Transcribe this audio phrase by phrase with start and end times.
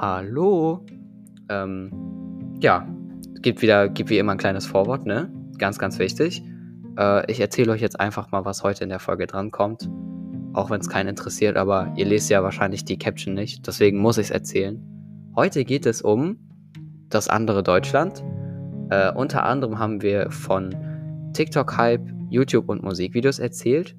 [0.00, 0.86] Hallo.
[1.50, 1.90] Ähm,
[2.62, 2.88] ja,
[3.42, 5.30] gibt wieder, gibt wie immer ein kleines Vorwort, ne?
[5.58, 6.42] Ganz, ganz wichtig.
[6.96, 9.90] Äh, ich erzähle euch jetzt einfach mal, was heute in der Folge drankommt.
[10.54, 13.66] Auch wenn es keinen interessiert, aber ihr lest ja wahrscheinlich die Caption nicht.
[13.66, 14.82] Deswegen muss ich es erzählen.
[15.36, 16.38] Heute geht es um
[17.10, 18.24] das andere Deutschland.
[18.88, 20.74] Äh, unter anderem haben wir von
[21.34, 23.94] TikTok-Hype, YouTube und Musikvideos erzählt.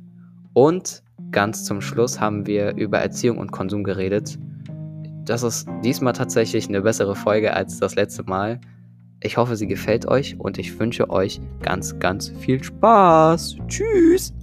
[0.54, 4.40] Und ganz zum Schluss haben wir über Erziehung und Konsum geredet.
[5.26, 8.60] Das ist diesmal tatsächlich eine bessere Folge als das letzte Mal.
[9.22, 13.58] Ich hoffe, sie gefällt euch und ich wünsche euch ganz, ganz viel Spaß.
[13.68, 14.34] Tschüss.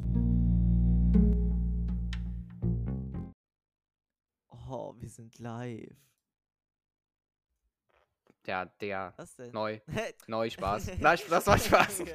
[4.70, 5.96] Oh, wir sind live.
[8.46, 9.12] Ja, der.
[9.16, 9.50] Was denn?
[9.52, 9.80] Neu.
[10.28, 10.92] Neu Spaß.
[11.00, 12.02] Nein, das war Spaß.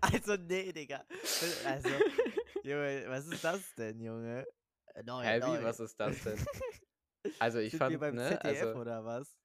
[0.00, 1.02] Also, nee, Digga.
[1.64, 1.88] Also,
[2.62, 4.46] Junge, was ist das denn, Junge?
[4.94, 5.62] Äh, Neu, Hä, neu.
[5.62, 6.38] was ist das denn?
[7.38, 9.36] Also ich Sind fand, wir beim ne, ZDF also, oder was?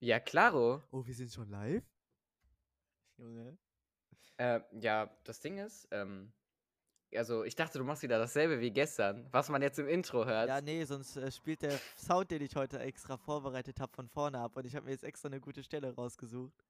[0.00, 0.82] ja, klaro.
[0.90, 1.84] Oh, wir sind schon live?
[3.16, 3.58] Junge.
[4.38, 6.32] Äh, ja, das Ding ist, ähm,
[7.14, 10.48] also ich dachte, du machst wieder dasselbe wie gestern, was man jetzt im Intro hört.
[10.48, 14.38] Ja, nee, sonst äh, spielt der Sound, den ich heute extra vorbereitet habe, von vorne
[14.38, 14.56] ab.
[14.56, 16.64] Und ich habe mir jetzt extra eine gute Stelle rausgesucht.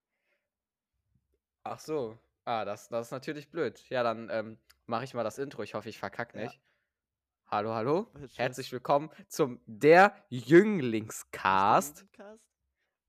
[1.62, 2.19] Ach so.
[2.45, 3.84] Ah, das, das ist natürlich blöd.
[3.91, 5.62] Ja, dann ähm, mache ich mal das Intro.
[5.62, 6.51] Ich hoffe, ich verkack Ja.
[7.51, 8.06] Hallo, hallo.
[8.37, 12.06] Herzlich willkommen zum Der Jünglingscast.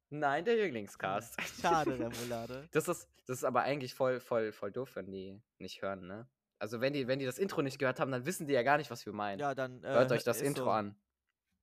[0.09, 1.39] Nein, der Jünglingscast.
[1.61, 2.67] Schade, Remoulade.
[2.72, 6.28] Das ist, das ist aber eigentlich voll, voll, voll doof, wenn die nicht hören, ne?
[6.59, 8.78] Also wenn die, wenn die das Intro nicht gehört haben, dann wissen die ja gar
[8.78, 9.39] nicht, was wir meinen.
[9.39, 9.84] Ja, dann.
[9.84, 10.69] Äh, Hört euch das Intro so.
[10.72, 10.95] an.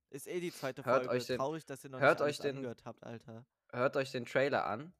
[0.09, 1.09] Ist eh die zweite Hört Folge.
[1.17, 3.45] euch den- Traurig, dass ihr noch hört nicht euch den- angehört habt, Alter.
[3.71, 4.93] Hört euch den Trailer an.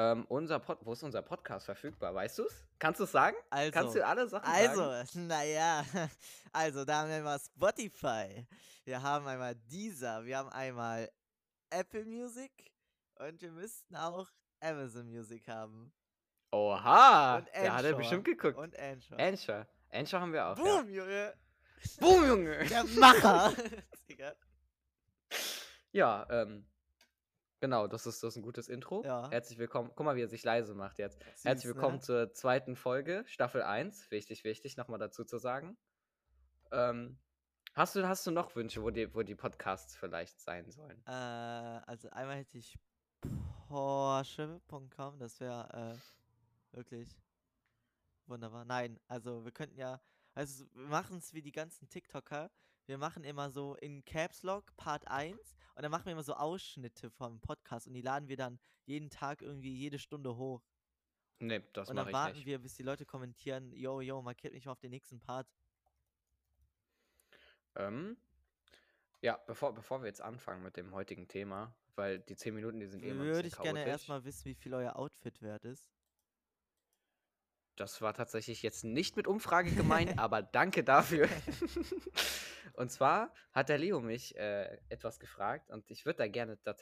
[0.00, 2.14] Ähm, unser Pod wo ist unser Podcast verfügbar?
[2.14, 2.64] Weißt du's?
[2.78, 3.36] Kannst du es sagen?
[3.50, 5.26] Also, Kannst du alle Sachen also, sagen?
[5.26, 5.84] naja,
[6.52, 8.46] also da haben wir mal Spotify,
[8.84, 11.10] wir haben einmal Deezer, wir haben einmal
[11.68, 12.50] Apple Music
[13.16, 14.26] und wir müssten auch
[14.60, 15.92] Amazon Music haben.
[16.50, 17.36] Oha!
[17.36, 17.98] und Da hat er Anchor.
[17.98, 18.56] bestimmt geguckt.
[18.56, 19.18] Und Anchor.
[19.18, 19.66] Anchor.
[19.90, 20.56] Anchor haben wir auch.
[20.56, 21.24] Boom, Junge!
[21.26, 21.32] Ja.
[22.00, 22.64] Boom, Junge!
[22.64, 23.52] Der Macher!
[25.92, 26.69] Ja, ähm.
[27.60, 29.04] Genau, das ist, das ist ein gutes Intro.
[29.04, 29.30] Ja.
[29.30, 29.90] Herzlich willkommen.
[29.94, 31.18] Guck mal, wie er sich leise macht jetzt.
[31.18, 32.00] Süß, Herzlich willkommen ne?
[32.00, 34.10] zur zweiten Folge, Staffel 1.
[34.10, 35.76] Wichtig, wichtig, nochmal dazu zu sagen.
[36.72, 37.18] Ähm,
[37.74, 41.02] hast, du, hast du noch Wünsche, wo die, wo die Podcasts vielleicht sein sollen?
[41.06, 42.78] Äh, also einmal hätte ich
[43.68, 45.98] Porsche.com, das wäre
[46.72, 47.14] äh, wirklich
[48.26, 48.64] wunderbar.
[48.64, 50.00] Nein, also wir könnten ja,
[50.34, 52.50] also wir machen es wie die ganzen TikToker.
[52.90, 56.34] Wir machen immer so in Caps Lock Part 1 und dann machen wir immer so
[56.34, 60.60] Ausschnitte vom Podcast und die laden wir dann jeden Tag irgendwie jede Stunde hoch.
[61.38, 64.72] Nee, das und dann warten wir, bis die Leute kommentieren, yo, yo, markiert mich mal
[64.72, 65.46] auf den nächsten Part.
[67.76, 68.16] Ähm,
[69.20, 72.86] ja, bevor, bevor wir jetzt anfangen mit dem heutigen Thema, weil die 10 Minuten, die
[72.86, 75.92] sind eh immer Würde ich gerne erstmal wissen, wie viel euer Outfit wert ist.
[77.76, 81.28] Das war tatsächlich jetzt nicht mit Umfrage gemeint, aber danke dafür.
[82.74, 86.74] und zwar hat der Leo mich äh, etwas gefragt und ich würde da gerne Ja.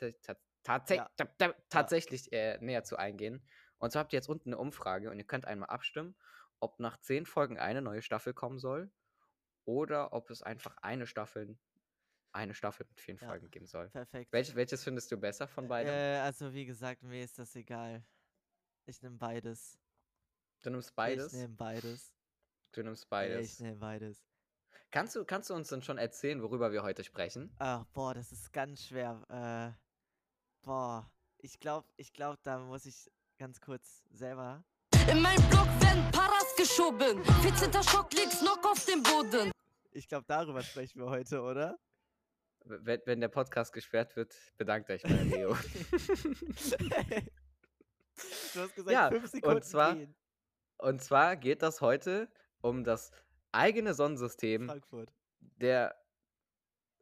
[1.17, 3.43] ta- ta- tatsächlich äh, näher zu eingehen.
[3.79, 6.17] Und zwar habt ihr jetzt unten eine Umfrage und ihr könnt einmal abstimmen,
[6.61, 8.91] ob nach 10 Folgen eine neue Staffel kommen soll
[9.65, 11.57] oder ob es einfach eine Staffel,
[12.33, 13.29] eine Staffel mit vielen Ja.
[13.29, 13.89] Folgen geben soll.
[13.91, 14.33] Perfekt.
[14.33, 15.93] Welches, welches findest du besser von beiden?
[15.93, 18.05] Äh, also wie gesagt, mir ist das egal.
[18.87, 19.79] Ich nehme beides.
[20.63, 21.33] du nimmst beides.
[21.33, 22.15] Ich nehme beides.
[22.73, 23.61] Du nimmst Ich beides.
[23.61, 24.25] nehme beides.
[24.91, 27.53] Kannst du, kannst du uns denn schon erzählen, worüber wir heute sprechen?
[27.59, 29.21] Ach, boah, das ist ganz schwer.
[29.29, 29.73] Äh,
[30.65, 34.65] boah, ich glaube, ich glaube, da muss ich ganz kurz selber.
[35.11, 37.23] In meinem Block werden Paras geschoben.
[37.43, 37.71] 14.
[37.83, 39.51] Stock liegt's noch auf dem Boden.
[39.91, 41.79] Ich glaube, darüber sprechen wir heute, oder?
[42.65, 45.51] Wenn, wenn der Podcast gesperrt wird, bedankt euch bei Leo.
[48.55, 50.15] du hast gesagt, Ja, fünf und Sekunden zwar- gehen.
[50.79, 53.11] Und zwar geht das heute um das
[53.59, 55.13] eigene Sonnensystem Frankfurt.
[55.41, 55.95] der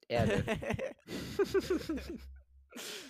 [0.09, 0.45] Erde.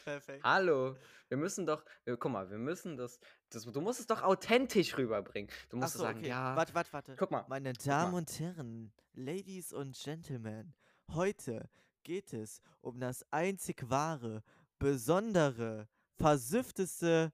[0.05, 0.45] Perfekt.
[0.45, 0.97] Hallo,
[1.29, 3.19] wir müssen doch, äh, guck mal, wir müssen das,
[3.51, 5.51] das, du musst es doch authentisch rüberbringen.
[5.69, 6.29] Du musst so, sagen, okay.
[6.29, 7.17] ja, Warte, warte, warte.
[7.17, 8.19] guck mal, Meine Damen mal.
[8.19, 10.75] und Herren, Ladies und Gentlemen,
[11.13, 11.69] heute
[12.05, 14.43] geht es um das einzig wahre,
[14.79, 17.33] besondere, versüfteste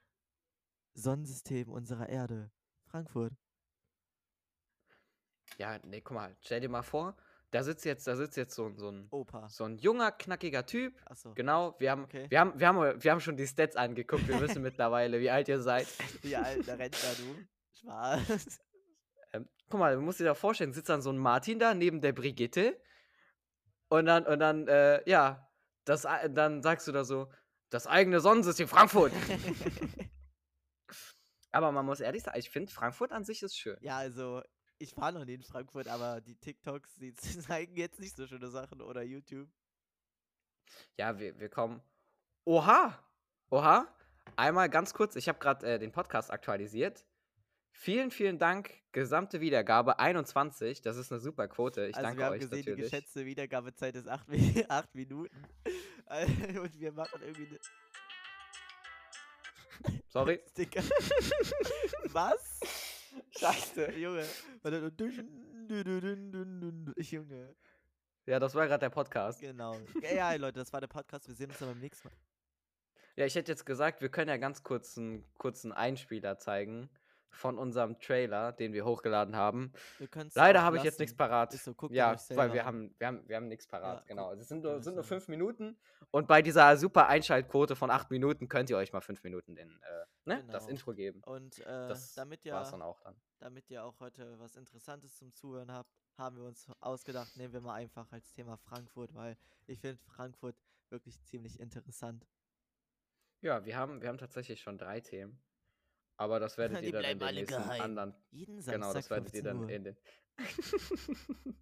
[0.94, 2.50] Sonnensystem unserer Erde.
[2.86, 3.32] Frankfurt.
[5.62, 7.16] Ja, nee, guck mal, stell dir mal vor,
[7.52, 9.48] da sitzt jetzt, da sitzt jetzt so, ein- so ein, Opa.
[9.48, 10.98] so ein junger, knackiger Typ.
[11.06, 11.34] Achso.
[11.34, 12.26] Genau, wir haben, Okay.
[12.30, 15.46] wir haben, wir haben, wir haben schon die Stats angeguckt, wir wissen mittlerweile, wie alt
[15.48, 15.86] ihr seid.
[16.22, 17.46] Wie alter Rentner, du.
[17.78, 18.58] Spaß.
[19.34, 22.00] Ähm, guck mal, du musst dir da vorstellen, sitzt dann so ein Martin da neben
[22.00, 22.80] der Brigitte
[23.88, 25.48] und dann, und dann, äh, ja,
[25.84, 27.30] das, dann sagst du da so,
[27.70, 29.12] das eigene Sonnensystem Frankfurt.
[31.50, 33.76] Aber man muss ehrlich sagen, ich finde Frankfurt an sich ist schön.
[33.82, 34.42] ja, also
[34.82, 38.48] ich war noch nie in Frankfurt, aber die TikToks, die zeigen jetzt nicht so schöne
[38.48, 39.48] Sachen oder YouTube.
[40.98, 41.80] Ja, wir, wir kommen.
[42.44, 42.98] Oha!
[43.50, 43.86] Oha!
[44.36, 47.04] Einmal ganz kurz, ich habe gerade äh, den Podcast aktualisiert.
[47.70, 48.74] Vielen, vielen Dank.
[48.92, 50.82] Gesamte Wiedergabe 21.
[50.82, 51.86] Das ist eine super Quote.
[51.86, 52.90] Ich also danke wir haben euch gesehen, die natürlich.
[52.90, 55.44] geschätzte Wiedergabezeit ist 8 Mi acht Minuten.
[56.06, 57.58] Äh, Und wir machen irgendwie eine
[60.08, 60.40] Sorry.
[62.12, 62.60] Was?
[63.38, 63.92] Scheiße.
[63.98, 64.24] Junge.
[66.96, 67.54] Junge.
[68.26, 69.40] Ja, das war gerade der Podcast.
[69.40, 69.76] Genau.
[70.02, 71.28] Ja, ja, Leute, das war der Podcast.
[71.28, 72.14] Wir sehen uns dann beim nächsten Mal.
[73.16, 76.88] Ja, ich hätte jetzt gesagt, wir können ja ganz kurz einen kurzen Einspieler zeigen
[77.32, 79.72] von unserem Trailer, den wir hochgeladen haben.
[80.34, 81.52] Leider habe ich jetzt nichts parat.
[81.52, 84.32] So, ja, weil wir haben, wir haben, wir haben nichts parat, Ja, genau.
[84.32, 85.76] Es sind nur, sind nur fünf Minuten
[86.10, 89.70] und bei dieser super Einschaltquote von acht Minuten könnt ihr euch mal fünf Minuten den,
[89.70, 90.70] äh, ne, das Genau.
[90.70, 91.22] Intro geben.
[91.24, 93.16] Und äh, Das damit ihr, dann auch dann.
[93.38, 97.60] damit ihr auch heute was Interessantes zum Zuhören habt, haben wir uns ausgedacht, nehmen wir
[97.62, 99.36] mal einfach als Thema Frankfurt, weil
[99.66, 100.56] ich finde Frankfurt
[100.90, 102.26] wirklich ziemlich interessant.
[103.40, 105.40] Ja, wir haben, wir haben tatsächlich schon drei Themen.
[106.22, 107.80] Aber das werdet Die ihr dann in den nächsten geheim.
[107.80, 108.14] anderen.
[108.30, 109.70] Jeden Samstag Genau, das werdet ihr 15 dann Uhr.
[109.70, 109.96] in den.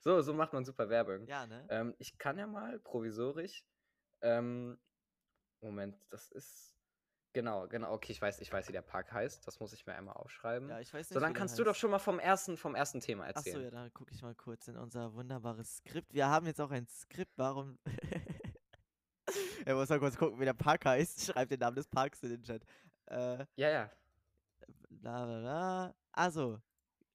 [0.00, 1.26] so, so macht man super Werbung.
[1.26, 1.66] Ja, ne?
[1.68, 3.62] Ähm, ich kann ja mal provisorisch.
[4.22, 4.78] Ähm,
[5.60, 6.70] Moment, das ist.
[7.34, 9.46] Genau, genau, okay, ich weiß, ich weiß, wie der Park heißt.
[9.46, 10.68] Das muss ich mir einmal aufschreiben.
[10.70, 11.14] Ja, ich weiß nicht.
[11.14, 11.80] so, dann kannst du doch heißt.
[11.80, 13.64] schon mal vom ersten, vom ersten Thema Achso, erzählen.
[13.64, 16.14] ja, dann gucke ich mal kurz in unser wunderbares Skript.
[16.14, 17.78] Wir haben jetzt auch ein Skript, warum.
[19.66, 21.26] er muss mal kurz gucken, wie der Park heißt.
[21.26, 22.64] Schreibt den Namen des Parks in den Chat.
[23.06, 23.90] Äh, ja, ja.
[24.90, 25.94] bla bla bla.
[26.12, 26.60] Also,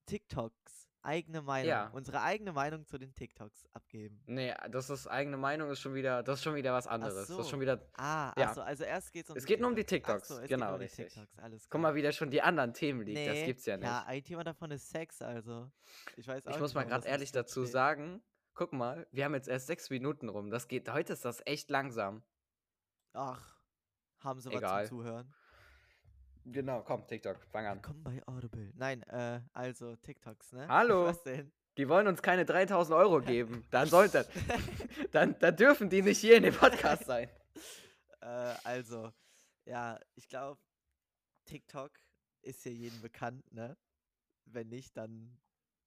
[0.05, 0.87] TikToks.
[1.01, 1.69] Eigene Meinung.
[1.69, 1.87] Ja.
[1.93, 4.21] Unsere eigene Meinung zu den TikToks abgeben.
[4.25, 7.15] Nee, das ist eigene Meinung, ist schon wieder, das ist schon wieder was anderes.
[7.15, 7.39] Das so.
[7.39, 7.81] ist schon wieder.
[7.93, 8.49] Ah, Ja.
[8.49, 10.59] achso, also erst geht's um Es geht nur um die TikToks, so, es genau, geht
[10.59, 11.13] nur um die richtig.
[11.13, 11.81] TikToks, alles Guck klar.
[11.83, 13.17] mal, wie der schon die anderen Themen liegt.
[13.17, 13.85] Das Nee, gibt's ja nicht.
[13.87, 15.71] Ja, ein Thema davon ist Sex, also.
[16.17, 17.71] Ich weiß auch ich muss mal gerade das ehrlich dazu steht.
[17.71, 18.21] sagen,
[18.53, 20.51] guck mal, wir haben jetzt erst sechs Minuten rum.
[20.51, 22.23] Das geht, heute ist das echt langsam.
[23.13, 23.57] Ach,
[24.19, 25.33] haben sie was zum Zuhören.
[26.45, 27.77] Genau, komm, TikTok, fang an.
[27.77, 28.71] Willkommen bei Audible.
[28.75, 30.67] Nein, äh, also TikToks, ne?
[30.67, 31.05] Hallo.
[31.05, 31.51] Was denn?
[31.77, 33.65] Die wollen uns keine 3000 Euro geben.
[33.71, 34.27] Dann sollte,
[35.11, 37.29] dann, dann dürfen die nicht hier in dem Podcast sein.
[38.21, 39.11] äh, also,
[39.65, 40.59] ja, ich glaube,
[41.45, 41.91] TikTok
[42.41, 43.77] ist hier jedem bekannt, ne?
[44.45, 45.37] Wenn nicht, dann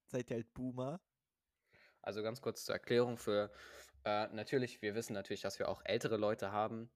[0.07, 1.01] seid ihr halt Boomer.
[2.01, 3.51] Also ganz kurz zur Erklärung für,
[4.05, 6.89] äh, natürlich, wir wissen natürlich, dass wir auch ältere Leute haben.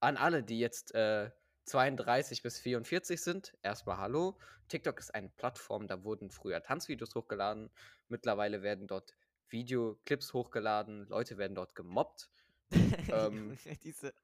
[0.00, 1.30] An alle, die jetzt äh,
[1.64, 4.38] 32 bis 44 sind, erstmal hallo.
[4.68, 7.70] TikTok ist eine Plattform, da wurden früher Tanzvideos hochgeladen.
[8.08, 9.14] Mittlerweile werden dort
[9.48, 12.30] Videoclips hochgeladen, Leute werden dort gemobbt.
[13.12, 13.58] Ähm.
[13.82, 14.14] Diese,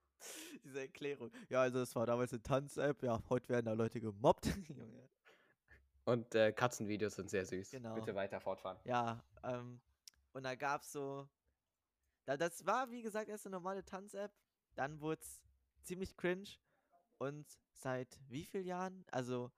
[0.65, 1.31] diese Erklärung.
[1.49, 4.47] Ja, also es war damals eine Tanz-App, ja, heute werden da Leute gemobbt.
[6.09, 7.71] Und äh, Katzenvideos sind sehr süß.
[7.71, 7.95] Genau.
[7.95, 8.79] Bitte weiter fortfahren.
[8.85, 9.79] Ja, ähm,
[10.33, 11.29] und da gab's so.
[12.25, 14.33] Da, das war, wie gesagt, erst eine normale Tanz-App.
[14.75, 15.43] Dann wurde es
[15.83, 16.49] ziemlich cringe.
[17.19, 19.05] Und seit wie vielen Jahren?
[19.11, 19.51] Also,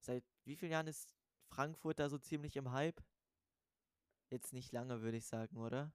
[0.00, 1.14] seit wie vielen Jahren ist
[1.48, 3.02] Frankfurt da so ziemlich im Hype?
[4.30, 5.92] Jetzt nicht lange, würde ich sagen, oder?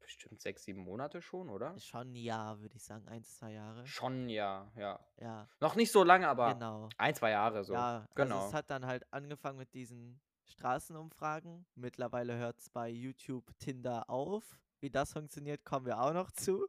[0.00, 1.78] Bestimmt sechs, sieben Monate schon, oder?
[1.78, 3.06] Schon ja, würde ich sagen.
[3.06, 3.86] Eins, zwei Jahre.
[3.86, 4.98] Schon, ja, ja.
[5.18, 6.88] Ja, Noch nicht so lange, aber genau.
[6.96, 7.74] ein, zwei Jahre so.
[7.74, 8.48] Ja, also genau.
[8.48, 11.66] es hat dann halt angefangen mit diesen Straßenumfragen.
[11.74, 14.58] Mittlerweile hört es bei YouTube Tinder auf.
[14.80, 16.66] Wie das funktioniert, kommen wir auch noch zu.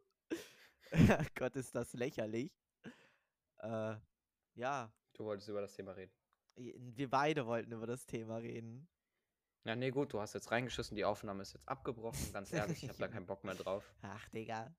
[1.36, 2.61] Gott, ist das lächerlich.
[3.62, 3.96] Äh,
[4.56, 6.14] ja, Du wolltest über das Thema reden.
[6.56, 8.88] wir beide wollten über das Thema reden.
[9.64, 12.34] Ja, nee, gut, du hast jetzt reingeschissen, die Aufnahme ist jetzt abgebrochen.
[12.34, 13.94] Ganz ehrlich, ich habe da keinen Bock mehr drauf.
[14.02, 14.74] Ach, Digga.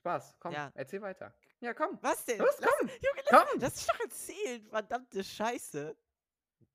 [0.00, 0.70] Spaß, komm, Ja.
[0.74, 1.34] erzähl weiter.
[1.60, 1.98] Ja, komm.
[2.02, 2.38] Was denn?
[2.38, 3.60] Los, Lass, komm, Junge, lass, komm.
[3.60, 4.66] lass dich doch erzählen.
[4.66, 5.96] Verdammte Scheiße.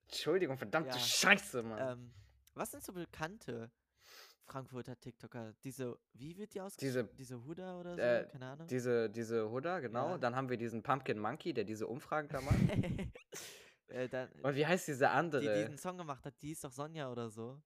[0.06, 1.92] Entschuldigung, verdammte Ja, Scheiße, Mann.
[2.00, 2.14] Ähm,
[2.54, 3.72] was sind so bekannte
[4.50, 5.54] Frankfurter TikToker?
[5.64, 7.10] Diese, wie wird die ausgesprochen?
[7.18, 8.02] Diese Huda oder so?
[8.02, 8.68] äh, Keine Ahnung.
[8.68, 10.10] Diese, diese Huda, genau.
[10.12, 10.18] Ja.
[10.18, 12.56] Dann haben wir diesen Pumpkin Monkey, der diese Umfragen da macht.
[13.88, 15.42] äh, dann, Und wie heißt diese die andere?
[15.64, 17.62] diesen Song gemacht hat, die ist doch Sonja oder so.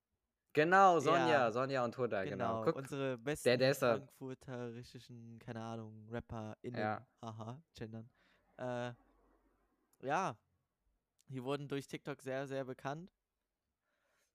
[0.54, 1.52] genau, Sonja, Ja.
[1.52, 2.60] Sonja und Huda, genau.
[2.60, 7.08] Genau, Guck, unsere besten der da- frankfurterischen, keine Ahnung, RapperInnen, Ja.
[7.22, 8.10] haha, gendern.
[8.58, 8.94] Äh,
[10.06, 10.38] ja,
[11.30, 13.10] die wurden durch TikTok sehr, sehr bekannt.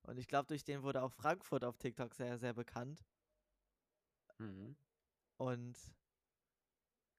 [0.08, 3.04] Und ich glaube, durch den wurde auch Frankfurt auf TikTok sehr, sehr bekannt.
[4.40, 4.74] mhm.
[5.38, 5.78] Und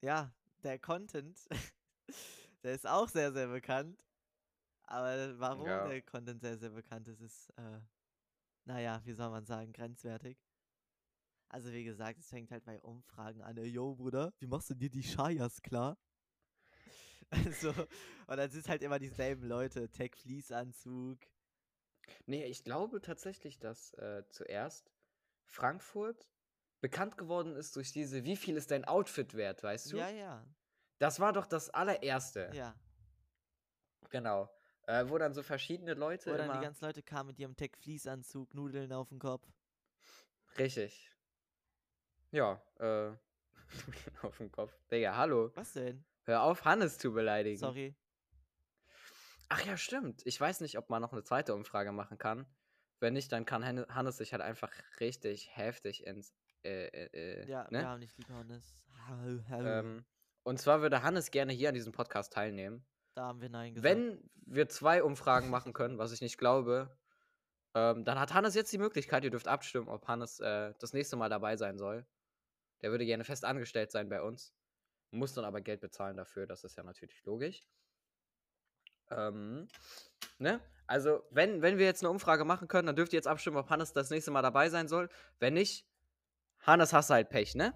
[0.02, 1.38] ja, der Content,
[2.64, 4.06] der ist auch sehr, sehr bekannt.
[4.84, 5.84] Aber warum Ja.
[5.84, 7.82] der Content sehr, sehr bekannt ist, ist, äh,
[8.66, 10.38] naja, wie soll man sagen, grenzwertig.
[11.50, 13.58] Also wie gesagt, es fängt halt bei Umfragen an.
[13.58, 15.98] Ey, Yo, Bruder, wie machst du dir die Shayas klar?
[17.32, 17.70] Also,
[18.28, 19.90] und dann sind halt immer dieselben Leute.
[19.90, 21.20] Tech Fließanzug.
[22.26, 24.92] Nee, ich glaube tatsächlich, dass äh, zuerst
[25.46, 26.30] Frankfurt
[26.82, 29.98] bekannt geworden ist durch diese, wie viel ist dein Outfit wert, weißt du?
[29.98, 30.46] Ja, ja.
[31.00, 32.52] Das war doch das allererste.
[32.54, 32.76] Ja.
[34.10, 34.50] Genau.
[34.88, 37.72] Äh, wo dann so verschiedene Leute Wo dann die ganzen Leute kamen mit ihrem Tech
[37.80, 39.48] Fließanzug, Nudeln auf dem Kopf.
[40.58, 41.12] Richtig.
[42.32, 43.12] Ja, äh.
[44.24, 44.74] auf dem Kopf.
[44.90, 45.52] Digga, hallo.
[45.56, 46.04] Was denn?
[46.24, 47.60] Hör auf, Hannes zu beleidigen.
[47.60, 47.96] Sorry.
[49.50, 50.22] Ach ja, stimmt.
[50.26, 52.46] Ich weiß nicht, ob man noch eine zweite Umfrage machen kann.
[53.00, 56.34] Wenn nicht, dann kann Hanne- Hannes sich halt einfach richtig heftig ins.
[56.64, 57.06] Äh, äh,
[57.44, 57.80] äh, Ja, ne?
[57.80, 58.84] wir haben nicht lieb, Hannes.
[59.50, 60.06] Ähm,
[60.44, 62.86] und zwar würde Hannes gerne hier an diesem Podcast teilnehmen.
[63.16, 63.84] da haben wir Nein gesagt.
[63.96, 66.98] Wenn wir zwei Umfragen machen können, was ich nicht glaube,
[67.76, 71.16] ähm, dann hat Hannes jetzt die Möglichkeit, ihr dürft abstimmen, ob Hannes äh, das nächste
[71.16, 72.06] Mal dabei sein soll.
[72.82, 74.54] Der würde gerne fest angestellt sein bei uns.
[75.12, 77.62] Muss dann aber Geld bezahlen dafür, das ist ja natürlich logisch.
[79.12, 79.68] Ähm,
[80.38, 80.60] ne?
[80.88, 83.70] Also, wenn, wenn wir jetzt eine Umfrage machen können, dann dürft ihr jetzt abstimmen, ob
[83.70, 85.10] Hannes das nächste Mal dabei sein soll.
[85.40, 85.86] Wenn nicht,
[86.62, 87.74] Hannes hast du halt Pech, ne?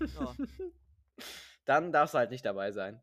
[0.00, 0.34] Ja.
[1.66, 3.02] dann darfst du halt nicht dabei sein.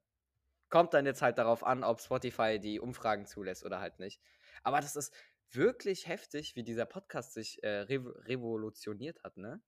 [0.70, 4.20] Kommt dann jetzt halt darauf an, ob Spotify die Umfragen zulässt oder halt nicht.
[4.64, 5.14] Aber das ist
[5.52, 9.62] wirklich heftig, wie dieser Podcast sich äh, rev revolutioniert hat, ne?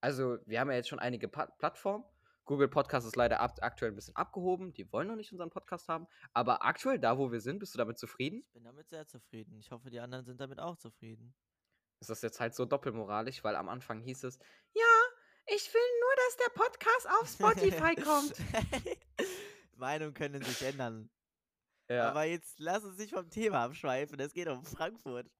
[0.00, 2.04] Also, wir haben ja jetzt schon einige pa Plattformen.
[2.44, 4.72] Google Podcast ist leider ab aktuell ein bisschen abgehoben.
[4.74, 6.06] Die wollen noch nicht unseren Podcast haben.
[6.32, 8.42] Aber aktuell, da wo wir sind, bist du damit zufrieden?
[8.46, 9.56] Ich bin damit sehr zufrieden.
[9.58, 11.34] Ich hoffe, die anderen sind damit auch zufrieden.
[12.00, 14.38] Ist das jetzt halt so doppelmoralisch, weil am Anfang hieß es,
[14.74, 14.82] ja,
[15.46, 18.34] ich will nur, dass der Podcast auf Spotify kommt.
[19.76, 21.10] Meinungen können sich ändern.
[21.88, 22.10] ja.
[22.10, 24.18] Aber jetzt lass uns nicht vom Thema abschweifen.
[24.20, 25.30] Es geht um Frankfurt.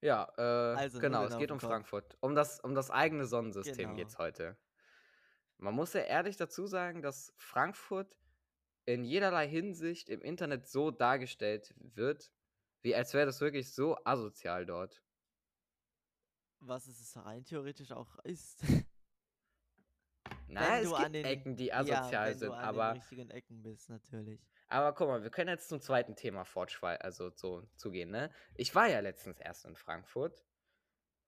[0.00, 1.60] Ja, äh, Also, genau, es geht um.
[1.60, 2.16] Frankfurt.
[2.20, 3.94] Um das, um das eigene Sonnensystem Genau.
[3.94, 4.56] geht's heute.
[5.58, 8.16] Man muss ja ehrlich dazu sagen, dass Frankfurt
[8.84, 12.30] in jederlei Hinsicht im Internet so dargestellt wird,
[12.82, 15.02] wie als wäre das wirklich so asozial dort.
[16.60, 18.62] Was es rein theoretisch auch ist.
[20.48, 23.30] Na, es gibt den- Ecken, die ja, asozial wenn sind, du an aber, den richtigen
[23.30, 24.40] Ecken bist, natürlich.
[24.68, 28.30] aber guck mal, wir können jetzt zum zweiten Thema fortschweifen, also so zugehen, ne?
[28.54, 30.44] Ich war ja letztens erst in Frankfurt.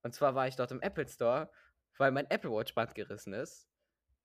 [0.03, 1.51] Und zwar war ich dort im Apple Store,
[1.97, 3.68] weil mein Apple Watch Band gerissen ist.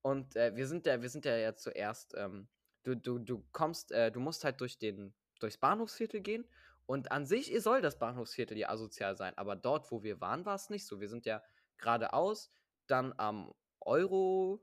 [0.05, 2.47] Und äh, wir sind ja, wir sind ja jetzt zuerst, ähm,
[2.83, 6.47] du, du, du kommst, äh, du musst halt durch den, durchs Bahnhofsviertel gehen.
[6.85, 10.57] Und an sich soll das Bahnhofsviertel ja asozial sein, aber dort, wo wir waren, war
[10.57, 11.01] es nicht so.
[11.01, 11.43] Wir sind ja
[11.79, 12.53] geradeaus,
[12.87, 14.63] dann am Euro,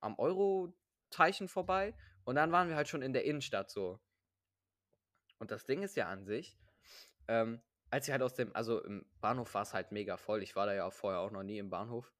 [0.00, 1.94] am Euro-Teilchen vorbei
[2.24, 4.00] und dann waren wir halt schon in der Innenstadt so.
[5.38, 6.58] Und das Ding ist ja an sich,
[7.28, 7.60] ähm,
[7.90, 10.42] als ich halt aus dem, also im Bahnhof war es halt mega voll.
[10.42, 12.10] Ich war da ja auch vorher auch noch nie im Bahnhof.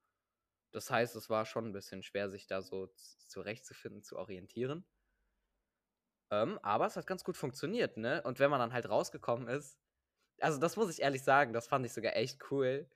[0.72, 2.88] Das heißt, es war schon ein bisschen schwer, sich da so
[3.28, 4.84] zurechtzufinden, zu orientieren.
[6.30, 8.22] Ähm, aber es hat ganz gut funktioniert, ne?
[8.22, 9.78] Und wenn man dann halt rausgekommen ist,
[10.40, 12.88] also das muss ich ehrlich sagen, das fand ich sogar echt cool,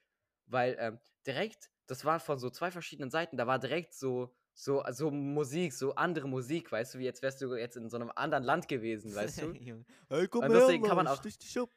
[0.46, 4.84] weil ähm, direkt, das war von so zwei verschiedenen Seiten, da war direkt so, so,
[4.90, 8.12] so Musik, so andere Musik, weißt du, wie jetzt wärst du jetzt in so einem
[8.14, 9.52] anderen Land gewesen, weißt du?
[10.08, 11.70] Hey, komm Und her, deswegen kann man auch- stich dich ab.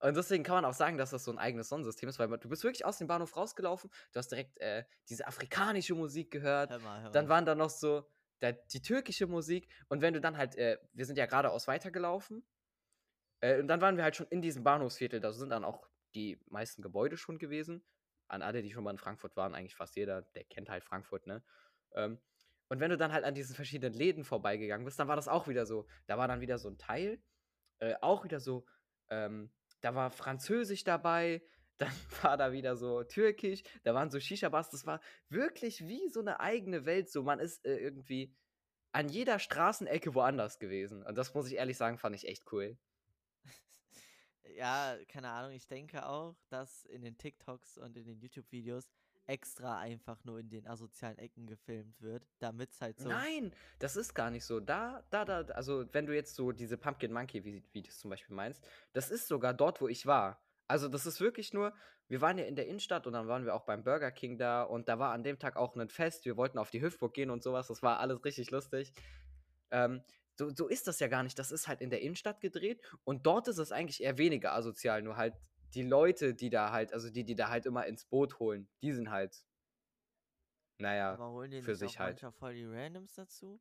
[0.00, 2.48] Und deswegen kann man auch sagen, dass das so ein eigenes Sonnensystem ist, weil du
[2.48, 6.78] bist wirklich aus dem Bahnhof rausgelaufen, du hast direkt äh, diese afrikanische Musik gehört, Hör
[6.80, 7.30] mal, hör dann mal.
[7.30, 8.06] waren da noch so
[8.40, 12.46] da, die türkische Musik und wenn du dann halt, äh, wir sind ja geradeaus weitergelaufen
[13.40, 16.38] äh, und dann waren wir halt schon in diesem Bahnhofsviertel, da sind dann auch die
[16.46, 17.84] meisten Gebäude schon gewesen.
[18.28, 21.26] An alle, die schon mal in Frankfurt waren, eigentlich fast jeder, der kennt halt Frankfurt,
[21.26, 21.44] ne?
[21.94, 22.18] Ähm,
[22.68, 25.46] und wenn du dann halt an diesen verschiedenen Läden vorbeigegangen bist, dann war das auch
[25.46, 25.86] wieder so.
[26.06, 27.22] Da war dann wieder so ein Teil,
[27.78, 28.66] äh, auch wieder so,
[29.10, 31.42] ähm, da war Französisch dabei,
[31.78, 31.92] dann
[32.22, 36.40] war da wieder so Türkisch, da waren so Shisha-Bars, das war wirklich wie so eine
[36.40, 38.34] eigene Welt, so man ist äh, irgendwie
[38.92, 41.02] an jeder Straßenecke woanders gewesen.
[41.02, 42.78] Und das muss ich ehrlich sagen, fand ich echt cool.
[44.54, 48.90] Ja, keine Ahnung, ich denke auch, dass in den TikToks und in den YouTube-Videos
[49.26, 53.08] extra einfach nur in den asozialen Ecken gefilmt wird, damit es halt so.
[53.08, 54.60] Nein, das ist gar nicht so.
[54.60, 58.66] Da, da, da, also wenn du jetzt so diese Pumpkin Monkey Videos zum Beispiel meinst,
[58.92, 60.40] das ist sogar dort, wo ich war.
[60.68, 61.74] Also das ist wirklich nur,
[62.08, 64.62] wir waren ja in der Innenstadt und dann waren wir auch beim Burger King da
[64.62, 66.24] und da war an dem Tag auch ein Fest.
[66.24, 67.68] Wir wollten auf die Hüftburg gehen und sowas.
[67.68, 68.92] Das war alles richtig lustig.
[69.70, 70.02] Ähm,
[70.34, 71.38] so, so ist das ja gar nicht.
[71.38, 75.02] Das ist halt in der Innenstadt gedreht und dort ist es eigentlich eher weniger asozial.
[75.02, 75.34] Nur halt
[75.74, 78.92] die Leute, die da halt, also die, die da halt immer ins Boot holen, die
[78.92, 79.44] sind halt,
[80.78, 82.20] naja, Aber holen die für nicht sich auch halt.
[82.38, 83.60] voll die Randoms dazu?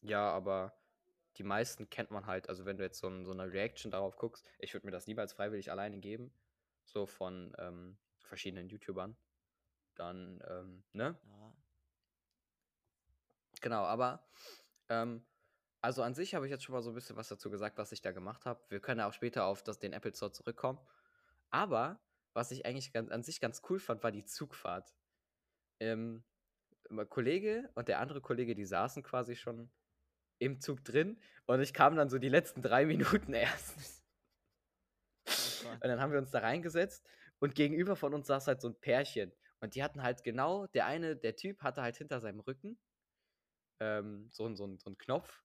[0.00, 0.72] Ja, aber
[1.36, 2.48] die meisten kennt man halt.
[2.48, 5.06] Also wenn du jetzt so, ein, so eine Reaction darauf guckst, ich würde mir das
[5.06, 6.32] niemals freiwillig alleine geben.
[6.84, 9.16] So von ähm, verschiedenen YouTubern.
[9.94, 11.18] dann, ähm, ne?
[11.26, 11.52] Ja.
[13.60, 14.26] Genau, aber
[14.88, 15.24] ähm,
[15.80, 17.92] also an sich habe ich jetzt schon mal so ein bisschen was dazu gesagt, was
[17.92, 18.60] ich da gemacht habe.
[18.68, 20.78] Wir können ja auch später auf das, den Apple Store zurückkommen.
[21.50, 22.00] Aber
[22.34, 24.94] was ich eigentlich ganz, an sich ganz cool fand, war die Zugfahrt.
[25.80, 26.24] Ähm,
[26.90, 29.70] mein Kollege und der andere Kollege, die saßen quasi schon
[30.38, 34.04] im Zug drin und ich kam dann so die letzten drei Minuten erst.
[35.28, 35.72] Oh.
[35.72, 37.06] Und dann haben wir uns da reingesetzt
[37.40, 39.32] und gegenüber von uns saß halt so ein Pärchen.
[39.60, 42.78] Und die hatten halt genau, der eine, der Typ hatte halt hinter seinem Rücken
[43.80, 45.42] ähm, so, so, so einen Knopf,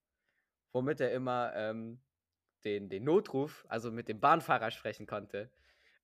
[0.73, 2.01] womit er immer ähm,
[2.65, 5.51] den, den Notruf, also mit dem Bahnfahrer sprechen konnte.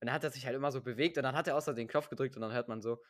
[0.00, 1.88] Und dann hat er sich halt immer so bewegt und dann hat er außer den
[1.88, 3.02] Knopf gedrückt und dann hört man so,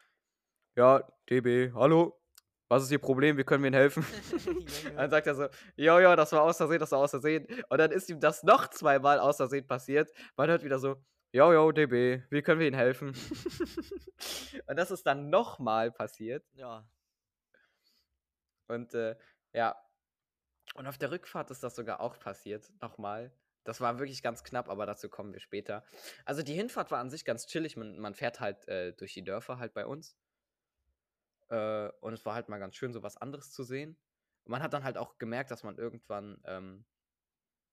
[0.77, 2.21] ja, DB, hallo,
[2.69, 4.05] was ist Ihr Problem, wie können wir Ihnen helfen?
[4.97, 7.47] Dann sagt er so, jo, jo, das war aus Versehen, das war aus Versehen.
[7.69, 10.13] Und dann ist ihm das noch zweimal aus Versehen passiert.
[10.37, 10.97] Man hört wieder so,
[11.33, 13.09] jo, jo, DB, wie können wir Ihnen helfen?
[14.69, 16.45] und das ist dann nochmal passiert.
[16.53, 16.89] Ja.
[18.69, 19.17] Und äh,
[19.53, 19.75] ja,
[20.75, 23.33] und auf der Rückfahrt ist das sogar auch passiert, nochmal.
[23.65, 25.85] Das war wirklich ganz knapp, aber dazu kommen wir später.
[26.25, 27.77] Also die Hinfahrt war an sich ganz chillig.
[27.77, 30.17] Man, man fährt halt äh, durch die Dörfer halt bei uns.
[31.49, 33.97] Äh, und es war halt mal ganz schön, so was anderes zu sehen.
[34.45, 36.87] Und man hat dann halt auch gemerkt, dass man irgendwann ähm,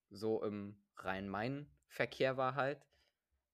[0.09, 2.85] so im Rhein-Main-Verkehr war halt.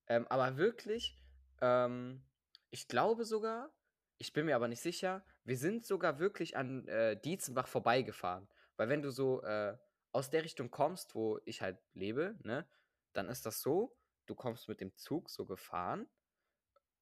[0.08, 1.16] Ähm, aber wirklich,
[1.62, 2.24] ähm,
[2.72, 3.72] ich glaube sogar,
[4.18, 8.48] ich bin mir aber nicht sicher, wir sind sogar wirklich an äh, Dietzenbach vorbeigefahren.
[8.84, 9.78] Weil wenn du so äh,
[10.12, 12.68] aus der Richtung kommst, wo ich halt lebe, ne,
[13.14, 16.06] dann ist das so, du kommst mit dem Zug so gefahren.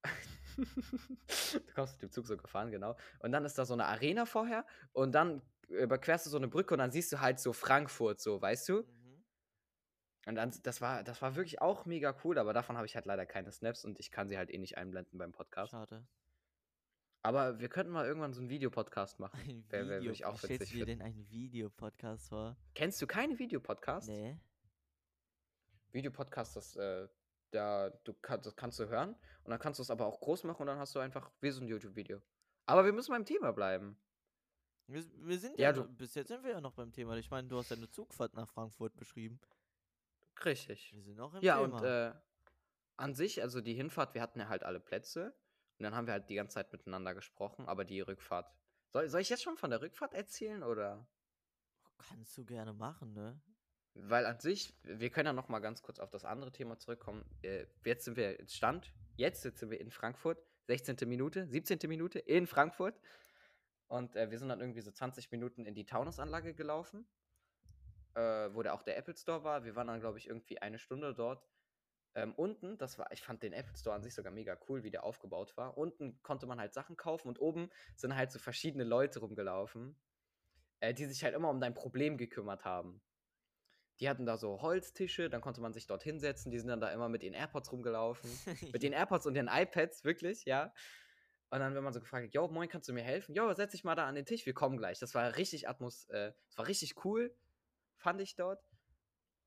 [0.56, 2.96] du kommst mit dem Zug so gefahren, genau.
[3.18, 6.72] Und dann ist da so eine Arena vorher und dann überquerst du so eine Brücke
[6.72, 8.82] und dann siehst du halt so Frankfurt, so, weißt du?
[8.82, 9.24] Mhm.
[10.26, 13.06] Und dann, das war, das war wirklich auch mega cool, aber davon habe ich halt
[13.06, 15.72] leider keine Snaps und ich kann sie halt eh nicht einblenden beim Podcast.
[15.72, 16.06] Schade.
[17.24, 19.38] Aber wir könnten mal irgendwann so einen Videopodcast machen.
[19.48, 20.08] Ein Wär- wär- Video.
[20.10, 22.56] würd ich auch Wie stellst witzig du dir denn einen Videopodcast vor?
[22.74, 24.08] Kennst du keine Videopodcasts?
[24.08, 24.36] Nee.
[25.92, 27.08] Videopodcast, das, äh,
[27.50, 30.44] da, du kann, das kannst du hören und dann kannst du es aber auch groß
[30.44, 32.20] machen und dann hast du einfach wie so ein YouTube-Video.
[32.66, 33.96] Aber wir müssen beim Thema bleiben.
[34.86, 37.16] Wir, wir sind Ja, ja, du- bis jetzt sind wir ja noch beim Thema.
[37.16, 39.38] Ich meine, du hast ja eine Zugfahrt nach Frankfurt beschrieben.
[40.44, 40.92] Richtig.
[40.94, 41.76] Wir sind noch im Ja, Thema.
[41.78, 42.12] und äh,
[42.96, 45.34] an sich, also die Hinfahrt, wir hatten ja halt alle Plätze
[45.82, 48.48] und dann haben wir halt die ganze Zeit miteinander gesprochen, aber die Rückfahrt.
[48.92, 51.08] Soll, soll ich jetzt schon von der Rückfahrt erzählen oder?
[51.98, 53.42] Kannst du gerne machen, ne?
[53.94, 57.24] Weil an sich, wir können ja noch mal ganz kurz auf das andere Thema zurückkommen.
[57.42, 60.98] Äh, jetzt sind wir jetzt Stand, jetzt sitzen wir in Frankfurt, 16.
[61.08, 61.80] Minute, 17.
[61.88, 63.00] Minute in Frankfurt.
[63.88, 67.08] Und äh, wir sind dann irgendwie so 20 Minuten in die Taunusanlage gelaufen,
[68.14, 68.20] äh,
[68.54, 69.64] wo der auch der Apple Store war.
[69.64, 71.44] Wir waren dann, glaube ich, irgendwie eine Stunde dort.
[72.14, 74.90] Ähm, unten, das war, ich fand den Apple Store an sich sogar mega cool, wie
[74.90, 75.78] der aufgebaut war.
[75.78, 79.96] Unten konnte man halt Sachen kaufen und oben sind halt so verschiedene Leute rumgelaufen,
[80.80, 83.00] äh, die sich halt immer um dein Problem gekümmert haben.
[84.00, 86.50] Die hatten da so Holztische, dann konnte man sich dort hinsetzen.
[86.50, 88.30] Die sind dann da immer mit ihren AirPods rumgelaufen.
[88.72, 90.74] mit den AirPods und den iPads, wirklich, ja.
[91.50, 93.34] Und dann, wenn man so gefragt hat, jo, moin, kannst du mir helfen?
[93.34, 94.98] Jo, setz dich mal da an den Tisch, wir kommen gleich.
[94.98, 97.34] Das war richtig Atmos, äh, das war richtig cool,
[97.96, 98.62] fand ich dort.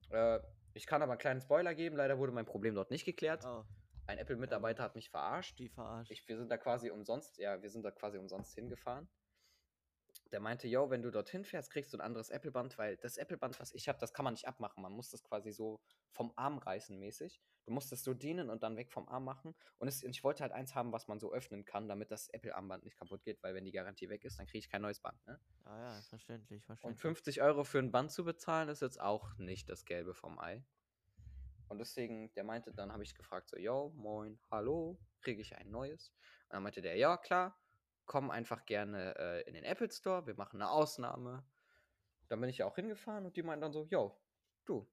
[0.10, 0.40] Äh,
[0.76, 3.44] ich kann aber einen kleinen Spoiler geben, leider wurde mein Problem dort nicht geklärt.
[3.46, 3.64] Oh,
[4.08, 5.58] Ein Apple-Mitarbeiter hat mich verarscht.
[5.58, 6.12] die verarscht.
[6.12, 9.08] Ich, wir sind da quasi umsonst, ja, wir sind da quasi umsonst hingefahren.
[10.32, 13.60] Der meinte, yo, wenn du dorthin fährst, kriegst du ein anderes Apple-Band, weil das Apple-Band,
[13.60, 14.82] was ich habe, das kann man nicht abmachen.
[14.82, 15.80] Man muss das quasi so
[16.12, 17.42] vom Arm reißen mäßig.
[17.66, 19.56] Du musst es so dienen und dann weg vom Arm machen.
[19.78, 22.30] Und, es, und ich wollte halt eins haben, was man so öffnen kann, damit das
[22.30, 25.00] Apple-Armband nicht kaputt geht, weil wenn die Garantie weg ist, dann kriege ich kein neues
[25.00, 25.24] Band.
[25.28, 25.40] Ne?
[25.64, 27.02] Ah ja, verständlich, Und verständlich.
[27.02, 30.64] 50 Euro für ein Band zu bezahlen, ist jetzt auch nicht das Gelbe vom Ei.
[31.68, 35.72] Und deswegen, der meinte, dann habe ich gefragt, so, yo, moin, hallo, kriege ich ein
[35.72, 36.14] neues?
[36.44, 37.60] Und dann meinte der, ja, klar,
[38.06, 41.44] komm einfach gerne äh, in den Apple Store, wir machen eine Ausnahme.
[42.28, 44.20] Dann bin ich ja auch hingefahren und die meinten dann so, yo,
[44.66, 44.88] du,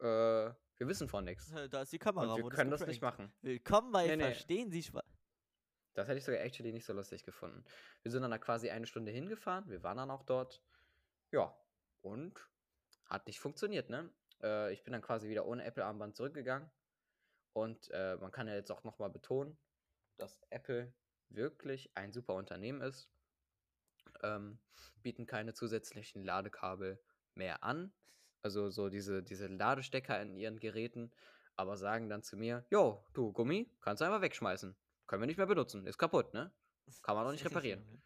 [0.00, 1.50] äh, wir wissen von nichts.
[1.52, 2.34] Äh, Da ist die Kamera.
[2.34, 3.32] Und wir können das nicht machen.
[3.42, 4.24] Willkommen bei Nee, nee.
[4.24, 5.02] Verstehen Sie Spaß.
[5.94, 7.64] Das hätte ich sogar actually nicht so lustig gefunden.
[8.02, 10.62] Wir sind dann da quasi eine Stunde hingefahren, wir waren dann auch dort.
[11.32, 11.54] Ja,
[12.02, 12.48] und
[13.06, 14.08] hat nicht funktioniert, ne?
[14.40, 16.70] Äh, ich bin dann quasi wieder ohne Apple-Armband zurückgegangen.
[17.52, 19.58] Und äh, man kann ja jetzt auch nochmal betonen,
[20.16, 20.94] dass Apple
[21.30, 23.08] wirklich ein super Unternehmen ist.
[24.22, 24.58] Ähm,
[25.02, 27.00] bieten keine zusätzlichen Ladekabel
[27.34, 27.92] mehr an.
[28.42, 31.12] Also so diese, diese Ladestecker in ihren Geräten,
[31.56, 34.76] aber sagen dann zu mir, jo, du Gummi, kannst du einfach wegschmeißen.
[35.06, 35.86] Können wir nicht mehr benutzen.
[35.86, 36.52] Ist kaputt, ne?
[37.02, 38.02] Kann man auch nicht reparieren.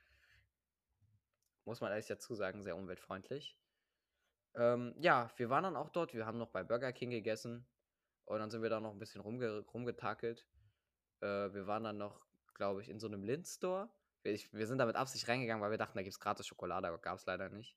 [1.65, 3.57] Muss man ehrlich dazu sagen, sehr umweltfreundlich.
[4.55, 6.15] Ähm, ja, wir waren dann auch dort.
[6.15, 7.67] Wir haben noch bei Burger King gegessen.
[8.25, 10.47] Und dann sind wir da noch ein bisschen rumge rumgetakelt.
[11.21, 13.89] Äh, wir waren dann noch, glaube ich, in so einem Lind-Store.
[14.25, 16.87] Ich, wir sind da mit Absicht reingegangen, weil wir dachten, da gibt es gratis Schokolade,
[16.89, 17.77] aber gab es leider nicht.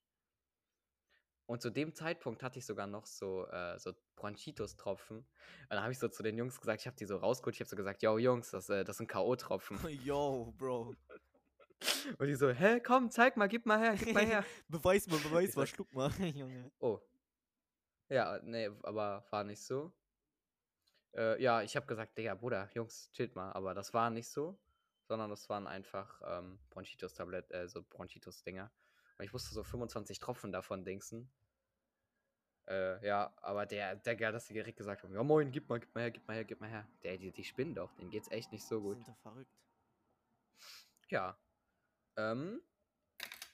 [1.47, 5.17] Und zu dem Zeitpunkt hatte ich sogar noch so, äh, so Bronchitis-Tropfen.
[5.17, 5.27] Und
[5.69, 7.69] dann habe ich so zu den Jungs gesagt, ich habe die so rausgeholt, ich habe
[7.69, 9.77] so gesagt, yo Jungs, das, äh, das sind K.O.-Tropfen.
[10.03, 10.95] Yo, Bro.
[12.17, 14.43] Und die so, hä, komm, zeig mal, gib mal her, gib mal her.
[14.67, 16.71] beweis mal, beweis Ich mal, sag- schluck mal, Junge.
[16.79, 16.99] Oh.
[18.09, 19.91] Ja, nee, aber war nicht so.
[21.15, 23.51] Äh, ja, ich habe gesagt, Digga, Bruder, Jungs, chillt mal.
[23.53, 24.59] Aber das war nicht so,
[25.07, 28.71] sondern das waren einfach ähm, Bronchitis-Tablet, äh, so Bronchitis-Dinger.
[29.17, 31.31] Und ich musste so 25 Tropfen davon dingsen.
[32.67, 35.93] Äh, ja, aber der, der, der das direkt gesagt hat, ja moin, gib mal, gib
[35.93, 36.87] mal her, gib mal her, gib mal her.
[37.03, 38.95] Der, die, die spinnen doch, denen geht's echt nicht so Die gut.
[38.95, 39.55] sind doch verrückt.
[41.09, 41.37] Ja.
[42.17, 42.61] Ähm,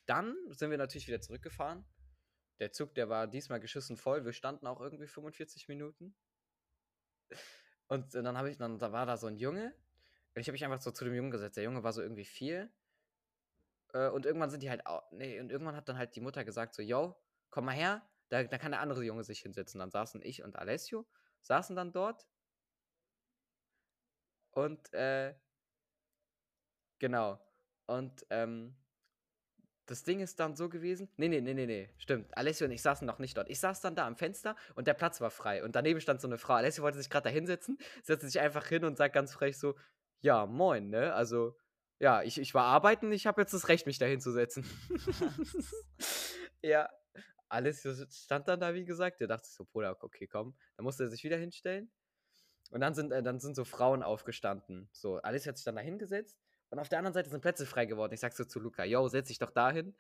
[0.06, 1.86] dann sind wir natürlich wieder zurückgefahren.
[2.60, 4.24] Der Zug, der war diesmal geschissen voll.
[4.24, 6.16] Wir standen auch irgendwie 45 Minuten.
[7.88, 9.76] Und dann habe ich, dann da war da so ein Junge.
[10.36, 11.58] Und ich habe mich einfach so zu dem Jungen gesetzt.
[11.58, 12.72] Der Junge war so irgendwie vier.
[13.94, 16.44] Äh, und irgendwann sind die halt, au- nee, und irgendwann hat dann halt die Mutter
[16.46, 18.10] gesagt so, yo, komm mal her.
[18.30, 19.80] Da, da kann der andere Junge sich hinsetzen.
[19.80, 21.10] Dann saßen ich und Alessio,
[21.42, 22.28] saßen dann dort.
[24.52, 25.36] Und, äh,
[27.00, 27.40] genau.
[27.88, 28.81] Und, ähm,
[29.92, 31.10] das Ding ist dann so gewesen.
[31.18, 31.90] Nee, nee, nee, nee, nee.
[31.98, 32.36] Stimmt.
[32.38, 33.50] Alessio und ich saßen noch nicht dort.
[33.50, 35.64] Ich saß dann da am Fenster und der Platz war frei.
[35.64, 36.54] Und daneben stand so eine Frau.
[36.54, 39.76] Alessio wollte sich gerade da hinsetzen, setzte sich einfach hin und sagt ganz frech so:
[40.22, 41.14] Ja, moin, ne?
[41.14, 41.58] Also,
[42.00, 44.66] ja, ich, ich war arbeiten, ich habe jetzt das Recht, mich da hinzusetzen.
[46.62, 46.90] ja.
[47.50, 49.20] Alessio stand dann da, wie gesagt.
[49.20, 50.56] Der dachte sich so: Bruder, okay, komm.
[50.78, 51.92] Dann musste er sich wieder hinstellen.
[52.72, 54.90] Und dann sind, äh, dann sind so Frauen aufgestanden.
[54.94, 56.41] So, Alessio hat sich dann da hingesetzt.
[56.72, 58.14] Und auf der anderen Seite sind Plätze frei geworden.
[58.14, 59.94] Ich sag so zu Luca, yo, setz dich doch dahin.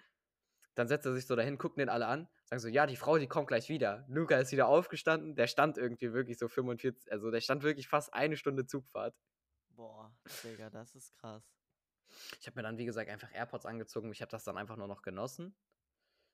[0.73, 3.17] Dann setzt er sich so dahin, gucken den alle an, sagen so, ja, die Frau,
[3.17, 4.05] die kommt gleich wieder.
[4.07, 8.13] Luca ist wieder aufgestanden, der stand irgendwie wirklich so 45, also der stand wirklich fast
[8.13, 9.13] eine Stunde Zugfahrt.
[9.75, 11.43] Boah, Digga, das ist krass.
[12.39, 14.09] Ich habe mir dann, wie gesagt, einfach AirPods angezogen.
[14.11, 15.53] Ich habe das dann einfach nur noch genossen.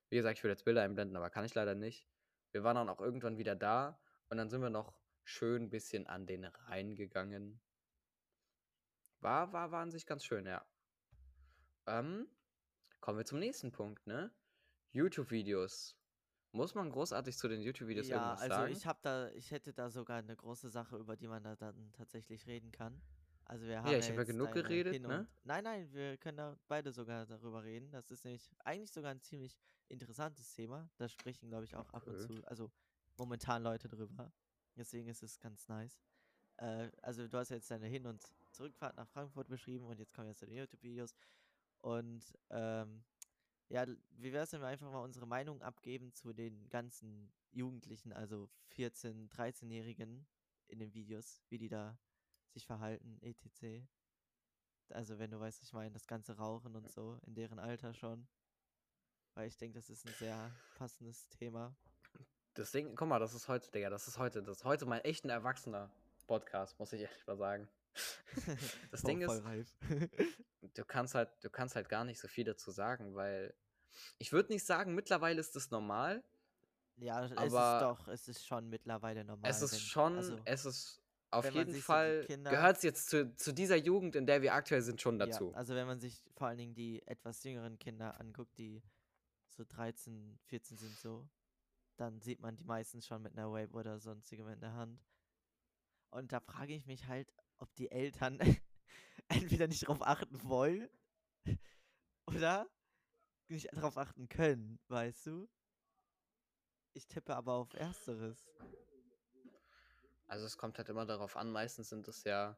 [0.09, 2.07] Wie gesagt, ich würde jetzt Bilder einblenden, aber kann ich leider nicht.
[2.51, 6.05] Wir waren dann auch irgendwann wieder da und dann sind wir noch schön ein bisschen
[6.05, 7.59] an den Rhein gegangen.
[9.21, 10.65] War, war, war an sich ganz schön, ja.
[11.87, 12.27] Ähm,
[12.99, 14.31] kommen wir zum nächsten Punkt, ne?
[14.91, 15.95] YouTube-Videos.
[16.51, 18.73] Muss man großartig zu den YouTube-Videos Ja, irgendwas also sagen?
[18.73, 21.91] ich habe da, ich hätte da sogar eine große Sache, über die man da dann
[21.93, 23.01] tatsächlich reden kann.
[23.45, 25.25] Also wir haben ich hab ja genug geredet, ne?
[25.45, 27.91] Nein, nein, wir können da beide sogar darüber reden.
[27.91, 30.89] Das ist nämlich eigentlich sogar ein ziemlich interessantes Thema.
[30.97, 32.41] Da sprechen, glaube ich, auch ab und Okay.
[32.41, 32.71] zu, also
[33.17, 34.33] momentan Leute drüber.
[34.75, 35.97] Deswegen ist es ganz nice.
[36.57, 40.27] Äh, also du hast jetzt deine Hin- und Zurückfahrt nach Frankfurt beschrieben und jetzt kommen
[40.27, 41.15] wir zu den YouTube-Videos.
[41.81, 43.03] Und ähm,
[43.69, 48.13] ja, wie wäre es, wenn wir einfach mal unsere Meinung abgeben zu den ganzen Jugendlichen,
[48.13, 50.25] also 14-, 13-Jährigen
[50.67, 51.97] in den Videos, wie die da
[52.49, 53.85] sich verhalten, etc.
[54.89, 58.27] Also wenn du weißt, ich meine, das ganze Rauchen und so, in deren Alter schon.
[59.33, 61.75] Weil ich denke, das ist ein sehr passendes Thema.
[62.53, 65.01] Das Ding, guck mal, das ist heute, Digga, das ist heute, das ist heute mein
[65.01, 65.91] echt ein erwachsener
[66.25, 67.69] Podcast, muss ich ehrlich mal sagen.
[68.91, 69.75] Das Ding ist, reif.
[70.75, 73.53] du kannst halt, du kannst halt gar nicht so viel dazu sagen, weil
[74.17, 76.23] ich würde nicht sagen, mittlerweile ist es normal.
[76.97, 79.49] ja, es ist aber doch, es ist schon mittlerweile normal.
[79.49, 83.09] es ist wenn, schon, also, es ist auf jeden so Fall, Kinder- gehört es jetzt
[83.09, 85.51] zu, zu dieser Jugend, in der wir aktuell sind, schon dazu.
[85.51, 88.81] Ja, also wenn man sich vor allen Dingen die etwas jüngeren Kinder anguckt, die
[89.49, 91.27] so 13, 14 sind so,
[91.97, 95.01] dann sieht man die meistens schon mit einer Vape oder sonstigem in der Hand.
[96.11, 98.39] Und da frage ich mich halt, ob die Eltern
[99.27, 100.89] entweder nicht darauf achten wollen
[102.27, 102.69] oder
[103.47, 105.49] nicht darauf achten können, weißt du?
[106.93, 108.47] Ich tippe aber auf Ersteres.
[110.27, 112.57] Also es kommt halt immer darauf an, meistens sind es ja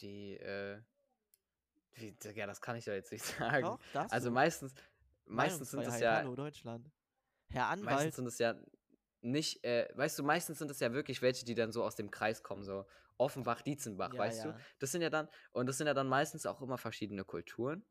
[0.00, 0.80] die, äh,
[1.94, 3.78] wie, ja, das kann ich ja jetzt nicht sagen.
[3.92, 4.74] Doch, also meistens,
[5.24, 6.90] meistens sind es ja, Hallo Deutschland.
[7.48, 8.14] Herr meistens Anwalt.
[8.14, 8.54] sind es ja
[9.22, 12.10] nicht, äh, weißt du, meistens sind es ja wirklich welche, die dann so aus dem
[12.10, 12.86] Kreis kommen, so
[13.18, 14.52] Offenbach, Dietzenbach, Ja, weißt ja.
[14.52, 14.58] du?
[14.78, 17.84] Das sind ja dann, und das sind ja dann meistens auch immer verschiedene Kulturen.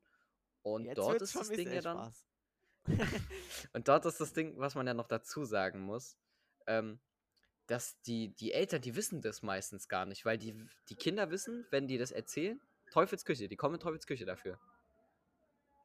[0.62, 2.12] Und Jetzt dort ist das Ding ja dann,
[3.72, 6.16] und dort ist das Ding, was man ja noch dazu sagen muss,
[6.66, 7.00] ähm,
[7.66, 11.66] dass die, die Eltern, die wissen das meistens gar nicht, weil die, die Kinder wissen,
[11.70, 14.58] wenn die das erzählen, Teufelsküche, die kommen in Teufelsküche dafür.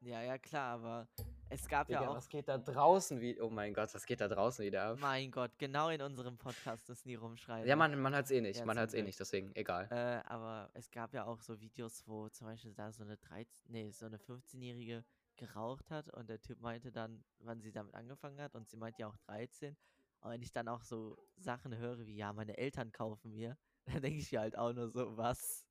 [0.00, 1.08] Ja, ja, klar, aber
[1.50, 4.20] es gab ja Digga, auch, was geht da draußen wie, oh mein Gott, was geht
[4.20, 4.98] da draußen wieder ab?
[5.00, 7.66] mein Gott, genau in unserem Podcast das nie rumschreien.
[7.66, 9.54] Ja, man, man hört es eh nicht, Ja, man zum hört es eh nicht, deswegen,
[9.54, 9.88] egal.
[9.90, 13.72] Äh, aber es gab ja auch so Videos, wo zum Beispiel da so eine 13,
[13.72, 15.04] nee, so eine 15-Jährige
[15.36, 18.98] geraucht hat und der Typ meinte dann, wann sie damit angefangen hat und sie meint
[18.98, 19.76] ja auch 13.
[20.20, 23.56] Und wenn ich dann auch so Sachen höre wie, ja, meine Eltern kaufen mir,
[23.86, 25.64] dann denke ich mir halt auch nur so, was?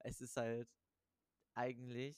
[0.00, 0.68] Es ist halt
[1.54, 2.16] eigentlich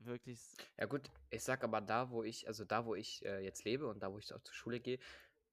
[0.00, 0.40] wirklich.
[0.78, 3.86] Ja gut, ich sag aber da, wo ich, also da, wo ich äh, jetzt lebe
[3.88, 4.98] und da, wo ich auch zur Schule gehe,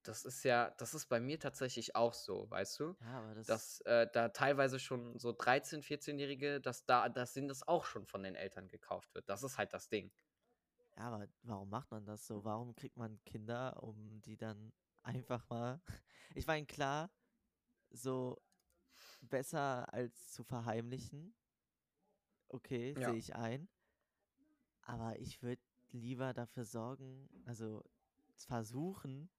[0.03, 2.95] das ist ja, das ist bei mir tatsächlich auch so, weißt du?
[3.01, 3.47] Ja, aber das.
[3.47, 8.05] Dass äh, da teilweise schon so 13-, 14-Jährige, dass da, dass ihnen das auch schon
[8.05, 9.27] von den Eltern gekauft wird.
[9.29, 10.11] Das ist halt das Ding.
[10.95, 12.43] Ja, aber warum macht man das so?
[12.43, 14.71] Warum kriegt man Kinder, um die dann
[15.03, 15.81] einfach mal.
[16.35, 17.09] Ich meine, klar,
[17.89, 18.39] so
[19.21, 21.33] besser als zu verheimlichen.
[22.49, 23.09] Okay, Ja.
[23.09, 23.67] sehe ich ein.
[24.87, 27.83] Aber ich würde lieber dafür sorgen, also
[28.35, 29.29] versuchen,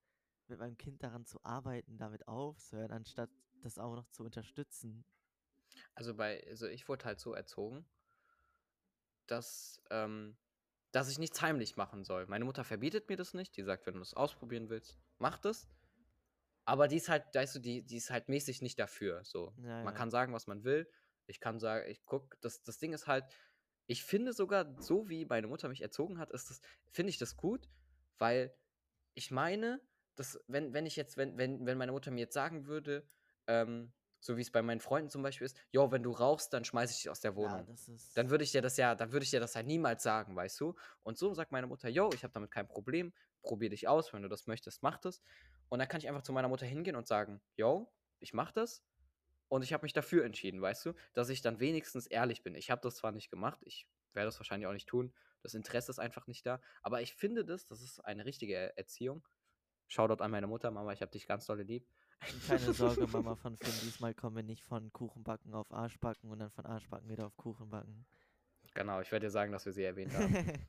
[0.47, 3.31] mit meinem Kind daran zu arbeiten, damit aufzuhören, anstatt
[3.63, 5.05] das auch noch zu unterstützen.
[5.95, 7.87] Also bei, also ich wurde halt so erzogen,
[9.27, 10.37] dass, ähm,
[10.93, 12.27] dass ich nichts heimlich machen soll.
[12.27, 13.57] Meine Mutter verbietet mir das nicht.
[13.57, 15.67] Die sagt, wenn du das ausprobieren willst, mach das.
[16.67, 19.25] Aber die ist halt, weißt du, die, die ist halt mäßig nicht dafür.
[19.25, 19.55] So.
[19.57, 19.93] Ja, Man ja.
[19.93, 20.91] kann sagen, was man will.
[21.27, 23.25] Ich kann sagen, ich guck, das, das Ding ist halt,
[23.89, 26.61] ich finde sogar, so wie meine Mutter mich erzogen hat, ist das,
[26.93, 27.71] finde ich das gut,
[28.19, 28.55] weil
[29.15, 29.83] ich meine,
[30.17, 33.07] dass, wenn, wenn ich jetzt, wenn, wenn, wenn meine Mutter mir jetzt sagen würde,
[33.49, 36.65] ähm, so wie es bei meinen Freunden zum Beispiel ist, jo, wenn du rauchst, dann
[36.65, 37.69] schmeiße ich dich aus der Ja, Wohnung.
[37.75, 38.17] ist.
[38.17, 40.61] dann würde ich dir das ja, dann würde ich dir das halt niemals sagen, weißt
[40.61, 40.75] du?
[41.03, 44.23] Und so sagt meine Mutter, yo, ich habe damit kein Problem, probier dich aus, wenn
[44.23, 45.23] du das möchtest, mach das.
[45.69, 48.85] Und dann kann ich einfach zu meiner Mutter hingehen und sagen, yo, ich mach das.
[49.49, 52.55] Und ich habe mich dafür entschieden, weißt du, dass ich dann wenigstens ehrlich bin.
[52.55, 55.13] Ich habe das zwar nicht gemacht, ich werde das wahrscheinlich auch nicht tun.
[55.43, 56.61] Das Interesse ist einfach nicht da.
[56.83, 59.27] Aber ich finde das, das ist eine richtige Er- Erziehung.
[59.87, 61.87] Shoutout an meine Mutter, Mama, ich habe dich ganz dolle lieb.
[62.47, 66.51] Keine Sorge, Mama von Finn, diesmal kommen wir nicht von Kuchenbacken auf Arschbacken und dann
[66.51, 68.07] von Arschbacken wieder auf Kuchenbacken.
[68.75, 70.69] Genau, ich werde dir sagen, dass wir sie erwähnt haben.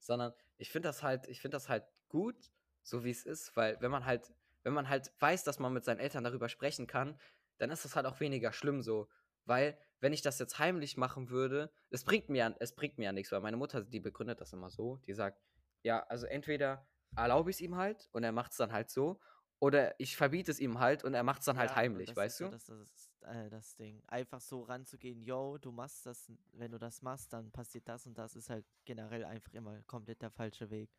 [0.00, 2.50] sondern ich finde das halt, ich finde das halt gut,
[2.82, 5.84] so wie es ist, weil wenn man halt, wenn man halt weiß, dass man mit
[5.84, 7.18] seinen Eltern darüber sprechen kann,
[7.60, 9.08] dann ist das halt auch weniger schlimm so,
[9.44, 13.04] weil wenn ich das jetzt heimlich machen würde, es bringt mir, ja- es bringt mir
[13.06, 15.40] ja nichts, weil meine Mutter, die begründet das immer so, die sagt,
[15.82, 19.20] ja, also entweder erlaube ich es ihm halt und er macht es dann halt so,
[19.60, 22.16] oder ich verbiete es ihm halt und er macht es dann halt Ja, und heimlich,
[22.16, 22.44] weißt du?
[22.50, 24.02] Das, das ist äh, das Ding.
[24.06, 28.16] Einfach so ranzugehen, yo, du machst das, wenn du das machst, dann passiert das und
[28.18, 30.90] das, ist halt generell einfach immer komplett der falsche Weg.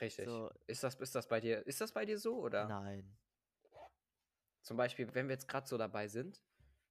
[0.00, 0.26] Richtig.
[0.26, 2.76] So, Ist das, ist das bei dir, ist das bei dir so, oder?
[2.80, 3.16] nein.
[4.68, 6.42] Zum Beispiel, wenn wir jetzt gerade so dabei sind,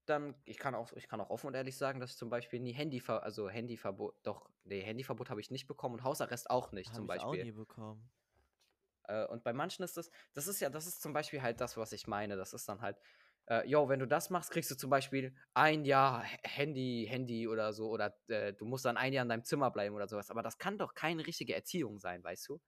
[0.07, 2.59] dann, ich kann auch, ich kann auch offen und ehrlich sagen, dass ich zum Beispiel
[2.59, 6.91] nie Handyver, also Handyverbot, doch, nee, Handyverbot habe ich nicht bekommen und Hausarrest auch nicht,
[6.95, 7.45] zum Habe ich auch Beispiel.
[7.45, 8.09] nie bekommen.
[9.03, 11.77] Äh, und bei manchen ist das, das ist ja, das ist zum Beispiel halt das,
[11.77, 12.35] was ich meine.
[12.35, 12.97] Das ist dann halt,
[13.45, 17.73] äh, yo, wenn du das machst, kriegst du zum Beispiel ein Jahr Handy, Handy oder
[17.73, 20.31] so, oder äh, du musst dann ein Jahr in deinem Zimmer bleiben oder sowas.
[20.31, 22.59] Aber das kann doch keine richtige Erziehung sein, weißt du?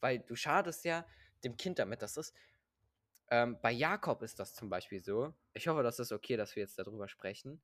[0.00, 1.06] Weil du schadest ja
[1.44, 2.02] dem Kind damit.
[2.02, 2.34] Das ist,
[3.30, 5.34] ähm, bei Jakob ist das zum Beispiel so.
[5.52, 7.60] Ich hoffe, das ist okay, dass wir jetzt darüber sprechen.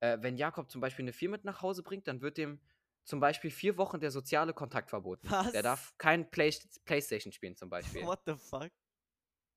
[0.00, 2.60] Äh, wenn Jakob zum Beispiel eine 4 mit nach Hause bringt, dann wird dem
[3.04, 5.30] zum Beispiel vier Wochen der soziale Kontakt verboten.
[5.30, 5.52] Was?
[5.52, 6.50] Der darf kein Play
[6.84, 8.02] Playstation spielen zum Beispiel.
[8.04, 8.70] What the fuck?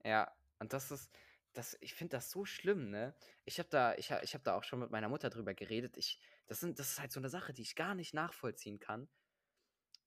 [0.04, 1.12] Ja, und das ist,
[1.54, 3.15] das, ich finde das so schlimm, ne?
[3.46, 5.98] Ich habe da, ich, ich habe da auch schon mit meiner Mutter drüber geredet.
[5.98, 9.10] Ich, das sind, das ist halt so eine Sache, die ich gar nicht nachvollziehen kann.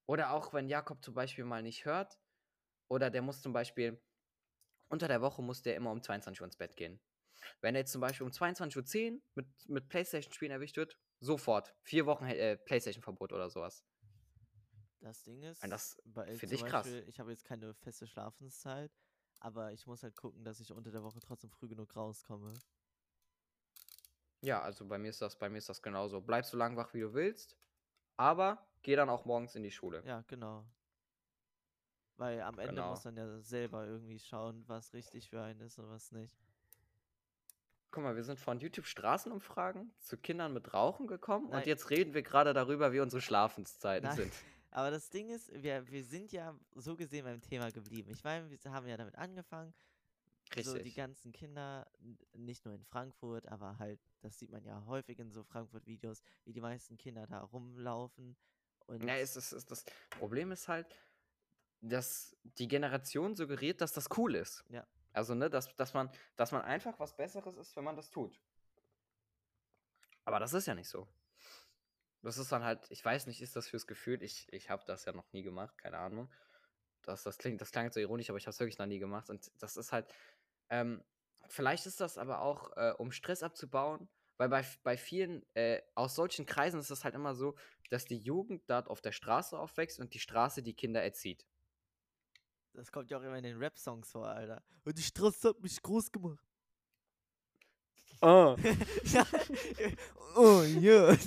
[0.05, 2.19] Oder auch, wenn Jakob zum Beispiel mal nicht hört,
[2.87, 4.01] oder der muss zum Beispiel,
[4.91, 6.99] unter der Woche muss der immer um 22 Uhr ins Bett gehen.
[7.61, 11.73] Wenn er jetzt zum Beispiel um 22.10 Uhr mit, mit Playstation-Spielen erwischt wird, sofort.
[11.81, 13.83] Vier Wochen äh, Playstation-Verbot oder sowas.
[14.99, 16.85] Das Ding ist, Und das bei, find zum ich krass.
[16.85, 18.91] Beispiel, ich habe jetzt keine feste Schlafenszeit,
[19.39, 22.53] aber ich muss halt gucken, dass ich unter der Woche trotzdem früh genug rauskomme.
[24.41, 26.21] Ja, also bei mir ist das, bei mir ist das genauso.
[26.21, 27.57] Bleib so lang wach, wie du willst,
[28.17, 30.03] aber geh dann auch morgens in die Schule.
[30.05, 30.65] Ja, genau.
[32.17, 32.91] Weil am Ende Genau.
[32.91, 36.35] muss man ja selber irgendwie schauen, was richtig für einen ist und was nicht.
[37.91, 41.59] Guck mal, wir sind von YouTube Straßenumfragen zu Kindern mit Rauchen gekommen Nein.
[41.59, 44.15] und jetzt reden wir gerade darüber, wie unsere Schlafenszeiten Nein.
[44.17, 44.33] sind.
[44.71, 48.09] Aber das Ding ist, wir, wir sind ja so gesehen beim Thema geblieben.
[48.11, 49.73] Ich meine, wir haben ja damit angefangen,
[50.55, 50.95] so die Richtig.
[50.95, 51.85] ganzen Kinder,
[52.33, 56.53] nicht nur in Frankfurt, aber halt, das sieht man ja häufig in so Frankfurt-Videos, wie
[56.53, 58.37] die meisten Kinder da rumlaufen.
[58.85, 60.87] Und Ja, es ist, es, das Problem ist halt,
[61.81, 64.63] dass die Generation suggeriert, dass das cool ist.
[64.69, 64.87] Ja.
[65.13, 68.39] Also, ne, dass, dass, man, dass man einfach was Besseres ist, wenn man das tut.
[70.23, 71.07] Aber das ist ja nicht so.
[72.21, 75.05] Das ist dann halt, ich weiß nicht, ist das fürs Gefühl, ich, ich habe das
[75.05, 76.31] ja noch nie gemacht, keine Ahnung.
[77.01, 78.99] Das, das, klingt, das klang jetzt so ironisch, aber ich habe es wirklich noch nie
[78.99, 79.29] gemacht.
[79.29, 80.07] Und das ist halt,
[80.69, 81.03] ähm,
[81.47, 86.15] vielleicht ist das aber auch, äh, um Stress abzubauen, weil bei, bei vielen, äh, aus
[86.15, 87.55] solchen Kreisen ist es halt immer so,
[87.89, 91.47] dass die Jugend dort auf der Straße aufwächst und die Straße die Kinder erzieht.
[92.73, 94.61] Das kommt ja auch immer in den Rap-Songs vor, Alter.
[94.83, 96.45] Und die Straße hat mich groß gemacht.
[98.21, 98.55] Oh.
[99.05, 99.25] ja.
[100.35, 101.15] Oh, ja.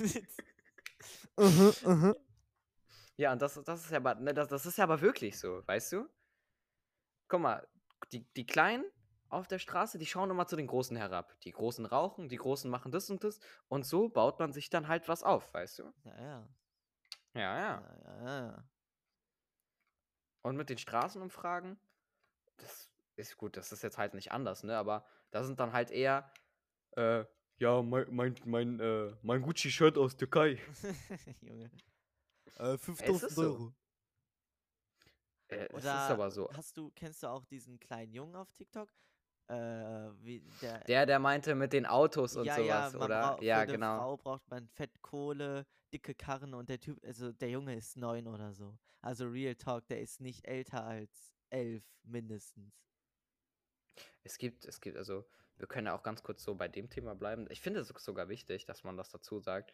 [1.37, 2.15] Mhm, mhm.
[3.17, 5.61] Ja, und das, das ist ja aber, ne, das, das ist ja aber wirklich so,
[5.67, 6.07] weißt du?
[7.27, 7.67] Guck mal,
[8.13, 8.85] die, die Kleinen
[9.29, 11.37] auf der Straße, die schauen immer zu den Großen herab.
[11.41, 13.39] Die Großen rauchen, die Großen machen das und das.
[13.67, 15.93] Und so baut man sich dann halt was auf, weißt du?
[16.05, 16.47] Ja, ja.
[17.33, 17.59] Ja, ja.
[17.59, 18.63] Ja, ja, ja.
[20.45, 21.75] Und mit den Straßenumfragen,
[22.57, 24.77] das ist gut, das ist jetzt halt nicht anders, ne?
[24.77, 26.31] Aber da sind dann halt eher,
[26.91, 27.25] äh,
[27.57, 30.59] ja, mein, mein, mein, äh, mein Gucci-Shirt aus Türkei.
[31.41, 31.71] Junge.
[32.59, 33.41] Äh, ist 5000 so.
[33.41, 33.73] Euro.
[35.47, 36.47] Äh, es ist Oder aber so.
[36.53, 38.93] hast du, kennst du auch diesen kleinen Jungen auf TikTok?
[39.47, 40.79] Äh, der.
[40.87, 43.37] Der, der meinte mit den Autos und ja, sowas, ja, oder?
[43.41, 43.97] Ja, für eine genau.
[43.97, 48.53] Frau braucht man Fettkohle, dicke Karren und der Typ, also der Junge ist neun oder
[48.53, 48.77] so.
[49.01, 52.73] Also Real Talk, der ist nicht älter als elf mindestens.
[54.23, 55.25] Es gibt, es gibt, also,
[55.57, 57.45] wir können ja auch ganz kurz so bei dem Thema bleiben.
[57.51, 59.73] Ich finde es sogar wichtig, dass man das dazu sagt.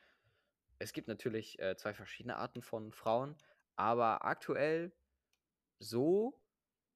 [0.79, 3.37] Es gibt natürlich äh, zwei verschiedene Arten von Frauen,
[3.77, 4.91] aber aktuell,
[5.79, 6.39] so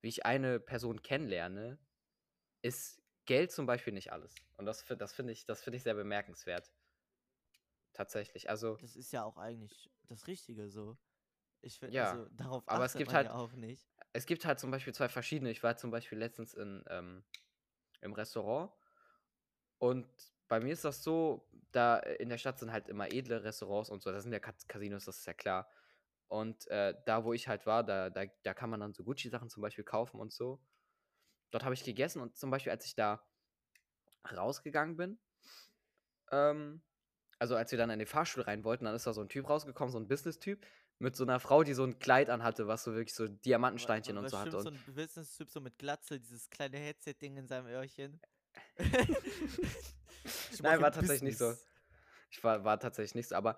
[0.01, 1.79] wie ich eine Person kennenlerne,
[2.65, 4.33] ist Geld zum Beispiel nicht alles.
[4.57, 6.71] Und das, das finde ich, das finde ich sehr bemerkenswert.
[7.93, 8.49] Tatsächlich.
[8.49, 10.97] Also, Das ist ja auch eigentlich das Richtige so.
[11.61, 13.87] Ich finde, Ja, also darauf aber es gibt halt- ja auch nicht.
[14.13, 15.49] es gibt halt zum Beispiel zwei verschiedene.
[15.51, 17.23] Ich war zum Beispiel letztens in, ähm,
[18.01, 18.71] im Restaurant
[19.77, 20.07] und
[20.47, 23.89] bei mir ist das so, da äh, in der Stadt sind halt immer edle Restaurants
[23.89, 25.69] und so, da sind ja Casinos, das ist ja klar.
[26.27, 29.49] Und äh, da, wo ich halt war, da, da, da kann man dann so Gucci-Sachen
[29.49, 30.59] zum Beispiel kaufen und so.
[31.51, 33.23] Dort habe ich gegessen und zum Beispiel, als ich da
[34.31, 35.19] rausgegangen bin,
[36.31, 36.81] ähm,
[37.39, 39.49] also als wir dann in den Fahrstuhl rein wollten, dann ist da so ein Typ
[39.49, 40.65] rausgekommen, so ein Business-Typ,
[40.99, 44.29] mit so einer Frau, die so ein Kleid anhatte, was so wirklich so Diamantensteinchen und
[44.29, 44.61] so hatte.
[44.61, 48.21] so ein Business-Typ so mit Glatze, dieses kleine Headset-Ding in seinem Öhrchen.
[50.51, 51.49] Ich Nein, war tatsächlich nicht so.
[51.49, 51.67] Business.
[52.31, 53.35] Ich war, war tatsächlich nicht so.
[53.35, 53.57] Aber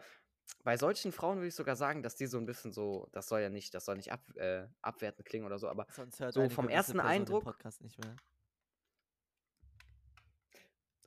[0.63, 3.41] bei solchen Frauen würde ich sogar sagen, dass die so ein bisschen so, das soll
[3.41, 5.87] ja nicht, das soll nicht ab, äh, abwertend klingen oder so, aber
[6.31, 8.15] So vom ersten Person den Eindruck- Podcast nicht mehr.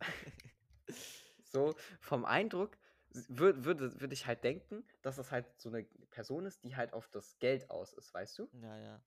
[1.44, 2.78] so vom Eindruck
[3.28, 6.92] würde würd, würd ich halt denken, dass das halt so eine Person ist, die halt
[6.92, 8.48] auf das Geld aus ist, weißt du?
[8.52, 9.02] Ja, ja.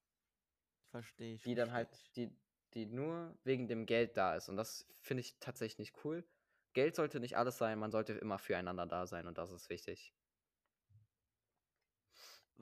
[0.92, 1.44] Verstehe ich.
[1.44, 2.36] Die dann halt, die,
[2.74, 4.50] die nur wegen dem Geld da ist.
[4.50, 6.24] Und das finde ich tatsächlich nicht cool.
[6.74, 10.14] Geld sollte nicht alles sein, man sollte immer füreinander da sein und das ist wichtig.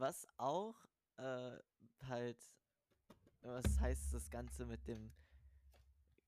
[0.01, 0.83] Was auch
[1.17, 1.59] äh,
[2.07, 2.51] halt,
[3.41, 5.11] was heißt das Ganze mit dem,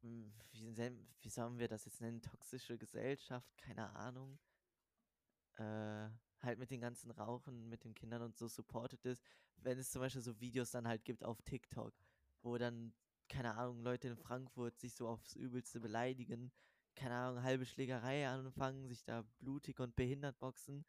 [0.04, 0.78] m, wie,
[1.22, 4.38] wie sollen wir das jetzt nennen, toxische Gesellschaft, keine Ahnung,
[5.56, 6.08] äh,
[6.44, 9.24] halt mit den ganzen Rauchen, mit den Kindern und so supported ist,
[9.58, 11.96] wenn es zum Beispiel so Videos dann halt gibt auf TikTok,
[12.44, 12.94] wo dann,
[13.28, 16.52] keine Ahnung, Leute in Frankfurt sich so aufs Übelste beleidigen,
[16.94, 20.86] keine Ahnung, halbe Schlägerei anfangen, sich da blutig und behindert boxen,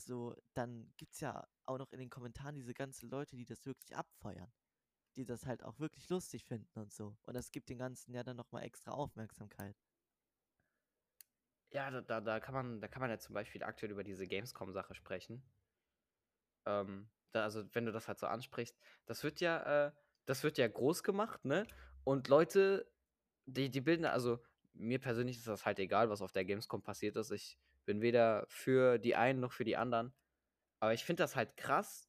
[0.00, 3.96] so, dann gibt's ja auch noch in den Kommentaren diese ganzen Leute, die das wirklich
[3.96, 4.52] abfeuern.
[5.16, 7.16] Die das halt auch wirklich lustig finden und so.
[7.22, 9.76] Und das gibt den Ganzen ja dann nochmal extra Aufmerksamkeit.
[11.72, 14.26] Ja, da, da, da kann man, da kann man ja zum Beispiel aktuell über diese
[14.26, 15.42] Gamescom-Sache sprechen.
[16.66, 19.92] Ähm, da, also wenn du das halt so ansprichst, das wird ja, äh,
[20.26, 21.66] das wird ja groß gemacht, ne?
[22.04, 22.90] Und Leute,
[23.46, 24.42] die, die bilden, also
[24.74, 27.30] mir persönlich ist das halt egal, was auf der Gamescom passiert ist.
[27.30, 30.14] Ich bin weder für die einen noch für die anderen.
[30.80, 32.08] Aber ich finde das halt krass,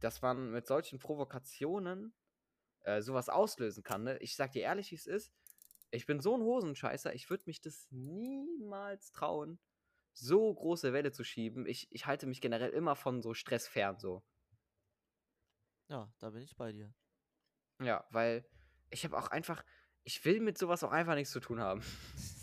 [0.00, 2.14] dass man mit solchen Provokationen
[2.84, 4.18] äh, sowas auslösen kann, ne?
[4.18, 5.32] Ich sag dir ehrlich, wie es ist.
[5.90, 9.58] Ich bin so ein Hosenscheißer, ich würde mich das niemals trauen,
[10.12, 11.66] so große Welle zu schieben.
[11.66, 14.22] Ich, ich halte mich generell immer von so Stress fern, so.
[15.88, 16.92] Ja, da bin ich bei dir.
[17.80, 18.44] Ja, weil
[18.90, 19.64] ich habe auch einfach,
[20.04, 21.82] ich will mit sowas auch einfach nichts zu tun haben.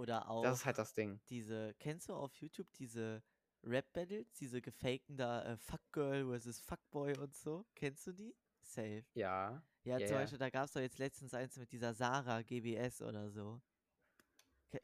[0.00, 1.20] Oder auch Das ist halt das Ding.
[1.28, 3.22] diese, kennst du auf YouTube diese
[3.62, 7.66] Rap-Battles, diese gefaken da äh, Fuckgirl versus Fuckboy und so?
[7.74, 8.34] Kennst du die?
[8.62, 9.04] Safe.
[9.12, 9.62] Ja.
[9.84, 10.20] Ja, Ja, zum ja.
[10.22, 13.60] Beispiel, da gab es doch jetzt letztens eins mit dieser Sarah GBS oder so.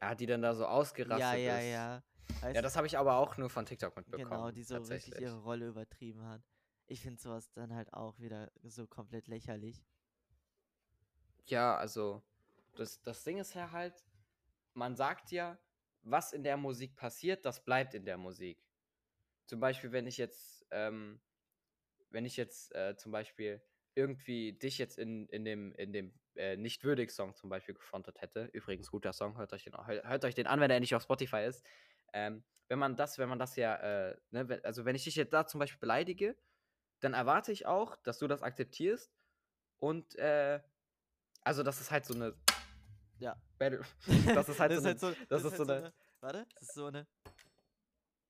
[0.01, 1.71] Ja, die dann da so ausgerastet ja, ja, ist.
[1.71, 2.03] ja.
[2.43, 2.61] Ja, du?
[2.61, 4.29] das habe ich aber auch nur von TikTok mitbekommen.
[4.29, 6.41] Genau, die so richtig ihre Rolle übertrieben hat.
[6.85, 9.83] Ich finde sowas dann halt auch wieder so komplett lächerlich.
[11.47, 12.21] Ja, also,
[12.75, 14.03] das, das Ding ist ja halt,
[14.77, 15.57] man sagt ja,
[16.03, 18.63] was in der Musik passiert, das bleibt in der Musik.
[19.47, 21.19] Zum Beispiel, wenn ich jetzt, ähm,
[22.11, 23.61] wenn ich jetzt äh, zum Beispiel
[23.95, 28.91] irgendwie dich jetzt in, in dem, in dem äh, Nicht-Würdig-Song zum Beispiel gefrontet hätte, übrigens
[28.91, 31.65] guter Song, hört euch den, hört, euch den an, wenn er nicht auf Spotify ist.
[32.13, 35.33] Ähm, wenn man das, wenn man das ja, äh, ne, also wenn ich dich jetzt
[35.33, 36.37] da zum Beispiel beleidige,
[36.99, 39.11] dann erwarte ich auch, dass du das akzeptierst
[39.79, 40.61] und äh,
[41.43, 42.35] also das ist halt so eine
[43.19, 43.35] Ja.
[43.57, 43.81] Battle.
[44.35, 47.07] Das ist halt so eine, so, das ist so eine, Warte, das ist so eine.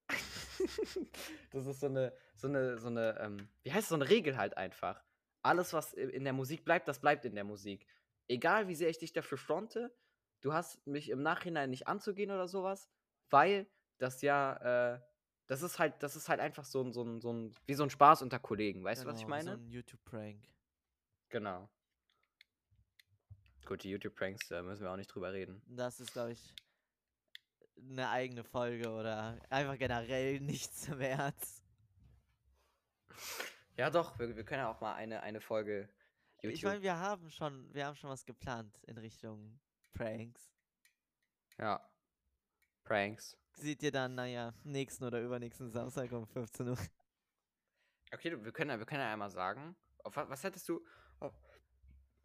[1.51, 4.38] das ist so eine, so eine, so eine, ähm, wie heißt es, so eine Regel
[4.38, 5.03] halt einfach.
[5.43, 7.85] Alles, was in der Musik bleibt, das bleibt in der Musik.
[8.27, 9.95] Egal, wie sehr ich dich dafür fronte,
[10.41, 12.89] du hast mich im Nachhinein nicht anzugehen oder sowas,
[13.29, 13.67] weil
[13.97, 14.99] das ja, äh,
[15.47, 17.83] das ist halt, das ist halt einfach so ein, so ein, so ein, wie so
[17.83, 18.83] ein Spaß unter Kollegen.
[18.83, 19.51] Weißt du, was ich Genau, meine?
[19.51, 20.43] So ein YouTube-Prank.
[21.29, 21.69] Genau.
[23.68, 25.61] Gut, die YouTube-Pranks, da müssen wir auch nicht drüber reden.
[25.68, 26.55] Das ist, glaube ich,
[27.78, 31.36] eine eigene Folge oder einfach generell nichts wert.
[33.76, 35.89] Ja, doch, wir, wir können ja auch mal eine, eine Folge
[36.41, 36.53] YouTube.
[36.53, 39.59] Ich meine, wir haben schon, wir haben schon was geplant in Richtung
[39.93, 40.49] Pranks.
[41.57, 41.86] ja.
[42.86, 43.38] Pranks.
[43.55, 46.78] Seht ihr dann, naja, nächsten oder übernächsten Samstag um 15 Uhr.
[48.13, 50.80] Okay, wir können, ja- wir können ja einmal sagen, was, was hättest du,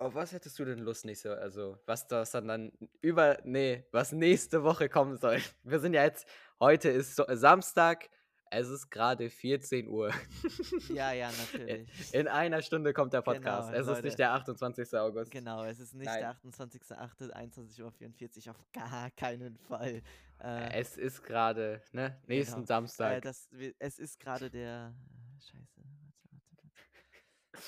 [0.02, 4.12] auf, was hättest du denn Lust nächste, also was das dann dann über, nee, was
[4.12, 5.38] nächste Woche kommen soll.
[5.62, 6.26] Wir sind ja jetzt,
[6.60, 8.08] heute ist so, Samstag,
[8.50, 10.10] es ist gerade 14 Uhr.
[10.90, 11.88] Ja, ja, natürlich.
[12.12, 13.68] In einer Stunde kommt der Podcast.
[13.68, 14.06] Genau, es ist Leute.
[14.06, 14.94] nicht der 28.
[14.98, 15.30] August.
[15.30, 16.20] Genau, es ist nicht Nein.
[16.20, 20.02] der 28.08.21.44 Uhr, auf gar keinen Fall.
[20.42, 22.66] Äh, Es ist gerade, ne, nächsten Genau.
[22.66, 23.18] Samstag.
[23.18, 23.48] Äh, das,
[23.78, 24.92] es ist gerade der.
[24.94, 25.81] äh, Scheiße.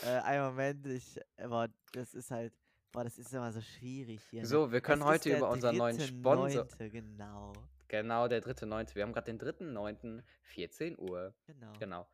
[0.03, 1.19] Äh, einen Moment, ich.
[1.37, 2.53] äh, Boah, das ist halt.
[2.93, 4.43] Boah, das ist immer so schwierig hier.
[4.43, 4.47] ne?
[4.47, 6.49] so, wir können ist heute über unseren neuen dritte Sponsor.
[6.65, 7.53] Neunte, Genau,
[7.89, 8.95] Genau, der 3.9.
[8.95, 10.23] Wir haben gerade den 3.9.
[10.43, 11.35] 14 Uhr.
[11.47, 11.73] genau.
[11.79, 12.09] Genau.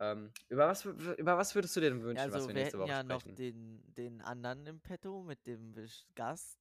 [0.00, 2.62] Ähm, über, was, über was würdest du dir denn Ja, wünschen, was also wir wir
[2.62, 3.36] nächste Woche ja noch sprechen?
[3.36, 5.74] den, den anderen im Petto mit dem
[6.14, 6.58] Gast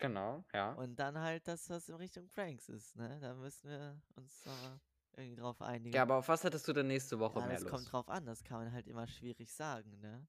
[0.00, 0.72] Genau, ja.
[0.72, 3.18] und dann halt das, was in Richtung Pranks ist, ne?
[3.20, 4.80] Da müssen wir uns aber
[5.16, 5.94] irgendwie drauf einigen.
[5.94, 7.74] Ja, aber auf was hättest du denn nächste Woche Ja, mehr das Lust?
[7.74, 10.26] kommt drauf an, das kann man halt immer schwierig sagen, ne?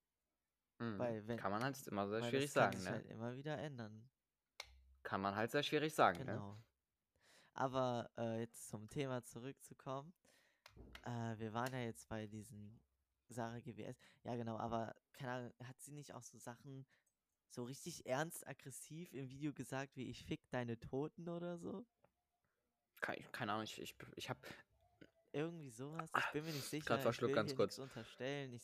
[0.80, 1.00] Mhm.
[1.00, 2.92] weil wenn- Kann man halt immer sehr schwierig das kann sagen, sich ne?
[2.92, 4.10] halt immer wieder ändern.
[5.04, 6.26] Kann man halt sehr schwierig sagen, ne?
[6.34, 6.58] Genau.
[7.54, 10.14] Aber äh, jetzt zum Thema zurückzukommen.
[11.04, 12.82] Äh, wir waren ja jetzt bei diesen
[13.30, 13.98] Sarah GWS.
[14.24, 16.86] Ja, genau, aber keine Ahnung, hat sie nicht auch so Sachen
[17.48, 21.86] so richtig ernst aggressiv im Video gesagt, wie ich fick deine Toten oder so?
[23.00, 24.38] Keine, keine Ahnung, ich, ich, ich hab.
[25.36, 26.10] Irgendwie sowas?
[26.18, 26.96] Ich bin mir nicht sicher.
[26.96, 27.78] ich verschluckt, will ganz kurz.
[27.78, 28.54] unterstellen.
[28.54, 28.64] Ich,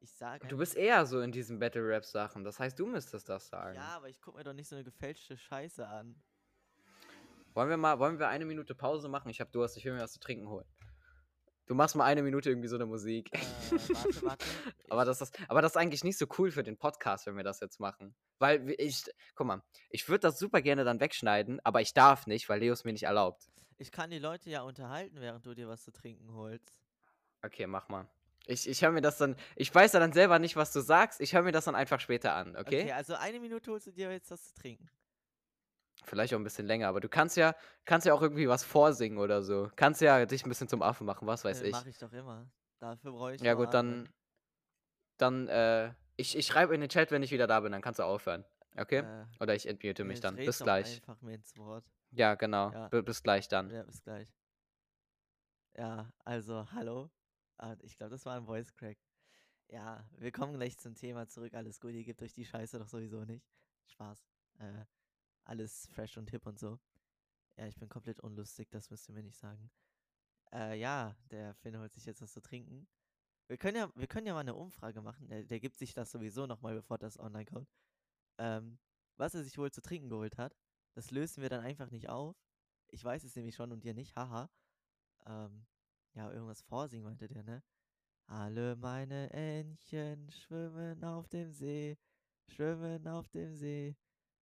[0.00, 2.44] ich sage Du bist eher so in diesen Battle Rap Sachen.
[2.44, 3.76] Das heißt, du müsstest das sagen.
[3.76, 6.22] Ja, aber ich guck mir doch nicht so eine gefälschte Scheiße an.
[7.54, 9.30] Wollen wir mal, wollen wir eine Minute Pause machen?
[9.30, 10.66] Ich hab Durst, ich will mir was zu trinken holen.
[11.64, 13.30] Du machst mal eine Minute irgendwie so eine Musik.
[13.32, 13.38] Äh,
[13.72, 14.44] warte, warte.
[14.90, 17.36] Aber ich- das, ist, aber das ist eigentlich nicht so cool für den Podcast, wenn
[17.36, 18.14] wir das jetzt machen.
[18.38, 19.02] Weil ich,
[19.34, 22.72] guck mal, ich würde das super gerne dann wegschneiden, aber ich darf nicht, weil Leo
[22.74, 23.48] es mir nicht erlaubt.
[23.78, 26.80] Ich kann die Leute ja unterhalten, während du dir was zu trinken holst.
[27.42, 28.08] Okay, mach mal.
[28.46, 31.20] Ich, ich höre mir das dann, ich weiß ja dann selber nicht, was du sagst,
[31.20, 32.82] ich höre mir das dann einfach später an, okay?
[32.82, 34.88] Okay, also eine Minute holst du dir jetzt was zu trinken.
[36.04, 39.18] Vielleicht auch ein bisschen länger, aber du kannst ja, kannst ja auch irgendwie was vorsingen
[39.18, 39.70] oder so.
[39.74, 41.72] Kannst ja dich ein bisschen zum Affen machen, was weiß äh, ich.
[41.72, 42.48] Mach ich doch immer.
[42.78, 44.08] Dafür brauche ich Ja gut, dann,
[45.16, 47.98] dann, äh, ich, ich schreibe in den Chat, wenn ich wieder da bin, dann kannst
[47.98, 48.44] du aufhören.
[48.78, 48.98] Okay?
[48.98, 50.36] Äh, Oder ich entmute mich dann.
[50.36, 50.96] Bis gleich.
[50.96, 51.84] einfach mir ins Wort.
[52.10, 52.70] Ja, genau.
[52.72, 52.88] Ja.
[52.88, 53.70] Bi- Bis gleich dann.
[53.70, 54.32] Ja, bis gleich.
[55.76, 57.10] Ja, also, hallo.
[57.58, 58.98] Ah, ich glaube, das war ein Voice Crack.
[59.68, 61.54] Ja, wir kommen gleich zum Thema zurück.
[61.54, 63.46] Alles gut, ihr gebt euch die Scheiße doch sowieso nicht.
[63.86, 64.24] Spaß.
[64.58, 64.84] Äh,
[65.44, 66.78] alles fresh und hip und so.
[67.56, 69.70] Ja, ich bin komplett unlustig, das müsst ihr mir nicht sagen.
[70.52, 72.86] Äh, ja, der Finn holt sich jetzt was zu trinken.
[73.48, 75.28] Wir können ja, wir können ja mal eine Umfrage machen.
[75.28, 77.68] Der, der gibt sich das sowieso nochmal, bevor das online kommt.
[78.38, 78.78] Ähm,
[79.16, 80.56] was er sich wohl zu trinken geholt hat.
[80.94, 82.36] Das lösen wir dann einfach nicht auf.
[82.88, 84.50] Ich weiß es nämlich schon und ihr nicht, haha.
[85.26, 85.66] Ähm,
[86.14, 87.62] ja, irgendwas vorsingen meinte der, ne?
[88.26, 91.96] Alle meine Entchen schwimmen auf dem See,
[92.48, 93.96] schwimmen auf dem See,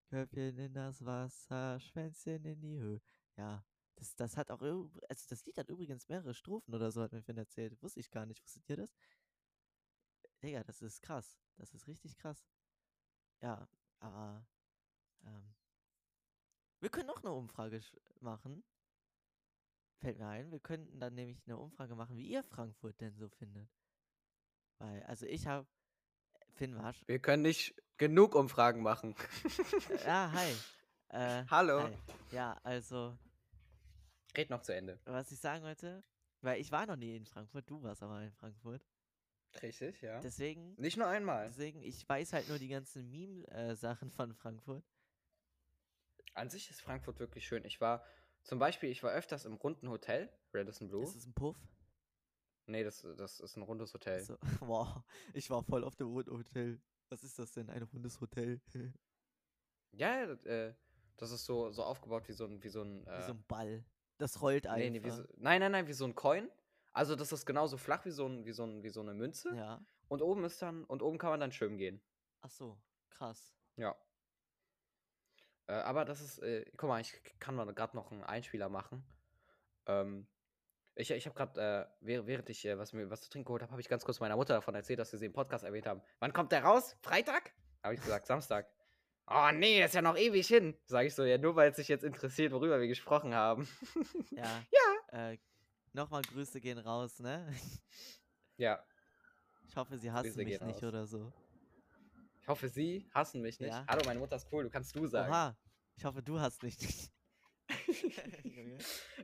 [0.08, 3.00] Köpfchen in das Wasser, Schwänzchen in die Höhe.
[3.36, 3.64] Ja,
[3.96, 7.22] das, das hat auch, also das Lied hat übrigens mehrere Strophen oder so, hat mir
[7.22, 7.80] Finn erzählt.
[7.82, 8.94] Wusste ich gar nicht, wusstet ihr das?
[10.42, 11.38] Digga, das ist krass.
[11.56, 12.44] Das ist richtig krass.
[13.40, 13.68] Ja,
[14.04, 14.46] aber,
[15.24, 15.54] ähm,
[16.80, 17.80] wir können noch eine Umfrage
[18.20, 18.62] machen.
[20.00, 23.28] Fällt mir ein, wir könnten dann nämlich eine Umfrage machen, wie ihr Frankfurt denn so
[23.28, 23.70] findet.
[24.78, 25.66] Weil, also ich habe
[26.52, 27.02] Finn Wasch.
[27.06, 29.14] Wir können nicht genug Umfragen machen.
[29.90, 30.54] Äh, ja, hi.
[31.08, 31.84] Äh, Hallo.
[31.84, 31.96] hi.
[32.30, 33.16] Ja, also,
[34.36, 35.00] Red noch zu Ende.
[35.04, 36.04] was ich sagen wollte,
[36.42, 38.84] weil ich war noch nie in Frankfurt, du warst aber in Frankfurt.
[39.62, 40.20] Richtig, ja.
[40.20, 41.46] Deswegen, Nicht nur einmal.
[41.46, 44.84] deswegen, ich weiß halt nur die ganzen Meme-Sachen von Frankfurt.
[46.34, 47.64] An sich ist Frankfurt wirklich schön.
[47.64, 48.04] Ich war,
[48.42, 51.04] zum Beispiel, ich war öfters im runden Hotel, Radisson Blue.
[51.04, 51.56] Ist es ein Puff?
[52.66, 54.20] Nee, das, das ist ein rundes Hotel.
[54.22, 55.02] So, wow,
[55.34, 56.80] ich war voll auf dem Hotel.
[57.10, 57.68] Was ist das denn?
[57.70, 58.60] Ein rundes Hotel?
[59.96, 60.74] Ja, das, äh,
[61.16, 63.44] das ist so, so aufgebaut wie so ein, wie so ein, Wie äh, so ein
[63.46, 63.84] Ball.
[64.18, 64.78] Das rollt einfach.
[64.78, 66.50] Nee, nee, wie so, nein, nein, nein, wie so ein Coin.
[66.94, 69.54] Also das ist genauso flach wie so, ein, wie so, ein, wie so eine Münze.
[69.54, 69.84] Ja.
[70.08, 72.00] Und oben ist dann, und oben kann man dann schwimmen gehen.
[72.40, 72.80] Ach so,
[73.10, 73.52] krass.
[73.76, 73.96] Ja.
[75.66, 79.04] Äh, aber das ist, äh, guck mal, ich kann mal gerade noch einen Einspieler machen.
[79.86, 80.28] Ähm,
[80.94, 83.72] ich ich habe gerade, äh, während, ich äh, was, mir, was zu trinken geholt habe,
[83.72, 86.00] habe ich ganz kurz meiner Mutter davon erzählt, dass wir sie im Podcast erwähnt haben.
[86.20, 86.96] Wann kommt der raus?
[87.02, 87.52] Freitag?
[87.82, 88.70] Habe ich gesagt, Samstag.
[89.26, 90.78] Oh nee, das ist ja noch ewig hin.
[90.86, 93.68] Sage ich so, ja, nur weil es sich jetzt interessiert, worüber wir gesprochen haben.
[94.30, 94.44] Ja.
[95.10, 95.30] Ja.
[95.30, 95.38] Äh,
[95.94, 97.46] Nochmal Grüße gehen raus, ne?
[98.56, 98.84] ja,
[99.68, 100.88] Ich hoffe, sie hassen Grüße mich nicht raus.
[100.88, 101.32] oder so.
[102.40, 103.70] ich hoffe, Sie hassen mich nicht.
[103.70, 103.86] Ja.
[103.86, 105.30] Hallo, meine Mutter ist cool, du kannst du sagen.
[105.30, 105.56] Oha,
[105.96, 106.80] ich hoffe, du hast nicht.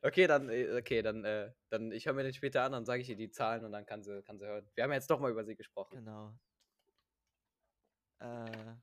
[0.03, 3.03] Okay, dann, äh, okay, dann, äh, dann ich höre mir den später an, dann sage
[3.03, 4.67] ich ihr die Zahlen und dann kann sie, kann sie hören.
[4.75, 5.97] Wir haben ja jetzt doch mal über sie gesprochen.
[5.97, 6.33] genau.
[8.21, 8.77] Äh,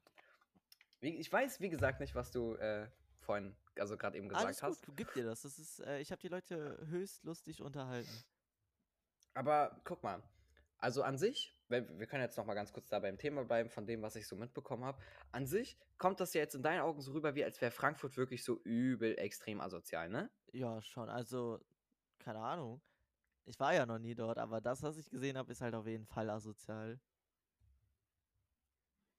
[1.00, 2.88] ich weiß, wie gesagt, nicht, was du äh,
[3.28, 4.86] vorhin, also gerade eben gesagt alles hast.
[4.86, 5.42] gut, gib dir das.
[5.44, 8.10] das ist, äh, ich habe die Leute höchst lustig unterhalten.
[9.34, 10.24] Aber guck mal,
[10.80, 13.70] also an sich, wenn, wir können jetzt noch mal ganz kurz da beim Thema bleiben,
[13.70, 15.00] von dem, was ich so mitbekommen habe.
[15.32, 18.16] An sich kommt das ja jetzt in deinen Augen so rüber, wie als wäre Frankfurt
[18.18, 20.32] wirklich so übel extrem asozial, ne?
[20.54, 21.10] Ja, schon.
[21.10, 21.60] Also,
[22.20, 22.82] keine Ahnung.
[23.46, 25.86] Ich war ja noch nie dort, aber das, was ich gesehen habe, ist halt auf
[25.86, 27.00] jeden Fall asozial.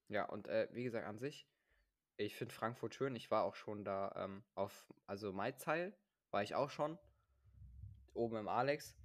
[0.08, 1.46] Ja, und äh, wie gesagt, an sich,
[2.18, 3.16] ich finde Frankfurt schön.
[3.16, 5.96] Ich war auch schon da ähm, auf, also Maizeil
[6.30, 6.98] war ich auch schon.
[8.12, 8.96] Oben im Alex.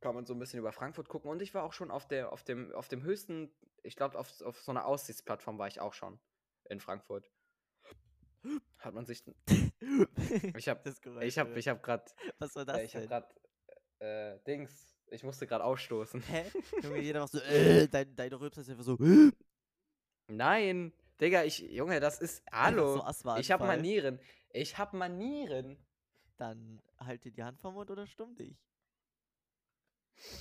[0.00, 1.30] Kann man so ein bisschen über Frankfurt gucken.
[1.30, 3.50] Und ich war auch schon auf der, auf dem, auf dem höchsten,
[3.82, 6.20] ich glaube, auf, auf so einer Aussichtsplattform war ich auch schon
[6.68, 7.30] in Frankfurt.
[8.78, 9.24] Hat man sich.
[10.56, 11.58] Ich hab- Geräusch Ich habe gehört.
[11.58, 12.04] ich hab gerade.
[12.38, 13.28] Was war das Äh, ich habe gerade.
[14.00, 14.94] Äh, Dings.
[15.10, 16.20] Ich musste gerade ausstoßen.
[16.22, 16.44] Hä?
[16.82, 19.32] Junge, jeder macht so, äh, dein, dein Rülpser ist einfach so, äh,
[20.28, 20.92] Nein.
[21.20, 21.58] Digga, ich.
[21.58, 22.42] Junge, das ist.
[22.52, 22.94] Hallo.
[22.94, 23.40] so Asthmaanfall.
[23.40, 24.20] ich habe Manieren.
[24.50, 25.76] Ich habe Manieren.
[26.36, 28.56] Dann halt dir die Hand vom Mund oder stumm dich.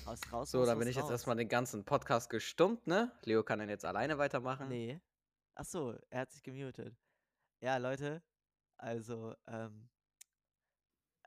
[0.06, 1.12] Raus, raus, So, dann bin raus, ich jetzt raus.
[1.12, 3.12] erstmal den ganzen Podcast gestummt, ne?
[3.24, 4.68] Leo kann dann jetzt alleine weitermachen.
[4.70, 5.00] Nee.
[5.56, 6.96] Ach so, er hat sich gemutet.
[7.62, 8.22] Ja, Leute,
[8.78, 9.90] also, ähm,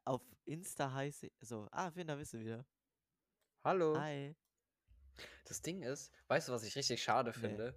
[0.05, 2.65] auf Insta heißt ich, so, ah, Finder bist du wieder.
[3.65, 3.99] Hallo.
[3.99, 4.37] Hi.
[5.47, 7.41] Das Ding ist, weißt du, was ich richtig schade Nee.
[7.41, 7.75] finde?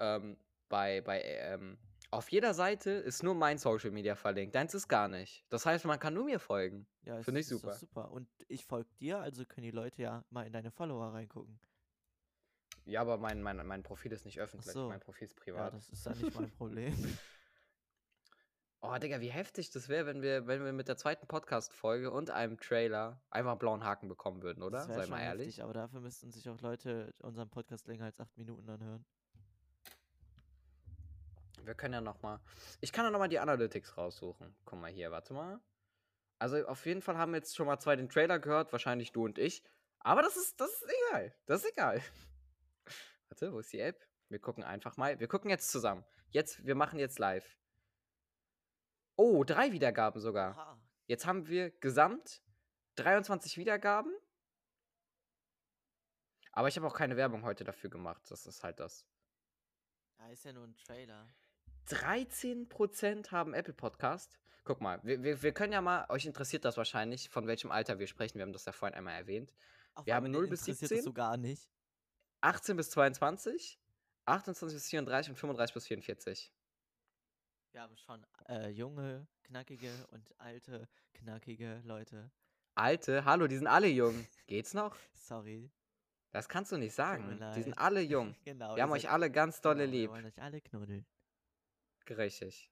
[0.00, 0.36] Ähm,
[0.74, 1.78] bei, bei, ähm,
[2.10, 4.56] auf jeder Seite ist nur mein Social Media verlinkt.
[4.56, 5.44] Deins ist gar nicht.
[5.48, 6.88] Das heißt, man kann nur mir folgen.
[7.04, 7.74] Ja, Finde ich super.
[7.74, 8.10] super.
[8.10, 11.60] Und ich folge dir, also können die Leute ja mal in deine Follower reingucken.
[12.86, 14.72] Ja, aber mein, mein, mein Profil ist nicht öffentlich.
[14.72, 14.88] so.
[14.88, 15.74] Mein Profil ist Ja, privat.
[15.74, 16.92] das ist ja nicht mein Problem.
[18.80, 22.30] oh, Digga, wie heftig das wäre, wenn wir, wenn wir mit der zweiten Podcast-Folge und
[22.30, 24.84] einem Trailer einfach einen blauen Haken bekommen würden, oder?
[24.88, 25.46] Das Sei mal ehrlich.
[25.46, 29.04] heftig, aber dafür müssten sich auch Leute unseren Podcast länger als acht Minuten anhören.
[31.66, 32.40] Wir können ja noch mal.
[32.80, 34.54] Ich kann ja noch mal die Analytics raussuchen.
[34.64, 35.60] Guck mal hier, warte mal.
[36.38, 39.38] Also auf jeden Fall haben jetzt schon mal zwei den Trailer gehört, wahrscheinlich du und
[39.38, 39.62] ich.
[40.00, 41.34] Aber das ist, das ist egal.
[41.46, 42.02] Das ist egal.
[43.28, 44.06] Warte, wo ist die App?
[44.28, 45.18] Wir gucken einfach mal.
[45.18, 46.04] Wir gucken jetzt zusammen.
[46.30, 47.58] Jetzt, wir machen jetzt live.
[49.16, 50.78] Oh, drei Wiedergaben sogar.
[51.06, 52.42] Jetzt haben wir gesamt
[52.96, 54.12] 23 Wiedergaben.
[56.52, 58.22] Aber ich habe auch keine Werbung heute dafür gemacht.
[58.28, 59.06] Das ist halt das.
[60.18, 61.28] Ja, ist ja nur ein Trailer.
[61.88, 64.38] 13% haben Apple Podcast.
[64.64, 67.98] Guck mal, wir, wir, wir können ja mal, euch interessiert das wahrscheinlich, von welchem Alter
[67.98, 68.36] wir sprechen.
[68.38, 69.52] Wir haben das ja vorhin einmal erwähnt.
[69.94, 70.96] Auf Wir haben einmal 0 bis interessiert 17.
[70.98, 71.68] Das so gar nicht.
[72.40, 73.78] 18 bis 22,
[74.26, 76.52] 28 bis 34 und 35 bis 44.
[77.72, 82.30] Wir haben schon äh, junge, knackige und alte, knackige Leute.
[82.74, 84.26] Alte, hallo, die sind alle jung.
[84.46, 84.96] Geht's noch?
[85.12, 85.70] Sorry.
[86.30, 87.38] Das kannst du nicht sagen.
[87.54, 88.34] Die sind alle jung.
[88.44, 88.74] genau.
[88.74, 90.10] Wir haben euch alle ganz dolle genau, Wir lieb.
[90.10, 91.06] wollen euch alle knuddeln.
[92.10, 92.70] Richtig.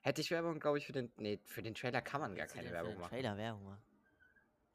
[0.00, 1.12] Hätte ich Werbung, glaube ich, für den.
[1.16, 3.10] Nee, für den Trailer kann man gar keine Werbung den machen.
[3.10, 3.82] Trailer Werbung machen.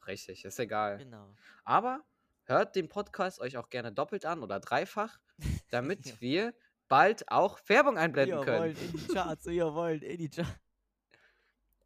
[0.07, 0.97] Richtig, ist egal.
[0.99, 1.33] Genau.
[1.63, 2.03] Aber
[2.43, 5.19] hört den Podcast euch auch gerne doppelt an oder dreifach,
[5.71, 6.21] damit Ja.
[6.21, 6.53] wir
[6.87, 8.59] bald auch Werbung einblenden wir können.
[8.59, 10.59] wollen in die Charts, wir wollen in die Charts.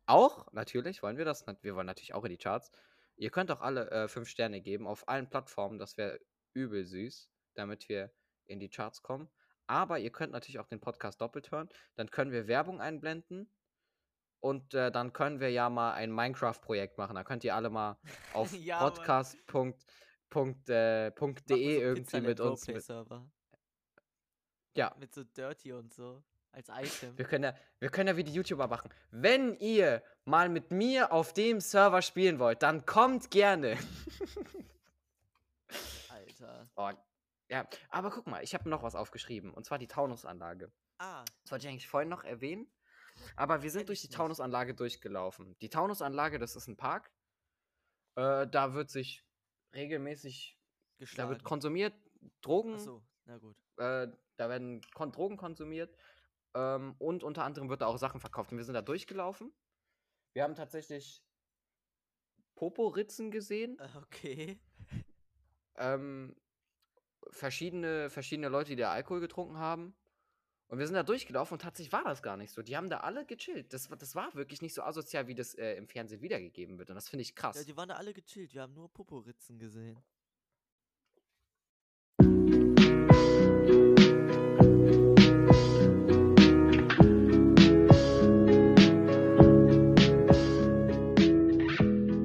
[0.06, 1.46] Auch, natürlich, wollen wir das.
[1.62, 2.72] Wir wollen natürlich auch in die Charts.
[3.16, 5.78] Ihr könnt auch alle äh, fünf Sterne geben auf allen Plattformen.
[5.78, 6.20] Das wäre
[6.54, 8.12] übel süß, damit wir
[8.48, 9.30] in die Charts kommen.
[9.70, 11.70] Aber ihr könnt natürlich auch den Podcast doppelt hören.
[11.94, 13.48] Dann können wir Werbung einblenden.
[14.40, 17.14] Und äh, dann können wir ja mal ein Minecraft-Projekt machen.
[17.16, 18.00] Da könnt ihr alle mal
[18.34, 19.76] auf Ja, podcast.de
[20.70, 22.68] äh, irgendwie mit uns.
[22.68, 22.84] Mit,
[24.76, 26.24] ja, Mit so Dirty und so.
[26.52, 27.16] Als Item.
[27.16, 28.90] Wir können, ja, wir können ja wie die YouTuber machen.
[29.12, 33.78] Wenn ihr mal mit mir auf dem Server spielen wollt, dann kommt gerne.
[36.10, 36.68] Alter.
[36.76, 36.90] oh,
[37.50, 39.54] ja, aber guck mal, ich habe noch was aufgeschrieben.
[39.54, 40.72] Und zwar die Taunusanlage.
[41.00, 42.72] Ah, Das wollte ich eigentlich vorhin noch erwähnen.
[43.36, 44.10] Aber wir sind durch die.
[44.10, 45.58] Taunusanlage durchgelaufen.
[45.60, 47.12] Die Taunusanlage, das ist ein Park.
[48.16, 49.26] Äh, da wird sich
[49.74, 50.58] regelmäßig,
[50.98, 51.30] da Geschlagen.
[51.32, 51.94] wird konsumiert,
[52.42, 53.56] Drogen, Achso, na gut.
[53.78, 55.96] äh, da werden kon Drogen konsumiert.
[56.54, 58.52] Ähm, und unter anderem wird da auch Sachen verkauft.
[58.52, 59.54] Und wir sind da durchgelaufen.
[60.34, 61.24] Wir haben tatsächlich
[62.56, 63.78] Poporitzen gesehen.
[63.80, 64.60] Äh, Okay.
[65.76, 66.36] ähm,
[67.32, 69.94] verschiedene, verschiedene Leute, die da Alkohol getrunken haben.
[70.68, 72.62] Und wir sind da durchgelaufen und tatsächlich war das gar nicht so.
[72.62, 73.74] Die haben da alle gechillt.
[73.74, 76.90] Das, war- das war wirklich nicht so asozial, wie das äh, im Fernsehen wiedergegeben wird.
[76.92, 77.56] Und das finde ich krass.
[77.58, 78.54] Ja, die waren da alle gechillt.
[78.54, 79.98] Wir haben nur Poporitzen gesehen.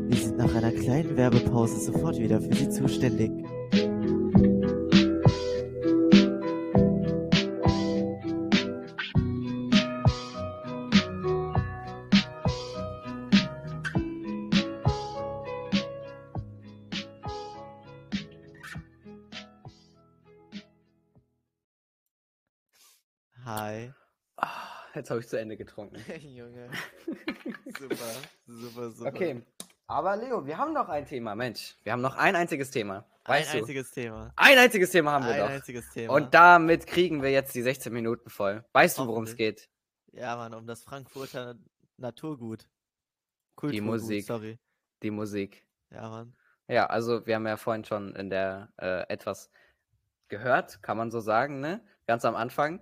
[0.06, 3.30] Wir sind nach einer kleinen Werbepause sofort wieder für Sie zuständig.
[25.04, 25.96] Jetzt habe ich zu Ende getrunken.
[26.22, 26.70] Junge.
[27.78, 27.96] Super,
[28.46, 29.08] super, super.
[29.08, 29.42] Okay.
[29.86, 31.76] Aber Leo, wir haben noch ein Thema, Mensch.
[31.82, 33.04] Wir haben noch ein einziges Thema.
[33.24, 33.58] Weißt Ein du?
[33.62, 34.32] einziges Thema.
[34.36, 35.48] Ein einziges Thema haben wir Ein doch.
[35.50, 36.14] einziges Thema.
[36.14, 38.64] Und damit kriegen wir jetzt die 16 Minuten voll.
[38.72, 39.68] Weißt du, worum es geht?
[40.12, 41.56] Ja, Mann, um das Frankfurter
[41.96, 42.66] Naturgut.
[43.56, 44.24] Kulturgut, Musik.
[44.24, 44.58] sorry.
[45.02, 45.66] Die Musik.
[45.90, 46.34] Ja, Mann.
[46.68, 49.50] Ja, also wir haben ja vorhin schon in der äh, etwas
[50.28, 51.84] gehört, kann man so sagen, ne?
[52.06, 52.80] Ganz am Anfang.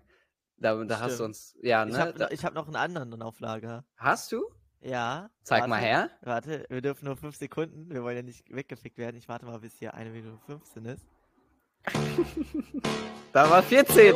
[0.62, 1.56] Da, da hast du uns.
[1.60, 2.14] Ja, ne?
[2.30, 3.84] Ich habe hab noch einen anderen auf Lager.
[3.96, 4.44] Hast du?
[4.80, 5.28] Ja.
[5.42, 6.10] Zeig warte, mal her.
[6.22, 7.90] Warte, wir dürfen nur 5 Sekunden.
[7.90, 9.16] Wir wollen ja nicht weggefickt werden.
[9.16, 11.06] Ich warte mal, bis hier eine Minute 15 ist.
[13.32, 14.14] da war 14.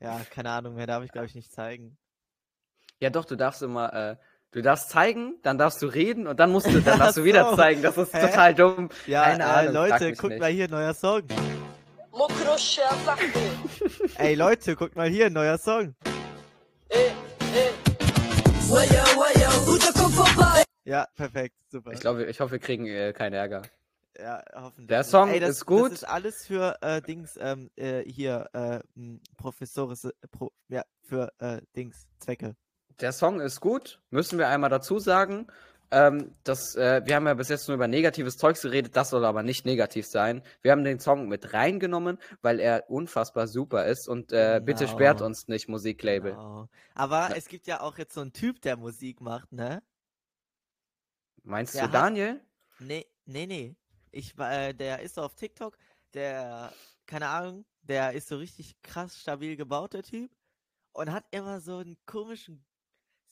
[0.00, 1.98] Ja, keine Ahnung, mehr darf ich glaube ich nicht zeigen.
[3.00, 3.92] Ja, doch, du darfst immer.
[3.92, 4.16] Äh,
[4.52, 7.56] Du darfst zeigen, dann darfst du reden und dann musst du, dann darfst du wieder
[7.56, 7.82] zeigen.
[7.82, 8.20] Das ist Hä?
[8.20, 8.88] total dumm.
[9.04, 11.22] Ja, Keine äh, Ahnung, Leute, guckt mal hier, neuer Song.
[14.18, 15.96] Ey Leute, guckt mal hier, neuer Song.
[20.84, 21.92] Ja, perfekt, super.
[21.92, 23.62] Ich glaube, ich hoffe, wir kriegen äh, keinen Ärger.
[24.16, 24.86] Ja, hoffentlich.
[24.86, 25.86] Der Song Ey, das, ist gut.
[25.86, 28.78] Das ist alles für äh, Dings ähm, äh, hier äh,
[29.36, 32.54] Professoris, Pro, ja, für äh, Dings Zwecke.
[33.00, 35.48] Der Song ist gut, müssen wir einmal dazu sagen.
[35.90, 39.24] Ähm, das, äh, wir haben ja bis jetzt nur über negatives Zeugs geredet, das soll
[39.24, 40.42] aber nicht negativ sein.
[40.62, 44.92] Wir haben den Song mit reingenommen, weil er unfassbar super ist und äh, bitte Genau.
[44.96, 46.32] sperrt uns nicht, Musiklabel.
[46.32, 46.68] Genau.
[46.94, 49.82] Aber Na- es gibt ja auch jetzt so einen Typ, der Musik macht, ne?
[51.42, 52.40] Meinst Der du hat- Daniel?
[52.80, 53.76] Nee, nee, nee.
[54.10, 55.76] Ich, äh, der ist so auf TikTok,
[56.14, 56.72] der,
[57.06, 60.30] keine Ahnung, der ist so richtig krass stabil gebaut, der Typ.
[60.92, 62.64] Und hat immer so einen komischen,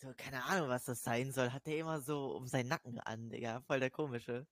[0.03, 3.31] so, keine Ahnung, was das sein soll, hat der immer so um seinen Nacken an,
[3.31, 3.63] Digga.
[3.67, 4.47] Voll der komische.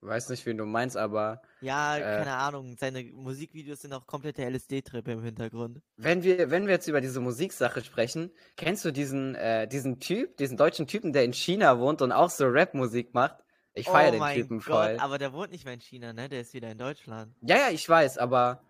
[0.00, 2.00] Weiß nicht, wen du meinst, aber Ja, Äh.
[2.00, 2.76] keine Ahnung.
[2.78, 5.80] Seine Musikvideos sind auch komplette LSD-Trip im Hintergrund.
[5.96, 10.36] wenn wir, wenn wir jetzt über diese Musiksache sprechen, kennst du diesen, äh, diesen Typ,
[10.36, 13.38] diesen deutschen Typen, der in China wohnt und auch so Rap-Musik macht?
[13.74, 14.96] Ich feiere oh den mein Typen Gott, voll.
[15.00, 16.28] aber der wohnt nicht mehr in China, ne?
[16.28, 17.34] Der ist wieder in Deutschland.
[17.42, 18.62] Ja, ja, ich weiß, aber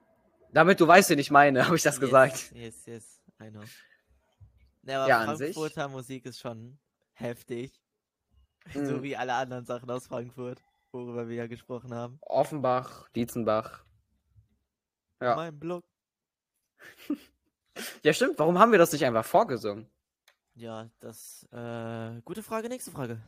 [0.52, 2.52] damit du weißt, wen ich meine, habe ich das yes, gesagt.
[2.54, 3.62] Yes, yes, I know.
[4.88, 5.54] Ne, aber Ja, an sich.
[5.54, 6.78] Frankfurter Musik ist schon
[7.12, 7.78] heftig.
[8.74, 9.02] So Mhm.
[9.02, 10.62] wie alle anderen Sachen aus Frankfurt,
[10.92, 12.18] worüber wir ja gesprochen haben.
[12.22, 13.84] Offenbach, Dietzenbach.
[15.22, 15.36] Ja.
[15.36, 15.84] Mein Blog.
[18.02, 18.38] Ja, stimmt.
[18.40, 19.88] Warum haben wir das nicht einfach vorgesungen?
[20.54, 23.22] Ja, das, äh, gute Frage, nächste Frage.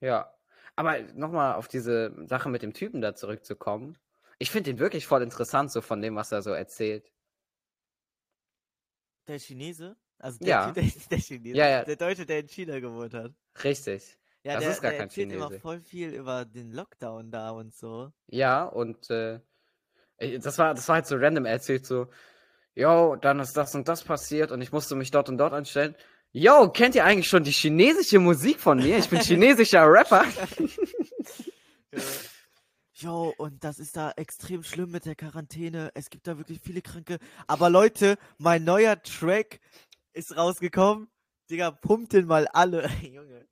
[0.00, 0.34] Ja.
[0.74, 3.96] Aber nochmal auf diese Sache mit dem Typen da zurückzukommen.
[4.40, 7.12] Ich finde ihn wirklich voll interessant, so von dem, was er so erzählt.
[9.28, 9.96] Der Chinese?
[10.22, 10.70] Also der, Ja.
[10.72, 11.56] Der, der Chinese.
[11.58, 11.84] Ja, ja.
[11.84, 13.32] Der Deutsche, der in China gewohnt hat.
[13.62, 14.16] Richtig.
[14.44, 15.60] Ja, Das der, ist gar der kein erzählt immer Chinese.
[15.60, 18.10] voll viel über den Lockdown da und so.
[18.28, 19.40] Ja, und äh,
[20.18, 21.44] das war, das war halt so random.
[21.44, 22.08] Er erzählt so,
[22.74, 25.94] yo, dann ist das und das passiert und ich musste mich dort und dort anstellen.
[26.32, 28.96] Yo, kennt ihr eigentlich schon die chinesische Musik von mir?
[28.98, 30.24] Ich bin chinesischer Rapper.
[32.94, 35.90] Jo, und das ist da extrem schlimm mit der Quarantäne.
[35.94, 37.18] Es gibt da wirklich viele Kranke.
[37.48, 39.58] Aber Leute, mein neuer Track
[40.12, 41.08] ist rausgekommen.
[41.50, 42.88] Digga, pumpt den mal alle.
[43.02, 43.46] Junge.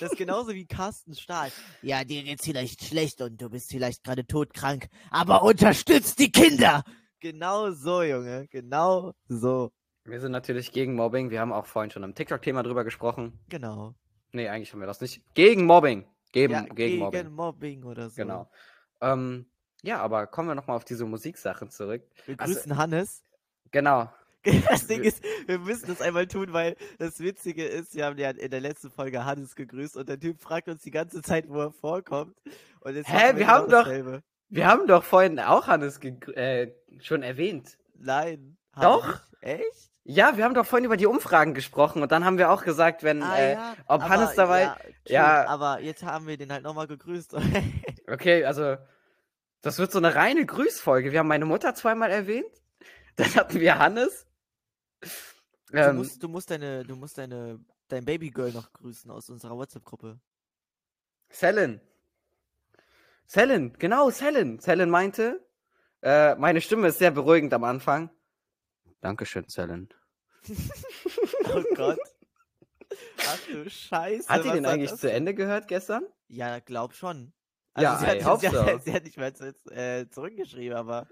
[0.00, 1.50] Das ist genauso wie Carsten Stahl.
[1.82, 6.82] Ja, dir geht's vielleicht schlecht und du bist vielleicht gerade todkrank, aber unterstützt die Kinder!
[7.20, 8.48] Genau so, Junge.
[8.48, 9.70] Genau so.
[10.04, 11.30] Wir sind natürlich gegen Mobbing.
[11.30, 13.38] Wir haben auch vorhin schon im TikTok-Thema drüber gesprochen.
[13.48, 13.94] Genau.
[14.32, 15.22] Nee, eigentlich haben wir das nicht.
[15.34, 16.04] Gegen Mobbing.
[16.32, 17.30] Gegen, ja, gegen, gegen Mobbing.
[17.30, 18.16] Mobbing oder so.
[18.16, 18.50] Genau.
[19.00, 19.46] Ähm,
[19.82, 22.02] ja, aber kommen wir nochmal auf diese Musiksachen zurück.
[22.26, 23.22] Wir Also- grüßen Hannes.
[23.70, 24.10] Genau.
[24.68, 28.30] Das Ding ist, wir müssen das einmal tun, weil das Witzige ist, wir haben ja
[28.30, 31.60] in der letzten Folge Hannes gegrüßt und der Typ fragt uns die ganze Zeit, wo
[31.60, 32.36] er vorkommt.
[32.80, 34.22] Und jetzt Hä, wir genau haben doch- dasselbe.
[34.48, 37.78] Wir haben doch vorhin auch Hannes äh, schon erwähnt.
[37.98, 38.56] Nein.
[38.80, 39.20] Doch.
[39.40, 39.90] Echt?
[40.04, 43.02] Ja, wir haben doch vorhin über die Umfragen gesprochen und dann haben wir auch gesagt,
[43.04, 45.46] wenn, Ah, äh, ja, ob aber- Hannes dabei- Ja, true, Ja.
[45.46, 47.34] Aber jetzt haben wir den halt nochmal gegrüßt.
[48.10, 48.76] okay, also,
[49.62, 51.12] das wird so eine reine Grüßfolge.
[51.12, 52.50] Wir haben meine Mutter zweimal erwähnt.
[53.16, 54.26] Dann hatten wir Hannes.
[55.70, 59.56] Du, Ähm, musst, du musst deine, du musst deine, dein Babygirl noch grüßen aus unserer
[59.56, 60.20] WhatsApp-Gruppe.
[61.30, 61.80] Selen.
[63.26, 64.58] Selen, genau, Selen.
[64.58, 65.46] Selen meinte,
[66.02, 68.10] äh, meine Stimme ist sehr beruhigend am Anfang.
[69.00, 69.88] Dankeschön, Selen.
[71.54, 71.98] Oh Gott.
[73.18, 74.28] Ach du Scheiße.
[74.28, 75.10] Hat die den eigentlich das zu?
[75.10, 76.04] Ende gehört gestern?
[76.28, 77.32] Ja, glaub schon.
[77.76, 78.64] Ja, sie, ey, hat, sie, so.
[78.64, 81.08] hat, sie hat nicht mehr zu, äh, zurückgeschrieben, aber.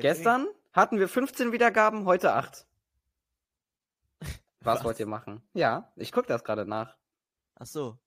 [0.00, 2.66] Gestern hatten wir 15 Wiedergaben, heute 8.
[4.62, 4.84] Was, Was?
[4.84, 5.42] wollt ihr machen?
[5.54, 6.96] Ja, ich gucke das gerade nach.
[7.56, 7.98] Ach so.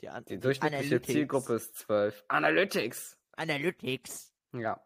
[0.00, 1.06] Die, An Die durchschnittliche Analytics.
[1.12, 2.24] Zielgruppe ist 12.
[2.28, 3.16] Analytics.
[3.36, 4.32] Analytics.
[4.52, 4.80] Ja.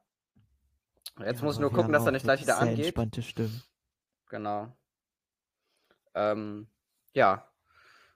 [1.19, 2.85] Jetzt Ja, muss ich nur gucken, dass er nicht gleich wieder sehr angeht.
[2.87, 3.63] Entspannte Stimmen.
[4.29, 4.73] Genau.
[6.15, 6.69] Ähm,
[7.15, 7.47] ja.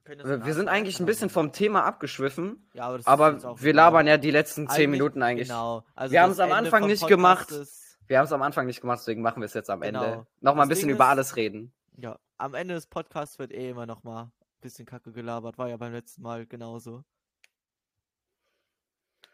[0.04, 3.70] Wir, wir sind eigentlich ein bisschen vom Thema abgeschwiffen, Ja, aber, das ist aber wir
[3.70, 3.74] egal.
[3.74, 5.48] labern ja die letzten 10 Eigentlich- Minuten eigentlich.
[5.48, 5.84] Genau.
[5.94, 7.50] Also Wir haben es am Ende Anfang nicht Podcast gemacht.
[7.52, 10.00] Ist, Wir haben es am Anfang nicht gemacht, deswegen machen wir es jetzt am Ende.
[10.00, 10.26] Genau.
[10.42, 11.72] Nochmal ein bisschen Ding über ist- alles reden.
[11.96, 15.58] ja, am Ende des Podcasts wird eh immer noch mal ein bisschen Kacke gelabert.
[15.58, 17.04] War ja beim letzten Mal genauso.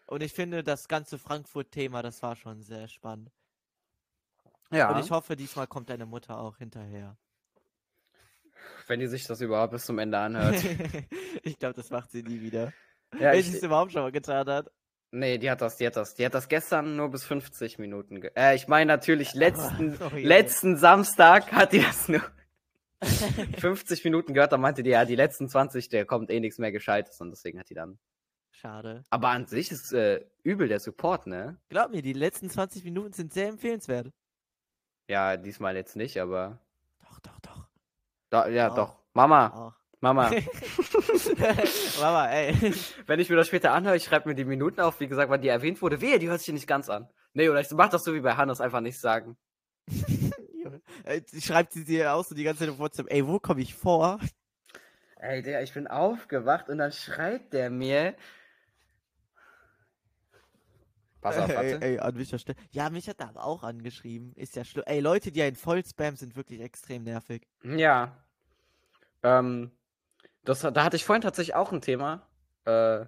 [0.07, 3.30] Und ich finde, das ganze Frankfurt-Thema, das war schon sehr spannend.
[4.72, 7.16] Ja, Und ich hoffe, diesmal kommt deine Mutter auch hinterher.
[8.88, 10.57] wenn die sich das überhaupt bis zum Ende anhört.
[11.42, 12.72] ich glaube, das macht sie nie wieder.
[13.18, 14.70] ja, Wenn ich, sie es überhaupt schon mal getan hat.
[15.12, 16.14] nee, die hat das, die hat das.
[16.14, 18.20] Die hat das gestern nur bis 50 Minuten.
[18.20, 22.22] Ge äh, ich meine natürlich letzten, Oh letzten Samstag hat die das nur
[23.59, 24.53] 50 Minuten gehört.
[24.53, 27.20] Da meinte die, ja, die letzten 20, der kommt eh nichts mehr Gescheites.
[27.20, 27.98] Und deswegen hat die dann.
[28.53, 29.05] Schade.
[29.11, 31.59] Aber an sich ist äh, übel der Support, ne?
[31.70, 34.12] Glaub mir, die letzten 20 Minuten sind sehr empfehlenswert.
[35.09, 36.61] Ja, diesmal jetzt nicht, aber.
[37.03, 37.66] Doch, doch, doch.
[38.28, 38.74] Da, ja, Auch.
[38.74, 38.96] doch.
[39.14, 39.74] Mama, Auch.
[40.01, 40.30] Mama.
[42.01, 42.55] Mama, ey.
[43.07, 45.42] Wenn ich mir das später anhöre, ich schreibe mir die Minuten auf, wie gesagt, wann
[45.42, 46.01] die erwähnt wurde.
[46.01, 47.09] Wehe, die hört sich nicht ganz an.
[47.34, 49.36] Nee, oder ich mach das so wie bei Hannes, einfach nicht sagen.
[51.05, 53.74] Äh, Schreibt sie dir auch so die ganze Zeit auf WhatsApp, ey, wo komme ich
[53.74, 54.20] vor?
[55.16, 58.14] Ey, der, ich bin aufgewacht und dann schreibt der mir.
[61.20, 61.84] Pass auf, ey, warte.
[61.84, 62.57] ey, an welcher Stelle?
[62.70, 64.32] Ja, mich hat er aber auch angeschrieben.
[64.36, 64.84] Ist ja schlimm.
[64.86, 67.46] Ey, Leute, die einen voll spam, sind wirklich extrem nervig.
[67.62, 68.16] Ja.
[69.22, 69.70] Ähm,
[70.44, 72.26] das, da hatte ich vorhin tatsächlich auch ein Thema.
[72.64, 73.05] Äh,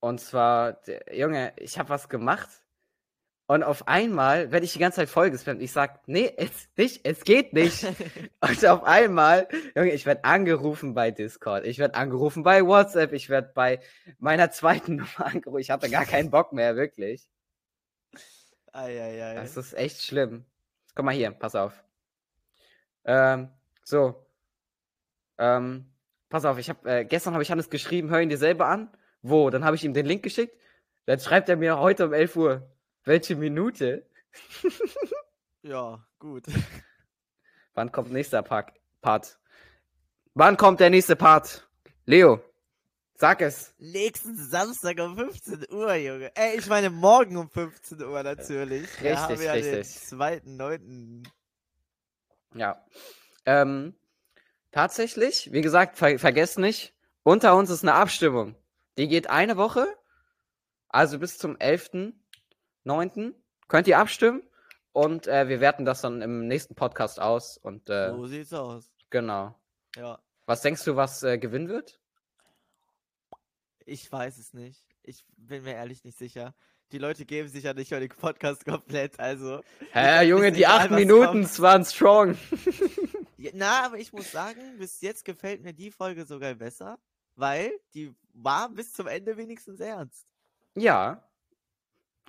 [0.00, 2.48] und zwar, der, Junge, ich habe was gemacht.
[3.48, 5.62] Und auf einmal werde ich die ganze Zeit vollgespammt.
[5.62, 7.84] Ich sag, nee, es nicht, es geht nicht.
[8.40, 13.28] Und auf einmal, Junge, ich werde angerufen bei Discord, ich werde angerufen bei WhatsApp, ich
[13.28, 13.80] werde bei
[14.18, 15.60] meiner zweiten Nummer angerufen.
[15.60, 17.28] Ich hatte gar keinen Bock mehr, wirklich.
[18.72, 19.34] Eieiei.
[19.36, 20.44] Das ist echt schlimm.
[20.96, 21.84] Guck mal hier, pass auf.
[23.04, 23.48] Ähm,
[23.84, 24.26] so.
[25.38, 25.86] Ähm,
[26.28, 28.90] pass auf, ich habe äh, gestern habe ich Hannes geschrieben, hör ihn dir selber an.
[29.22, 29.50] Wo?
[29.50, 30.60] Dann habe ich ihm den Link geschickt.
[31.04, 32.75] Dann schreibt er mir heute um 11 Uhr.
[33.06, 34.04] Welche Minute?
[35.62, 36.44] Ja, gut.
[37.74, 38.72] Wann kommt nächster Part?
[39.00, 39.38] Part?
[40.34, 41.68] Wann kommt der nächste Part?
[42.04, 42.42] Leo,
[43.14, 43.74] sag es.
[43.78, 46.32] Nächsten Samstag um 15 Uhr, Junge.
[46.34, 48.82] Ey, ich meine morgen um 15 Uhr natürlich.
[48.82, 50.00] Richtig, da haben wir ja den richtig.
[50.00, 51.22] zweiten, neunten.
[52.54, 52.84] Ja.
[53.44, 53.94] Ähm,
[54.72, 56.92] tatsächlich, wie gesagt, ver vergesst nicht,
[57.22, 58.56] unter uns ist eine Abstimmung.
[58.98, 59.86] Die geht eine Woche,
[60.88, 61.56] also bis zum
[62.86, 63.34] 11.9.
[63.68, 64.42] könnt ihr abstimmen
[64.92, 67.58] und äh, wir werten das dann im nächsten Podcast aus.
[67.58, 68.90] Und äh, So sieht's aus.
[69.10, 69.54] genau.
[69.96, 70.18] Ja.
[70.46, 71.98] Was denkst du, was äh, gewinnen wird?
[73.84, 74.86] Ich weiß es nicht.
[75.02, 76.54] Ich bin mir ehrlich nicht sicher.
[76.92, 79.60] Die Leute geben sich ja nicht mal den Podcast komplett, also.
[79.92, 81.60] Hä, Junge, die acht Minuten kommt.
[81.60, 82.36] waren strong.
[83.52, 86.98] Na, aber ich muss sagen, bis jetzt gefällt mir die Folge sogar besser,
[87.34, 90.26] weil die war bis zum Ende wenigstens ernst.
[90.74, 91.22] ja.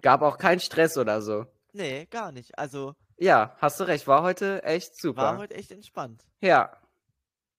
[0.01, 1.45] Gab auch keinen Stress oder so.
[1.73, 2.57] Nee, gar nicht.
[2.57, 5.21] Also Ja, hast du recht, war heute echt super.
[5.21, 6.23] war heute echt entspannt.
[6.41, 6.75] ja,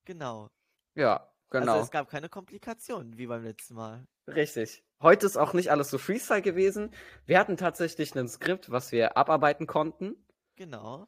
[0.05, 0.49] Genau.
[0.95, 1.73] ja, genau.
[1.73, 4.07] Also es gab keine Komplikationen wie beim letzten Mal.
[4.27, 4.83] Richtig.
[5.03, 6.91] Heute ist auch nicht alles so Freestyle gewesen.
[7.27, 10.17] Wir hatten tatsächlich ein Skript, was wir abarbeiten konnten.
[10.57, 11.07] Genau.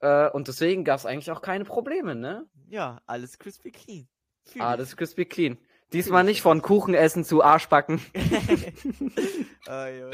[0.00, 2.48] Äh, und deswegen gab es eigentlich auch keine Probleme, ne?
[2.68, 4.08] Ja, alles crispy clean.
[4.44, 4.96] Fühl Alles ich.
[4.96, 5.58] crispy clean.
[5.92, 8.00] Diesmal ich nicht von Kuchen essen zu Arschbacken.
[9.68, 10.10] oh,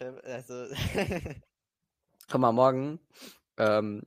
[0.00, 0.66] Ver- also
[2.30, 3.00] Guck mal, morgen
[3.58, 4.02] ähm,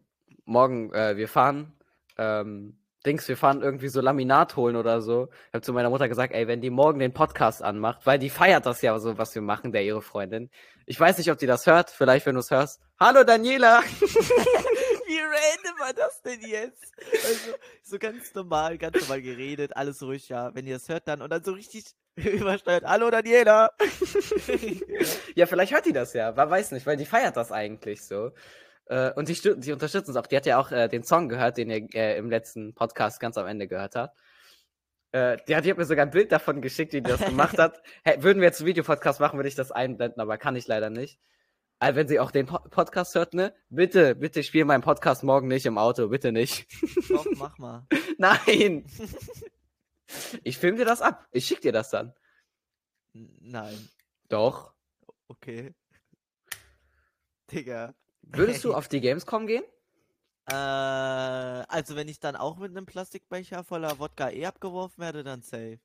[0.46, 1.74] morgen, äh, wir fahren,
[2.18, 5.28] ähm, Dings, wir fahren irgendwie so Laminat holen oder so.
[5.50, 8.30] Ich habe zu meiner Mutter gesagt, ey, wenn die morgen den Podcast anmacht, weil die
[8.30, 10.50] feiert das ja so, was wir machen, der ihre Freundin.
[10.86, 12.82] Ich weiß nicht, ob die das hört, vielleicht wenn du es hörst.
[13.00, 13.82] Hallo Daniela!
[15.06, 16.94] Wie random war das denn jetzt?
[17.12, 17.52] Also,
[17.84, 20.56] so ganz normal, ganz normal geredet, alles ruhig, ja.
[20.56, 21.84] Wenn ihr das hört, dann und dann so richtig
[22.16, 22.84] übersteuert.
[22.86, 23.72] Hallo Daniela!
[25.36, 28.32] ja, vielleicht hört die das ja, man weiß nicht, weil die feiert das eigentlich so.
[28.86, 30.28] Äh, und die, die unterstützt uns auch.
[30.28, 33.38] Die hat ja auch äh, den Song gehört, den ihr äh, im letzten Podcast ganz
[33.38, 34.16] am Ende gehört habt.
[35.12, 37.58] Äh, die, hat, die hat mir sogar ein Bild davon geschickt, wie die das gemacht
[37.58, 37.82] hat.
[38.04, 40.90] Hä, würden wir jetzt einen Videopodcast machen, würde ich das einblenden, aber kann ich leider
[40.90, 41.20] nicht.
[41.80, 43.54] Also wenn sie auch den po Podcast hört, ne?
[43.70, 46.68] Bitte, bitte spiel meinen Podcast morgen nicht im Auto, bitte nicht.
[47.10, 47.88] Doch, mach mal.
[48.18, 48.86] Nein!
[50.44, 51.28] Ich film dir das ab.
[51.32, 52.14] Ich schick dir das dann.
[53.14, 53.90] Nein.
[54.30, 54.74] Doch.
[55.28, 55.74] Okay.
[57.52, 57.94] Digga.
[58.22, 59.64] Würdest du auf die Gamescom gehen?
[60.50, 65.42] Äh, also wenn ich dann auch mit einem Plastikbecher voller Wodka eh abgeworfen werde, dann
[65.42, 65.80] safe.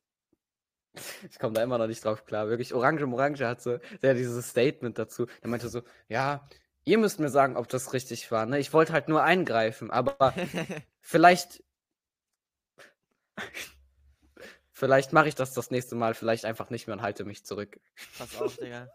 [1.29, 2.49] Ich komme da immer noch nicht drauf klar.
[2.49, 5.27] Wirklich, Orange Morange hat so, der dieses Statement dazu.
[5.41, 6.47] Der meinte so, ja,
[6.83, 8.45] ihr müsst mir sagen, ob das richtig war.
[8.45, 8.59] Ne?
[8.59, 10.33] Ich wollte halt nur eingreifen, aber
[11.01, 11.63] vielleicht.
[14.79, 17.79] Vielleicht mache ich das das nächste Mal, vielleicht einfach nicht mehr und halte mich zurück.
[18.17, 18.89] Pass auf, Digga.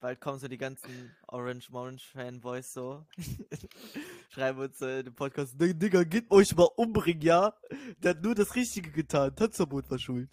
[0.00, 3.06] Bald kommen so die ganzen Orange Morange Fanboys so.
[4.30, 7.54] Schreiben uns äh, den Podcast, "Dig- Digga, geht euch mal umbringen, ja?
[7.98, 9.34] Der hat nur das Richtige getan.
[9.36, 10.30] Tanzverbot war schuld.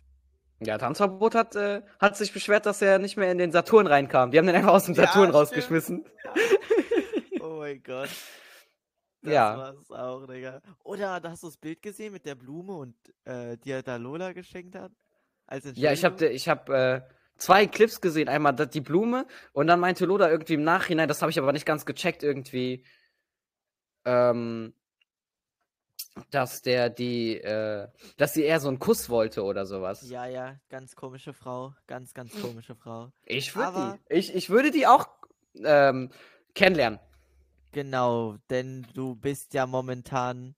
[0.59, 4.31] Ja, Tanzverbot hat, äh, hat sich beschwert, dass er nicht mehr in den Saturn reinkam.
[4.31, 5.35] Die haben den einfach aus dem Ja, Saturn stimmt.
[5.35, 6.05] rausgeschmissen.
[7.41, 8.09] Oh mein Gott.
[9.22, 9.57] Das Ja.
[9.57, 10.61] war's auch, Digga.
[10.84, 12.95] Oder hast du das Bild gesehen mit der Blume und
[13.26, 14.91] äh, die er da Lola geschenkt hat?
[15.45, 17.01] Als Ja, ich habe ich hab, äh,
[17.38, 18.30] zwei Clips gesehen.
[18.30, 21.65] Einmal die Blume und dann meinte Loda irgendwie im Nachhinein, das habe ich aber nicht
[21.65, 22.84] ganz gecheckt, irgendwie,
[24.05, 24.74] ähm,
[26.32, 27.88] dass der die, äh,
[28.18, 30.09] dass sie eher so einen Kuss wollte oder sowas.
[30.09, 31.74] Ja, ja, ganz komische Frau.
[31.86, 33.11] Ganz, ganz komische Frau.
[33.26, 35.07] Ich würde die, ich, ich würde die auch
[35.63, 36.11] ähm,
[36.55, 36.99] kennenlernen.
[37.78, 40.55] Genau, denn du bist ja momentan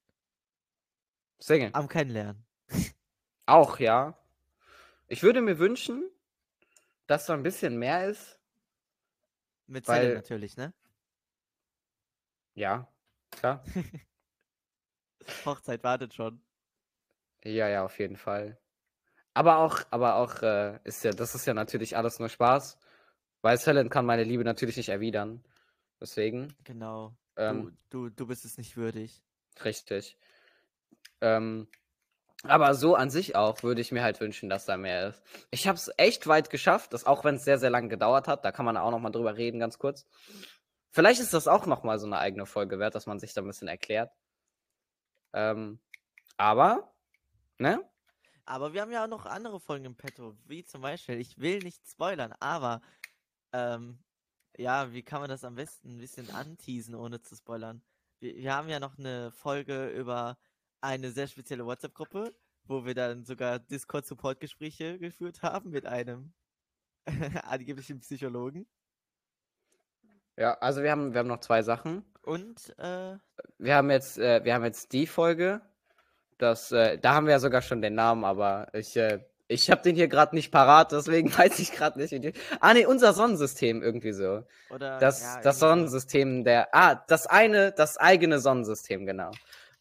[1.37, 1.69] Single.
[1.73, 2.45] am Kennenlernen.
[3.45, 4.17] Auch, ja.
[5.09, 6.09] Ich würde mir wünschen,
[7.07, 8.39] dass so ein bisschen mehr ist.
[9.67, 10.73] Mit Weil- natürlich, ne?
[12.53, 12.87] Ja,
[13.31, 13.65] klar.
[15.45, 16.41] Hochzeit wartet schon.
[17.43, 18.57] Ja, ja, auf jeden Fall.
[19.33, 22.77] Aber auch, aber auch, äh, ist ja, das ist ja natürlich alles nur Spaß.
[23.41, 25.43] Weil Helen kann meine Liebe natürlich nicht erwidern.
[26.01, 27.13] Deswegen, Genau.
[27.35, 29.21] ähm, du, du, du bist es nicht würdig.
[29.63, 30.17] richtig.
[31.21, 31.67] Ähm,
[32.43, 35.21] aber so an sich auch würde ich mir halt wünschen, dass da mehr ist.
[35.51, 38.45] Ich habe es echt weit geschafft, das, auch wenn es sehr, sehr lange gedauert hat.
[38.45, 40.05] Da kann man auch noch mal drüber reden, ganz kurz.
[40.91, 43.41] Vielleicht ist das auch noch mal so eine eigene Folge wert, dass man sich da
[43.41, 44.11] ein bisschen erklärt.
[45.33, 45.79] Ähm,
[46.37, 46.93] aber,
[47.57, 47.83] ne?
[48.45, 51.59] Aber wir haben ja auch noch andere Folgen im Petto, wie zum Beispiel, ich will
[51.59, 52.81] nicht spoilern, aber
[53.51, 53.99] ähm,
[54.59, 57.81] ja, wie kann man das am besten ein bisschen anteasen, ohne zu spoilern?
[58.19, 60.37] Wir, wir haben ja noch eine Folge über
[60.81, 62.35] eine sehr spezielle WhatsApp-Gruppe,
[62.65, 66.33] wo wir dann sogar Discord-Support-Gespräche geführt haben mit einem
[67.43, 68.67] angeblichen Psychologen.
[70.35, 72.03] Ja, also wir haben, wir haben noch zwei Sachen.
[72.21, 73.17] Und äh,
[73.57, 75.61] Wir haben jetzt, äh, wir haben jetzt die Folge.
[76.37, 79.81] Das, äh, da haben wir ja sogar schon den Namen, aber ich, äh, ich habe
[79.81, 82.11] den hier gerade nicht parat, deswegen weiß ich gerade nicht.
[82.11, 82.33] Wie die...
[82.61, 84.43] Ah, nee, unser Sonnensystem irgendwie so.
[84.69, 85.59] oder Das, ja, das.
[85.59, 86.73] Sonnensystem der.
[86.73, 89.31] Ah, das eine, das eigene Sonnensystem, genau.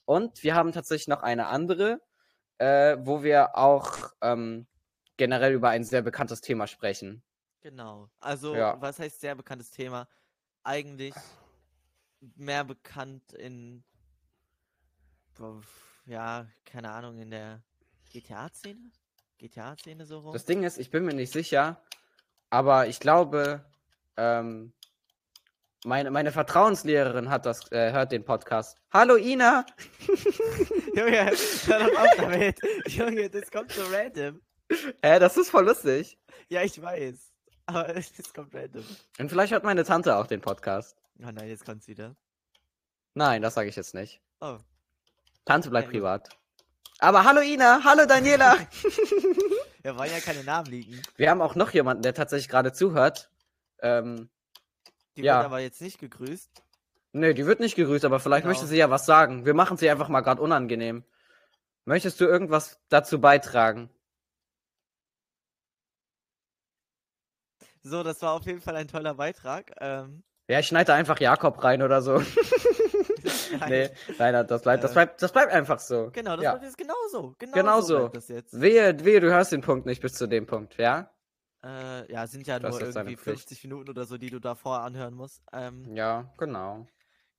[0.07, 2.01] Und wir haben tatsächlich noch eine andere,
[2.57, 4.67] äh, wo wir auch ähm,
[5.19, 7.23] generell über ein sehr bekanntes Thema sprechen.
[7.61, 8.09] Genau.
[8.21, 8.81] Also, Ja.
[8.81, 10.09] was heißt sehr bekanntes Thema?
[10.65, 11.15] Eigentlich
[12.37, 13.85] mehr bekannt in,
[16.07, 17.63] ja, keine Ahnung, in der
[18.11, 18.91] GTA-Szene?
[19.39, 20.33] GTA-Szene so rum?
[20.33, 21.81] Das Ding ist, ich bin mir nicht sicher,
[22.51, 23.65] aber ich glaube,
[24.17, 24.73] ähm,
[25.85, 28.77] meine, meine Vertrauenslehrerin hat das, äh, hört den Podcast.
[28.93, 29.65] Hallo Ina!
[30.95, 31.31] Junge,
[31.67, 32.59] hör doch auf damit.
[32.89, 34.41] Junge, das kommt so random.
[35.03, 36.19] Äh, das ist voll lustig.
[36.49, 37.33] Ja, ich weiß.
[37.67, 38.85] Aber das kommt random.
[39.19, 40.97] Und vielleicht hört meine Tante auch den Podcast.
[41.21, 42.17] Oh nein, jetzt kommt's wieder.
[43.15, 44.21] Nein, das sage ich jetzt nicht.
[44.41, 44.59] Oh.
[45.45, 45.95] Tante bleibt gut.
[45.95, 46.39] privat.
[47.01, 48.57] Aber hallo Ina, hallo Daniela.
[49.85, 51.01] Ja, wollen ja keine Namen liegen.
[51.17, 53.31] Wir haben auch noch jemanden, der tatsächlich gerade zuhört.
[53.81, 54.29] Ähm,
[55.17, 55.37] Die Ja.
[55.39, 56.51] wird aber jetzt nicht gegrüßt.
[57.13, 58.51] nee, die wird nicht gegrüßt, aber vielleicht Genau.
[58.51, 59.47] möchte sie ja was sagen.
[59.47, 61.05] Wir machen sie einfach mal gerade unangenehm.
[61.85, 63.89] Möchtest du irgendwas dazu beitragen?
[67.83, 69.73] So, das war auf jeden Fall ein toller Beitrag.
[69.81, 72.21] Ähm, Ja, ich schneide da einfach Jakob rein oder so.
[73.59, 73.71] Nein.
[73.71, 76.11] nee, nein, das bleibt, das Äh, bleibt, das bleibt einfach so.
[76.13, 76.51] Genau, das Ja.
[76.53, 77.35] bleibt jetzt genauso.
[77.39, 78.13] Genau, Genau so.
[78.53, 81.11] Wehe, wehe, du hörst den Punkt nicht bis zu dem Punkt, ja?
[81.65, 83.41] Äh, ja, sind ja Das nur irgendwie Pflicht.
[83.49, 85.43] 50 Minuten oder so, die du davor anhören musst.
[85.53, 86.87] Ähm, Ja, genau.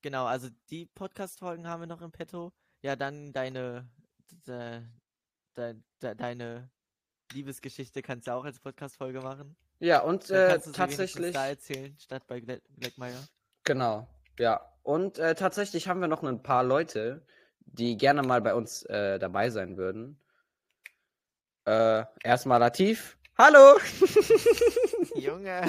[0.01, 2.51] Genau, also die Podcast-Folgen haben wir noch im Petto.
[2.81, 3.89] Ja, dann deine,
[4.47, 4.81] de,
[5.55, 6.69] de, de, deine
[7.33, 9.55] Liebesgeschichte kannst du auch als Podcast-Folge machen.
[9.79, 13.27] Ja, und äh, tatsächlich, da erzählen, statt bei Blackmire.
[13.63, 14.07] genau,
[14.37, 14.59] ja.
[14.83, 17.25] Und äh, tatsächlich haben wir noch ein paar Leute,
[17.59, 20.19] die gerne mal bei uns äh, dabei sein würden.
[21.65, 23.17] Äh, erstmal Latif.
[23.37, 23.79] Hallo!
[25.15, 25.61] Junge!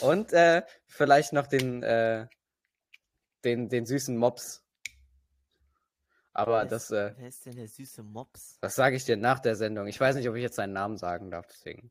[0.00, 2.26] Und äh, vielleicht noch den, äh,
[3.44, 4.64] den, den süßen Mops.
[6.32, 8.58] Aber Wer das, ist, äh, wer ist denn der süße Mops?
[8.60, 9.86] das sage ich dir nach der Sendung.
[9.86, 11.90] Ich weiß nicht, ob ich jetzt seinen Namen sagen darf, deswegen.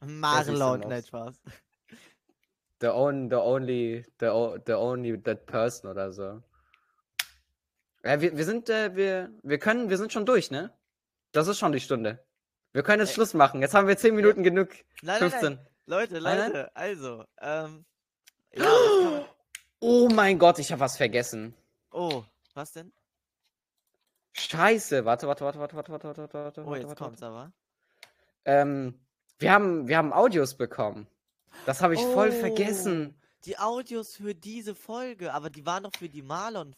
[0.00, 1.40] Marlon, nein, Spaß.
[2.80, 6.42] The, on, the only, the, the only that person oder so.
[8.04, 10.72] Ja, wir, wir sind, äh, wir, wir können, wir sind schon durch, ne?
[11.32, 12.18] Das ist schon die Stunde.
[12.72, 13.60] Wir können jetzt Ä- Schluss machen.
[13.60, 14.68] Jetzt haben wir 10 Minuten genug.
[15.02, 15.42] Nein, nein, 15.
[15.54, 15.66] nein.
[15.86, 16.52] Leute, Nein, nein.
[16.52, 17.84] Leute, also, ähm.
[18.54, 19.24] Ja, man,
[19.80, 21.54] Oh mein Gott, ich habe was vergessen.
[21.90, 22.22] oh,
[22.54, 22.92] was denn?
[24.32, 25.04] Scheiße.
[25.04, 27.52] Warte, warte, warte, warte, warte, warte, warte, warte, Oh, warte, jetzt warte, kommt's aber.
[28.44, 28.98] Ähm,
[29.38, 31.06] wir haben, wir haben Audios bekommen.
[31.66, 33.14] Das habe ich voll Oh, vergessen.
[33.44, 36.74] Die Audios für diese Folge, aber die waren doch für die Marlon,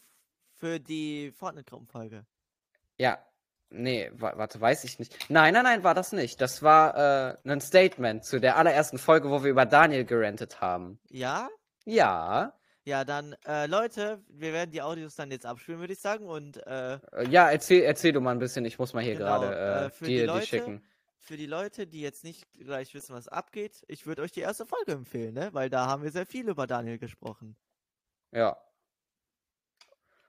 [0.55, 2.25] für die Fortnite-Gruppenfolge.
[2.97, 3.17] Ja.
[3.75, 5.29] Nee, wa warte, weiß ich nicht.
[5.31, 6.39] Nein, nein, nein, war das nicht.
[6.41, 6.95] Das war
[7.43, 10.99] äh, ein Statement zu der allerersten Folge, wo wir über Daniel gerantet haben.
[11.09, 11.49] Ja?
[11.85, 12.53] Ja.
[12.85, 16.27] Ja, dann, äh, Leute, wir werden die Audios dann jetzt abspielen, würde ich sagen.
[16.27, 18.63] Und äh, Äh, Ja, erzähl, erzähl du mal ein bisschen.
[18.65, 20.83] Ich muss mal hier Genau, gerade äh, äh, die dir die Leute- schicken.
[21.23, 24.65] Für die Leute, die jetzt nicht gleich wissen, was abgeht, ich würde euch die erste
[24.65, 25.53] Folge empfehlen, ne?
[25.53, 27.55] Weil da haben wir sehr viel über Daniel gesprochen.
[28.31, 28.57] Ja.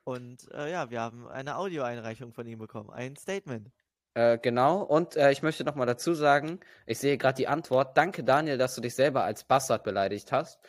[0.05, 3.71] Und äh, ja, wir haben eine Audioeinreichung von ihm bekommen, ein Statement.
[4.15, 4.83] Äh, genau.
[4.83, 7.97] Und äh, ich möchte noch mal dazu sagen, ich sehe gerade die Antwort.
[7.97, 10.61] Danke, Daniel, dass du dich selber als Bastard beleidigt hast.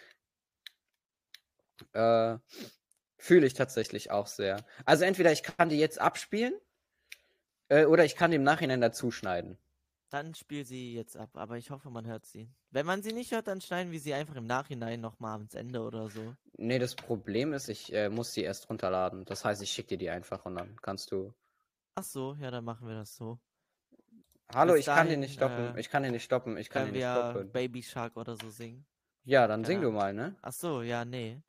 [1.93, 2.37] Äh,
[3.17, 4.65] Fühle ich tatsächlich auch sehr.
[4.85, 6.53] Also entweder ich kann die jetzt abspielen
[7.69, 9.57] äh, oder ich kann die im Nachhinein dazuschneiden.
[10.09, 12.47] Dann spiel sie jetzt ab, aber ich hoffe, man hört sie.
[12.69, 15.81] Wenn man sie nicht hört, dann schneiden wir sie einfach im Nachhinein nochmal ans Ende
[15.81, 16.35] oder so.
[16.57, 19.25] Nee, das Problem ist, ich äh, muss die erst runterladen.
[19.25, 21.33] Das heißt, ich schicke dir die einfach und dann kannst du.
[21.95, 23.39] Ach so, ja, dann machen wir das so.
[24.53, 25.75] Hallo, Bis ich kann den dahin, nicht stoppen.
[25.75, 26.57] äh, ich kann den nicht stoppen.
[26.57, 27.51] Ich kann den nicht stoppen.
[27.51, 28.85] Baby Shark oder so singen?
[29.23, 30.35] Ja, dann keine sing du mal, ne?
[30.43, 31.41] Ach so, ja, nee.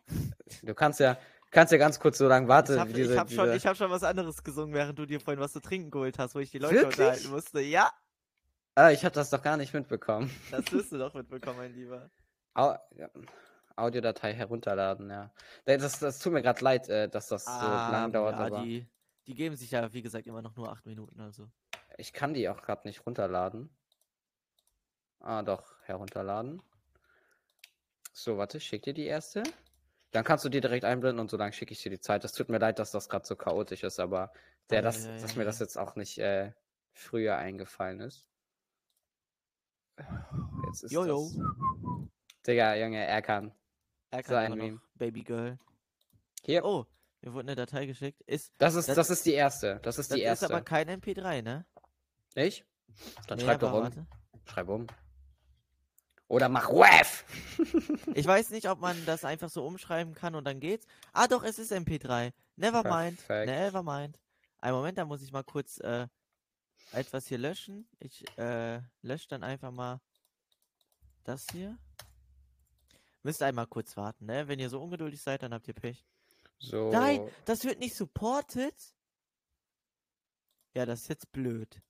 [0.63, 1.19] Du kannst ja,
[1.51, 2.73] kannst ja ganz kurz so lange warten.
[2.73, 5.53] Ich habe diese, schon, ich hab schon was anderes gesungen, während du dir vorhin was
[5.53, 6.99] zu trinken geholt hast, wo ich die Leute Wirklich?
[6.99, 7.61] unterhalten musste.
[7.61, 7.93] Ja,
[8.79, 10.31] Ah, ich habe das doch gar nicht mitbekommen.
[10.51, 12.11] das wirst du doch mitbekommen, mein Lieber.
[12.53, 13.09] Au ja.
[13.75, 15.33] Audiodatei herunterladen, ja.
[15.65, 18.63] Das, das tut mir gerade leid, äh, dass das so lang dauert, Ah, ja, aber
[18.63, 18.87] die,
[19.27, 21.51] die geben sich ja, wie gesagt, immer noch nur acht Minuten, also.
[21.97, 23.71] ich kann die auch gerade nicht runterladen.
[25.21, 26.63] Ah, doch, herunterladen.
[28.13, 29.43] So, warte, schick dir die erste.
[30.11, 32.25] Dann kannst du die direkt einblenden und so lange schicke ich dir die Zeit.
[32.25, 34.33] Das tut mir leid, dass das gerade so chaotisch ist, aber
[34.71, 36.53] der, Ah, das, ja, ja, dass mir das jetzt auch nicht äh,
[36.93, 38.27] früher eingefallen ist.
[40.67, 41.31] Jetzt ist Jojo.
[41.37, 42.07] das.
[42.47, 43.53] Digga, Junge, er kann.
[44.11, 44.81] Er So kann ein immer noch Meme.
[44.95, 45.59] Baby Girl.
[46.45, 46.65] Hier.
[46.65, 46.87] Oh,
[47.23, 48.21] mir wurde eine Datei geschickt.
[48.23, 49.81] Ist, Das ist, Das- das ist die erste.
[49.83, 50.47] Das ist das die ist erste.
[50.47, 51.67] aber kein MP3, ne?
[52.35, 52.65] Nicht?
[53.27, 53.83] Dann Nee, schreib doch um.
[53.83, 54.07] warte.
[54.45, 54.87] Schreib um.
[56.29, 57.25] Oder mach WAF!
[58.15, 60.87] Ich weiß nicht, ob man das einfach so umschreiben kann und dann geht's.
[61.13, 62.33] Ah, doch, es ist MP3.
[62.57, 63.19] Never mind.
[63.29, 64.19] Never mind.
[64.59, 66.07] Einen Moment, da muss ich mal kurz äh,
[66.93, 67.89] etwas hier löschen.
[67.99, 70.01] Ich äh, lösche dann einfach mal
[71.25, 71.77] das hier.
[73.23, 74.47] Müsst einmal kurz warten, ne?
[74.47, 76.07] Wenn ihr so ungeduldig seid, dann habt ihr Pech.
[76.59, 76.91] So.
[76.91, 78.75] Nein, das wird nicht supported.
[80.75, 81.83] Ja, das ist jetzt blöd.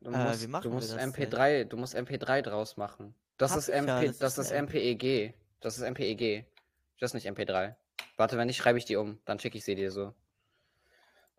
[0.00, 1.12] Du Äh, musst, wie machen du musst das denn?
[1.12, 3.14] MP3, du musst MP3 draus machen.
[3.38, 5.34] Das Hab ist ich ja, MP, das das ist MPEG.
[5.60, 6.46] Das ist MPEG.
[7.00, 7.74] Das ist nicht MP3.
[8.16, 9.20] Warte, wenn nicht, schreibe ich die um.
[9.24, 10.14] Dann schicke ich sie dir so.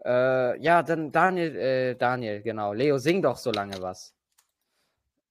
[0.06, 2.74] Äh, ja, dann Daniel, äh, Daniel, genau.
[2.74, 4.14] Leo, sing doch so lange was.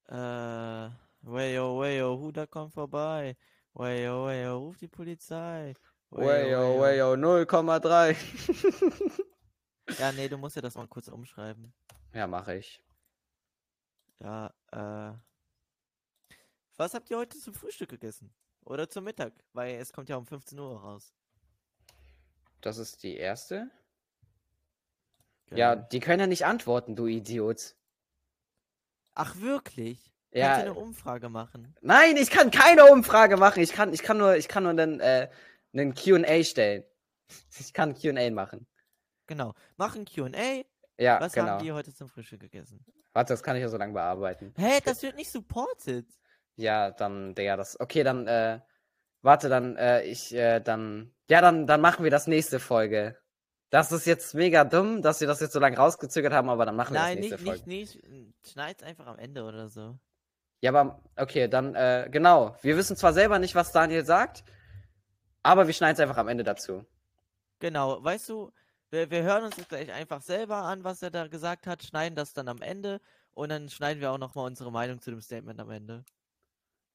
[0.08, 0.90] Äh,
[1.22, 3.36] wayo, wayo, Huda kommt vorbei.
[3.74, 5.74] Wayo, wayo, ruf die Polizei.
[6.10, 8.16] Wayo, wayo, 0,3.
[9.98, 11.72] Ja, nee, du musst ja das mal kurz umschreiben.
[12.12, 12.84] ja, mache ich.
[14.20, 15.16] Ja, äh.
[16.76, 18.30] Was habt ihr heute zum Frühstück gegessen?
[18.64, 19.32] Oder zum Mittag?
[19.54, 21.14] Weil es kommt ja um 15 Uhr raus.
[22.60, 23.70] Das ist die erste.
[25.50, 25.88] Ja, Geil.
[25.92, 27.74] die können ja nicht antworten, du Idiot.
[29.14, 30.12] Ach, wirklich?
[30.30, 30.48] Ja.
[30.48, 31.74] Kannst du eine Umfrage machen?
[31.80, 33.62] Nein, ich kann keine Umfrage machen.
[33.62, 35.28] Ich kann, ich kann nur, ich kann nur einen, äh,
[35.72, 36.84] einen Q&A stellen.
[37.58, 38.66] Ich kann QA machen.
[39.26, 39.52] Genau.
[39.76, 40.62] Machen QA.
[40.96, 41.48] Ja, Was genau.
[41.48, 42.84] haben die heute zum Frühstück gegessen?
[43.12, 44.54] Warte, das kann ich ja so lange bearbeiten.
[44.56, 46.06] Hä, das wird nicht supported.
[46.56, 47.78] Ja, dann, Digga, das.
[47.78, 48.60] Okay, dann, äh,
[49.22, 51.14] warte, dann, äh, ich, äh, dann.
[51.28, 53.18] Ja, dann, dann machen wir das nächste Folge.
[53.70, 56.76] Das ist jetzt mega dumm, dass wir das jetzt so lange rausgezögert haben, aber dann
[56.76, 57.68] machen wir Nein, das nächste nicht, Folge.
[57.68, 58.48] nicht, nicht.
[58.52, 59.98] Schneid's einfach am Ende oder so.
[60.60, 62.56] Ja, aber okay, dann, äh, genau.
[62.62, 64.42] Wir wissen zwar selber nicht, was Daniel sagt,
[65.42, 66.84] aber wir schneiden es einfach am Ende dazu.
[67.60, 68.52] Genau, weißt du,
[68.90, 72.16] wir, wir hören uns jetzt gleich einfach selber an, was er da gesagt hat, schneiden
[72.16, 73.00] das dann am Ende
[73.32, 76.04] und dann schneiden wir auch nochmal unsere Meinung zu dem Statement am Ende.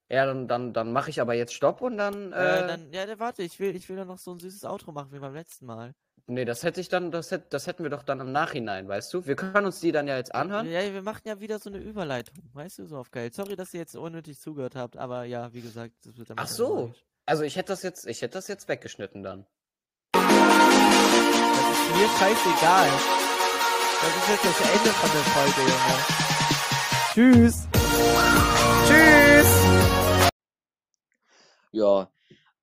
[0.10, 3.06] Ja, dann, dann, dann mache ich aber jetzt Stopp und dann, äh, Äh, dann, ja,
[3.06, 5.34] dann warte, ich will, ich will doch noch so ein süßes Outro machen wie beim
[5.34, 5.94] letzten Mal.
[6.28, 9.14] Nee, das hätte ich dann, das, hätt, das hätten wir doch dann im Nachhinein, weißt
[9.14, 9.26] du?
[9.26, 10.70] Wir können uns die dann ja jetzt anhören.
[10.70, 13.32] Ja, wir machen ja wieder so eine Überleitung, weißt du, so auf geil.
[13.34, 16.48] Sorry, dass ihr jetzt unnötig zugehört habt, aber ja, wie gesagt, das wird dann Ach
[16.48, 16.94] so.
[17.26, 19.46] Also ich hätte das jetzt, ich hätte das jetzt weggeschnitten dann.
[20.12, 22.90] Das ist mir scheißegal.
[24.02, 26.24] Das ist jetzt das Ende von der Folge, Junge.
[27.14, 27.68] Tschüss.
[28.88, 29.52] Tschüss!
[31.72, 32.12] Ja,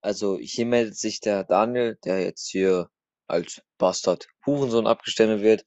[0.03, 2.91] also hier meldet sich der Daniel, der jetzt hier
[3.31, 5.65] als Bastard Hurensohn abgestempelt wird.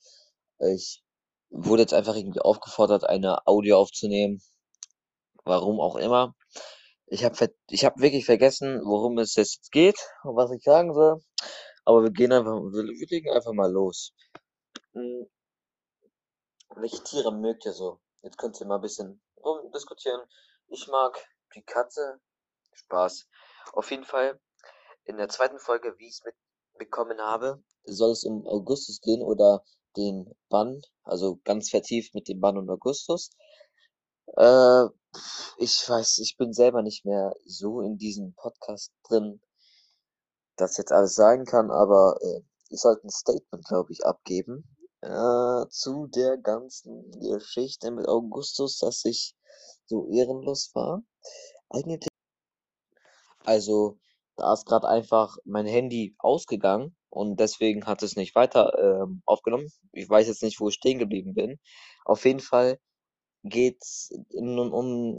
[0.59, 1.03] Ich
[1.49, 4.41] wurde jetzt einfach irgendwie aufgefordert, eine Audio aufzunehmen.
[5.45, 6.35] Warum auch immer.
[7.07, 11.21] Ich habe ich hab wirklich vergessen, worum es jetzt geht und was ich sagen soll.
[11.85, 14.13] Aber wir gehen einfach, wir, wir legen einfach mal los.
[14.93, 15.29] Hm,
[16.75, 17.99] Welche Tiere mögt ihr so?
[18.21, 20.21] Jetzt könnt ihr mal ein bisschen rumdiskutieren.
[20.69, 21.17] Ich mag
[21.55, 22.19] die Katze.
[22.73, 23.27] Spaß.
[23.73, 24.39] Auf jeden Fall,
[25.03, 26.23] in der zweiten Folge, wie ich es
[26.73, 29.63] mitbekommen habe, soll es um Augustus gehen oder
[29.95, 33.29] den Bann, also ganz vertieft mit dem Bann und Augustus.
[34.37, 34.85] Äh,
[35.57, 39.41] ich weiß, ich bin selber nicht mehr so in diesem Podcast drin,
[40.55, 44.63] dass jetzt alles sagen kann, aber äh, ich sollte ein Statement, glaube ich, abgeben
[45.01, 49.35] äh, zu der ganzen Geschichte mit Augustus, dass ich
[49.85, 51.03] so ehrenlos war.
[51.69, 52.07] Eigentlich
[53.45, 53.99] also,
[54.35, 59.69] da ist gerade einfach mein Handy ausgegangen und deswegen hat es nicht weiter ähm, aufgenommen.
[59.91, 61.59] Ich weiß jetzt nicht, wo ich stehen geblieben bin.
[62.05, 62.79] Auf jeden Fall
[63.43, 65.17] geht's in, um,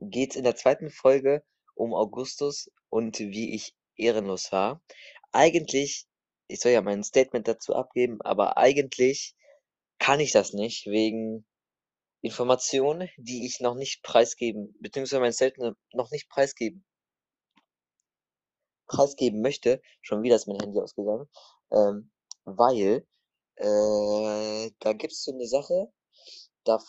[0.00, 1.42] geht's in der zweiten Folge
[1.74, 4.80] um Augustus und wie ich ehrenlos war.
[5.32, 6.06] Eigentlich,
[6.48, 9.34] ich soll ja mein Statement dazu abgeben, aber eigentlich
[9.98, 11.44] kann ich das nicht wegen
[12.22, 16.84] Informationen, die ich noch nicht preisgeben, beziehungsweise mein Statement noch nicht preisgeben
[18.86, 19.80] preisgeben möchte.
[20.02, 21.28] Schon wieder ist mein Handy ausgegangen.
[21.72, 22.10] Ähm,
[22.44, 23.06] weil
[23.56, 25.92] äh, da gibt's so eine Sache,
[26.64, 26.82] da,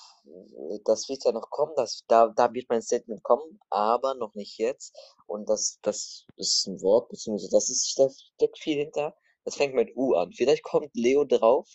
[0.85, 4.57] das wird ja noch kommen, das, da, da wird mein Statement kommen, aber noch nicht
[4.57, 4.95] jetzt.
[5.27, 9.15] Und das, das ist ein Wort, beziehungsweise das ist, da steckt viel hinter.
[9.45, 10.33] Das fängt mit U an.
[10.33, 11.69] Vielleicht kommt Leo drauf,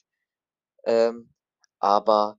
[0.84, 1.32] ähm,
[1.78, 2.38] aber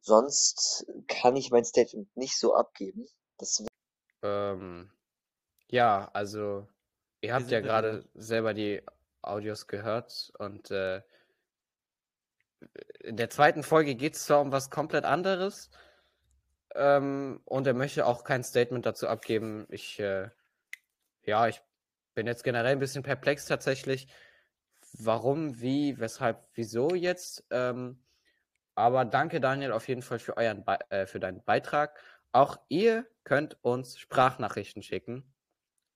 [0.00, 3.06] sonst kann ich mein Statement nicht so abgeben.
[3.36, 3.62] Das
[4.22, 4.90] Ähm,
[5.68, 6.66] ja, also
[7.20, 8.82] ihr habt ja gerade selber die
[9.22, 11.02] Audios gehört und äh,
[13.00, 15.70] in der zweiten Folge geht es zwar um was komplett anderes
[16.74, 19.66] ähm, und er möchte auch kein Statement dazu abgeben.
[19.70, 20.28] Ich, äh,
[21.22, 21.62] ja, ich
[22.14, 24.08] bin jetzt generell ein bisschen perplex tatsächlich.
[24.92, 27.44] Warum, wie, weshalb, wieso jetzt?
[27.50, 28.02] Ähm,
[28.74, 32.00] aber danke, Daniel, auf jeden Fall für, euren Be äh, für deinen Beitrag.
[32.32, 35.34] Auch ihr könnt uns Sprachnachrichten schicken.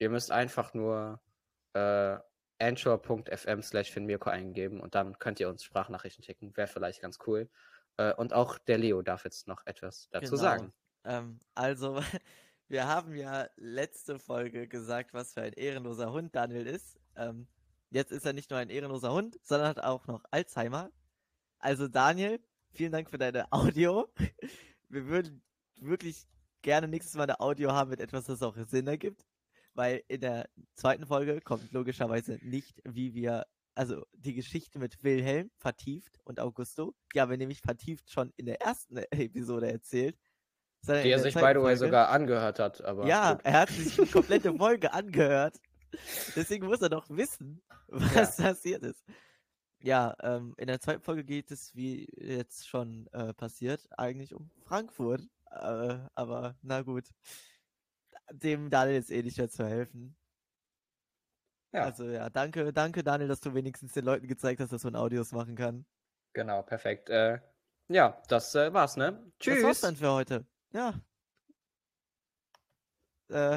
[0.02, 1.20] Ihr müsst einfach nur
[1.74, 2.18] äh,
[2.58, 6.56] anchor.fm slash finmirko eingeben und dann könnt ihr uns Sprachnachrichten schicken.
[6.56, 7.48] Wäre vielleicht ganz cool.
[7.98, 10.42] Äh, und auch der Leo darf jetzt noch etwas dazu Genau.
[10.42, 10.72] sagen.
[11.04, 12.00] Ähm, also,
[12.68, 16.98] wir haben ja letzte Folge gesagt, was für ein ehrenloser Hund Daniel ist.
[17.14, 17.46] Ähm,
[17.90, 20.90] jetzt ist er nicht nur ein ehrenloser Hund, sondern hat auch noch Alzheimer.
[21.60, 22.40] Also Daniel,
[22.72, 24.12] vielen Dank für deine Audio.
[24.88, 25.44] Wir würden
[25.76, 26.26] wirklich
[26.60, 29.24] gerne nächstes Mal eine Audio haben mit etwas, das auch Sinn ergibt.
[29.74, 35.50] Weil in der zweiten Folge kommt logischerweise nicht, wie wir, also die Geschichte mit Wilhelm
[35.56, 36.94] vertieft und Augusto.
[37.14, 40.16] Die haben wir nämlich vertieft schon in der ersten Episode erzählt.
[40.84, 42.82] Die er der sich, by the way, sogar angehört hat.
[42.82, 43.44] Aber ja, gut.
[43.44, 45.56] er hat sich die komplette Folge angehört.
[46.34, 49.04] Deswegen muss er doch wissen, was passiert ist.
[49.80, 54.50] Ja, ähm, in der zweiten Folge geht es, wie jetzt schon äh, passiert, eigentlich um
[54.64, 55.22] Frankfurt.
[55.50, 57.08] Äh, aber na gut.
[58.32, 60.16] Dem Daniel ist eh nicht mehr zu helfen.
[61.72, 64.96] ja, Also ja, danke, danke Daniel, dass du wenigstens den Leuten gezeigt hast, dass man
[64.96, 65.86] Audios machen kann.
[66.34, 67.08] genau, perfekt.
[67.10, 67.40] Äh,
[67.88, 69.32] ja, das äh, war's, ne?
[69.44, 69.80] Das war's Tschüss.
[69.80, 70.46] dann für heute.
[70.72, 70.94] Ja.
[73.28, 73.50] Äh,